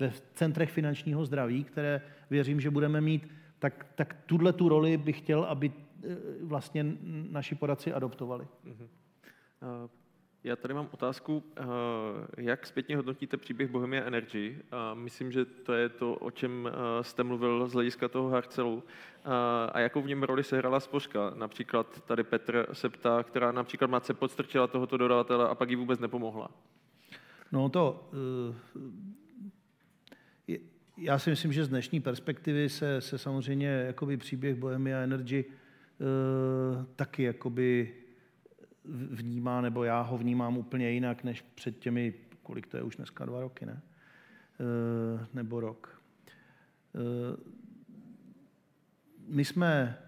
[0.00, 2.00] ve centrech finančního zdraví, které
[2.30, 3.28] věřím, že budeme mít,
[3.58, 6.86] tak, tak tuhle tu roli bych chtěl, aby eh, vlastně
[7.30, 8.46] naši poradci adoptovali.
[8.66, 8.88] Uh-huh.
[10.44, 11.64] Já tady mám otázku, uh,
[12.38, 14.58] jak zpětně hodnotíte příběh Bohemia Energy?
[14.94, 16.70] Myslím, že to je to, o čem
[17.02, 18.84] jste mluvil z hlediska toho Harcelu.
[19.72, 21.32] A jakou v něm roli sehrála spořka?
[21.34, 26.00] Například tady Petr se ptá, která například Matce podstrčila tohoto dodavatele a pak jí vůbec
[26.00, 26.50] nepomohla.
[27.52, 28.10] No to,
[30.96, 35.44] já si myslím, že z dnešní perspektivy se, se samozřejmě jakoby příběh Bohemia Energy
[36.96, 37.94] taky jakoby
[39.10, 43.24] vnímá, nebo já ho vnímám úplně jinak, než před těmi, kolik to je už dneska,
[43.24, 43.82] dva roky, ne?
[44.60, 46.02] E, nebo rok.
[46.94, 47.00] E,
[49.28, 49.98] my jsme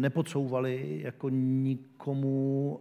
[0.00, 2.80] nepodsouvali jako nikomu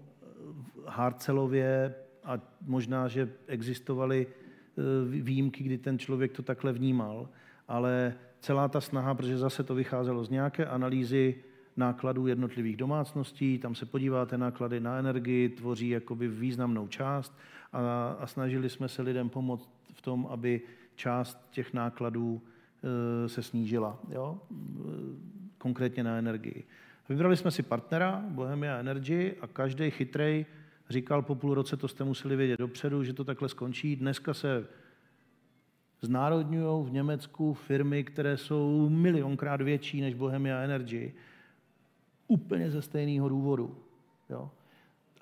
[0.88, 7.30] Harcelově a možná, že existovaly e, výjimky, kdy ten člověk to takhle vnímal,
[7.68, 11.44] ale celá ta snaha, protože zase to vycházelo z nějaké analýzy
[11.80, 17.38] nákladů jednotlivých domácností, tam se podíváte, náklady na energii tvoří jakoby významnou část
[17.74, 20.62] a, a snažili jsme se lidem pomoct v tom, aby
[20.96, 22.42] část těch nákladů
[23.26, 24.42] e, se snížila, jo?
[24.42, 26.64] E, konkrétně na energii.
[27.10, 30.46] Vybrali jsme si partnera, Bohemia Energy, a každý chytrej
[30.90, 33.96] říkal po půl roce, to jste museli vědět dopředu, že to takhle skončí.
[33.96, 34.68] Dneska se
[36.02, 41.14] znárodňují v Německu firmy, které jsou milionkrát větší než Bohemia Energy
[42.30, 43.78] úplně ze stejného důvodu.
[44.30, 44.52] Jo?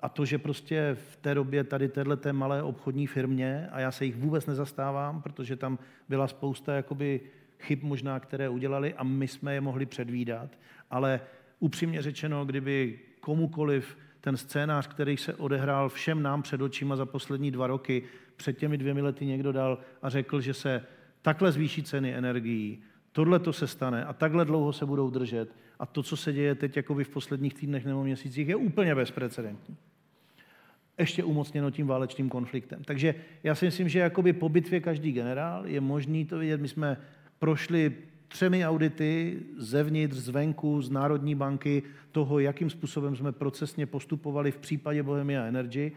[0.00, 4.04] A to, že prostě v té době tady této malé obchodní firmě, a já se
[4.04, 5.78] jich vůbec nezastávám, protože tam
[6.08, 7.20] byla spousta jakoby
[7.58, 10.50] chyb možná, které udělali a my jsme je mohli předvídat,
[10.90, 11.20] ale
[11.58, 17.50] upřímně řečeno, kdyby komukoliv ten scénář, který se odehrál všem nám před očima za poslední
[17.50, 18.02] dva roky,
[18.36, 20.84] před těmi dvěmi lety někdo dal a řekl, že se
[21.22, 22.82] takhle zvýší ceny energií,
[23.18, 26.54] tohle to se stane a takhle dlouho se budou držet, a to, co se děje
[26.54, 29.76] teď jakoby v posledních týdnech nebo měsících, je úplně bezprecedentní.
[30.98, 32.84] Ještě umocněno tím válečným konfliktem.
[32.84, 36.60] Takže já si myslím, že jakoby po bitvě každý generál je možný to vidět.
[36.60, 36.96] My jsme
[37.38, 37.94] prošli
[38.28, 41.82] třemi audity zevnitř, zvenku, z Národní banky,
[42.12, 45.92] toho, jakým způsobem jsme procesně postupovali v případě Bohemia Energy.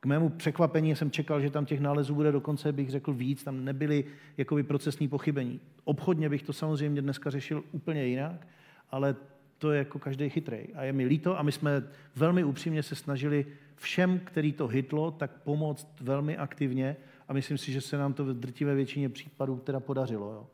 [0.00, 3.64] K mému překvapení jsem čekal, že tam těch nálezů bude dokonce, bych řekl, víc, tam
[3.64, 4.04] nebyly
[4.36, 5.60] jakoby procesní pochybení.
[5.84, 8.46] Obchodně bych to samozřejmě dneska řešil úplně jinak,
[8.90, 9.16] ale
[9.58, 10.68] to je jako každý chytrej.
[10.74, 11.82] A je mi líto a my jsme
[12.16, 13.46] velmi upřímně se snažili
[13.76, 16.96] všem, který to hitlo, tak pomoct velmi aktivně
[17.28, 20.32] a myslím si, že se nám to v drtivé většině případů teda podařilo.
[20.32, 20.46] Jo.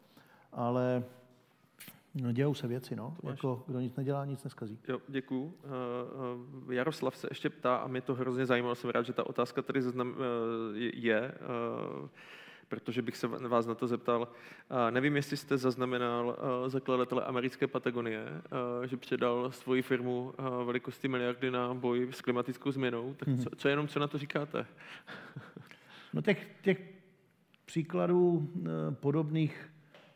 [0.52, 1.04] Ale
[2.14, 3.16] No, dějou se věci, no.
[3.22, 4.78] Jako, kdo nic nedělá, nic neskazí.
[4.88, 5.54] Jo, děkuju.
[6.64, 8.74] Uh, Jaroslav se ještě ptá a mě to hrozně zajímalo.
[8.74, 10.16] Jsem rád, že ta otázka tady uh,
[10.76, 11.34] je.
[12.02, 12.08] Uh,
[12.68, 14.28] protože bych se vás na to zeptal.
[14.90, 16.36] Nevím, jestli jste zaznamenal
[16.66, 18.26] zakladatele americké Patagonie,
[18.84, 20.34] že předal svoji firmu
[20.64, 23.14] velikosti miliardy na boj s klimatickou změnou.
[23.14, 24.66] Tak co, co jenom, co na to říkáte?
[26.12, 26.92] No těch, těch
[27.64, 28.50] příkladů
[28.90, 29.70] podobných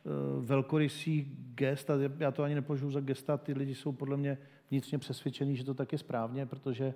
[0.07, 0.11] e,
[0.41, 4.39] velkorysých gest, a já to ani nepožiju za gesta, ty lidi jsou podle mě
[4.71, 6.95] vnitřně přesvědčení, že to tak je správně, protože,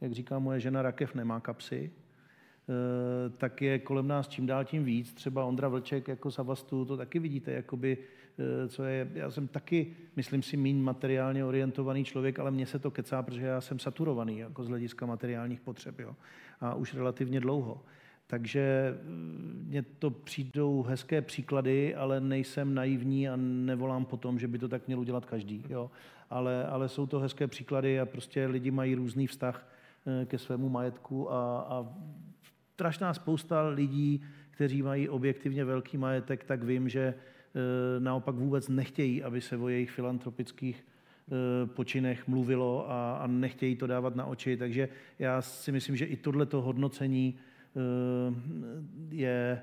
[0.00, 1.90] jak říká moje žena, rakev nemá kapsy,
[2.70, 5.12] Eh, tak je kolem nás čím dál tím víc.
[5.12, 7.98] Třeba Ondra Vlček jako Savastu, to taky vidíte, jakoby,
[8.38, 12.78] eh, co je, já jsem taky, myslím si, méně materiálně orientovaný člověk, ale mně se
[12.78, 16.16] to kecá, protože já jsem saturovaný jako z hlediska materiálních potřeb, jo.
[16.60, 17.82] A už relativně dlouho.
[18.30, 19.02] Takže eh,
[19.68, 24.68] mně to přijdou hezké příklady, ale nejsem naivní a nevolám po tom, že by to
[24.68, 25.64] tak měl udělat každý.
[25.68, 25.90] Jo.
[26.30, 29.66] Ale, ale jsou to hezké příklady a prostě lidi mají různý vztah
[30.24, 31.86] ke svému majetku a, a
[32.74, 37.14] strašná spousta lidí, kteří mají objektivně velký majetek, tak vím, že
[37.98, 40.86] naopak vůbec nechtějí, aby se o jejich filantropických
[41.66, 44.56] počinech mluvilo a, a nechtějí to dávat na oči.
[44.56, 44.88] Takže
[45.18, 47.38] já si myslím, že i tohleto hodnocení
[49.10, 49.62] je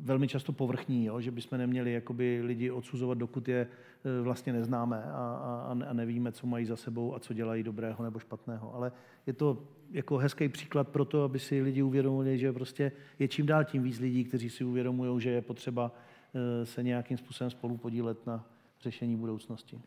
[0.00, 1.20] velmi často povrchní, jo?
[1.20, 6.32] že bychom neměli jakoby lidi odsuzovat, dokud je e, vlastně neznáme a, a, a nevíme,
[6.32, 8.74] co mají za sebou a co dělají dobrého nebo špatného.
[8.74, 8.92] Ale
[9.26, 13.46] je to jako hezký příklad pro to, aby si lidi uvědomili, že prostě je čím
[13.46, 15.92] dál tím víc lidí, kteří si uvědomují, že je potřeba
[16.34, 18.46] e, se nějakým způsobem spolu podílet na
[18.80, 19.80] řešení budoucnosti.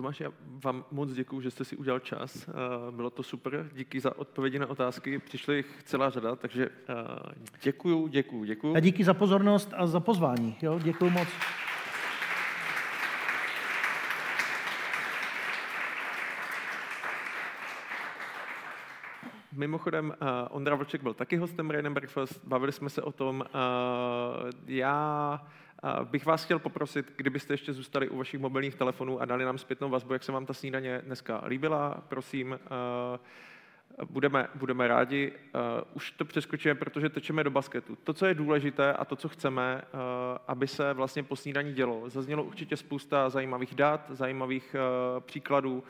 [0.00, 0.32] Tomáš, já
[0.64, 2.48] vám moc děkuji, že jste si udělal čas.
[2.48, 2.52] Eh,
[2.90, 3.70] bylo to super.
[3.72, 5.18] Díky za odpovědi na otázky.
[5.18, 6.68] Přišly jich celá řada, takže
[7.62, 8.74] děkuji, děkuji, děkuji.
[8.76, 10.56] A díky za pozornost a za pozvání.
[10.62, 11.28] Jo, děkuji moc.
[19.52, 23.44] Mimochodem, uh, Ondra Vlček byl taky hostem Brain Breakfast, bavili jsme se o tom.
[23.54, 25.40] Uh, já
[26.04, 29.88] bych vás chtěl poprosit, kdybyste ještě zůstali u vašich mobilních telefonů a dali nám zpětnou
[29.88, 32.58] vazbu, jak se vám ta snídaně dneska líbila, prosím,
[34.10, 35.32] budeme, budeme rádi.
[35.32, 35.60] Uh,
[35.94, 37.96] už to přeskočíme, protože tečeme do basketu.
[38.04, 40.00] To, co je důležité a to, co chceme, uh,
[40.48, 42.10] aby se vlastně po snídaní dělo.
[42.10, 44.76] Zaznělo určitě spousta zajímavých dat, zajímavých
[45.20, 45.84] příkladů.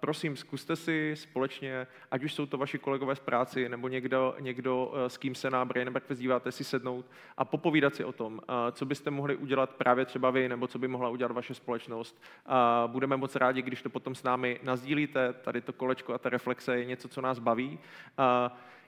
[0.00, 4.92] Prosím, zkuste si společně, ať už jsou to vaši kolegové z práci, nebo někdo, někdo
[5.08, 7.06] s kým se na Brain Breakfast díváte, si sednout
[7.36, 8.40] a popovídat si o tom,
[8.72, 12.22] co byste mohli udělat právě třeba vy, nebo co by mohla udělat vaše společnost.
[12.86, 15.32] Budeme moc rádi, když to potom s námi nazdílíte.
[15.32, 17.78] Tady to kolečko a ta reflexe je něco, co nás baví.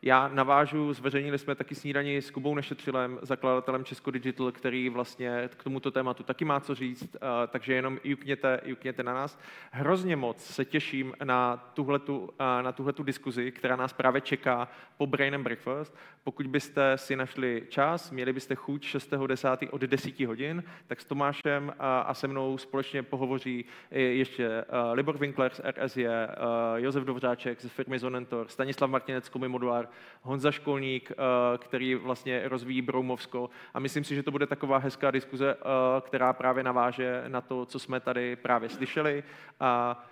[0.02, 5.64] Já navážu, zveřejnili jsme taky snídaní s Kubou Nešetřilem, zakladatelem Česko Digital, který vlastně k
[5.64, 7.16] tomuto tématu taky má co říct,
[7.48, 9.38] takže jenom jukněte, jukněte na nás.
[9.70, 12.30] Hrozně moc se těším na tuhletu,
[12.62, 15.96] na tuhletu diskuzi, která nás právě čeká po Brain and Breakfast.
[16.24, 19.68] Pokud byste si našli čas, měli byste chuť 6.10.
[19.70, 25.60] od 10 hodin, tak s Tomášem a se mnou společně pohovoří ještě Libor Winkler z
[25.64, 26.28] RSE,
[26.76, 29.88] Josef Dovřáček ze firmy Zonentor, Stanislav Martinec, Komi Modular,
[30.23, 31.15] Honza Školník, eh,
[31.59, 33.51] který vlastně rozvíjí Broumovsko.
[33.74, 35.65] A myslím si, že to bude taková hezká diskuze, eh,
[36.01, 39.24] která právě naváže na to, co jsme tady právě slyšeli.
[39.60, 40.05] A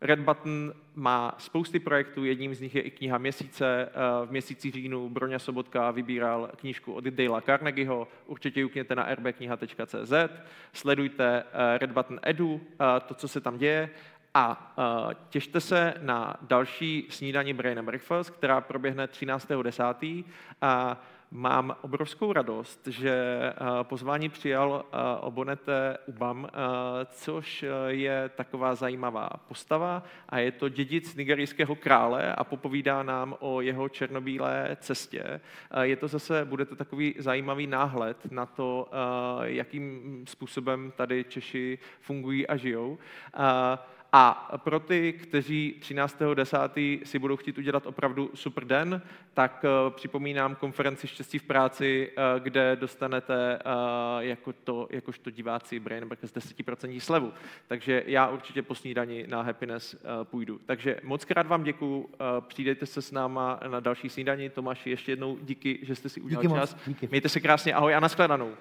[0.00, 3.88] Red Button má spousty projektů, jedním z nich je i kniha měsíce.
[3.88, 8.08] Eh, v měsíci říjnu Broňa Sobotka vybíral knížku od Dale Carnegieho.
[8.26, 10.12] Určitě jukněte na rbkniha.cz,
[10.72, 11.44] sledujte
[11.78, 12.60] Red Button Edu,
[13.06, 13.90] to, co se tam děje.
[14.36, 20.24] A uh, těšte se na další snídaní Brain and Breakfast, která proběhne 13.10.
[20.62, 26.48] A mám obrovskou radost, že uh, pozvání přijal uh, Obonete Ubam,
[27.10, 33.60] což je taková zajímavá postava a je to dědic nigerijského krále a popovídá nám o
[33.60, 35.40] jeho černobílé cestě.
[35.82, 38.90] Je to zase, bude to takový zajímavý náhled na to,
[39.42, 42.98] jakým způsobem tady Češi fungují a žijou.
[44.16, 47.00] A pro ty, kteří 13.10.
[47.04, 49.02] si budou chtít udělat opravdu super den,
[49.34, 53.72] tak uh, připomínám konferenci Štěstí v práci, uh, kde dostanete uh,
[54.22, 57.32] jako to, jakožto diváci Brain Breakfast 10% slevu.
[57.68, 60.60] Takže já určitě po snídani na Happiness půjdu.
[60.66, 62.10] Takže moc krát vám děkuju,
[62.40, 64.50] přijdete se s náma na další snídani.
[64.50, 66.74] Tomáši, ještě jednou díky, že jste si udělal díky čas.
[66.74, 67.08] Moc, díky.
[67.10, 68.52] Mějte se krásně, ahoj a nashledanou.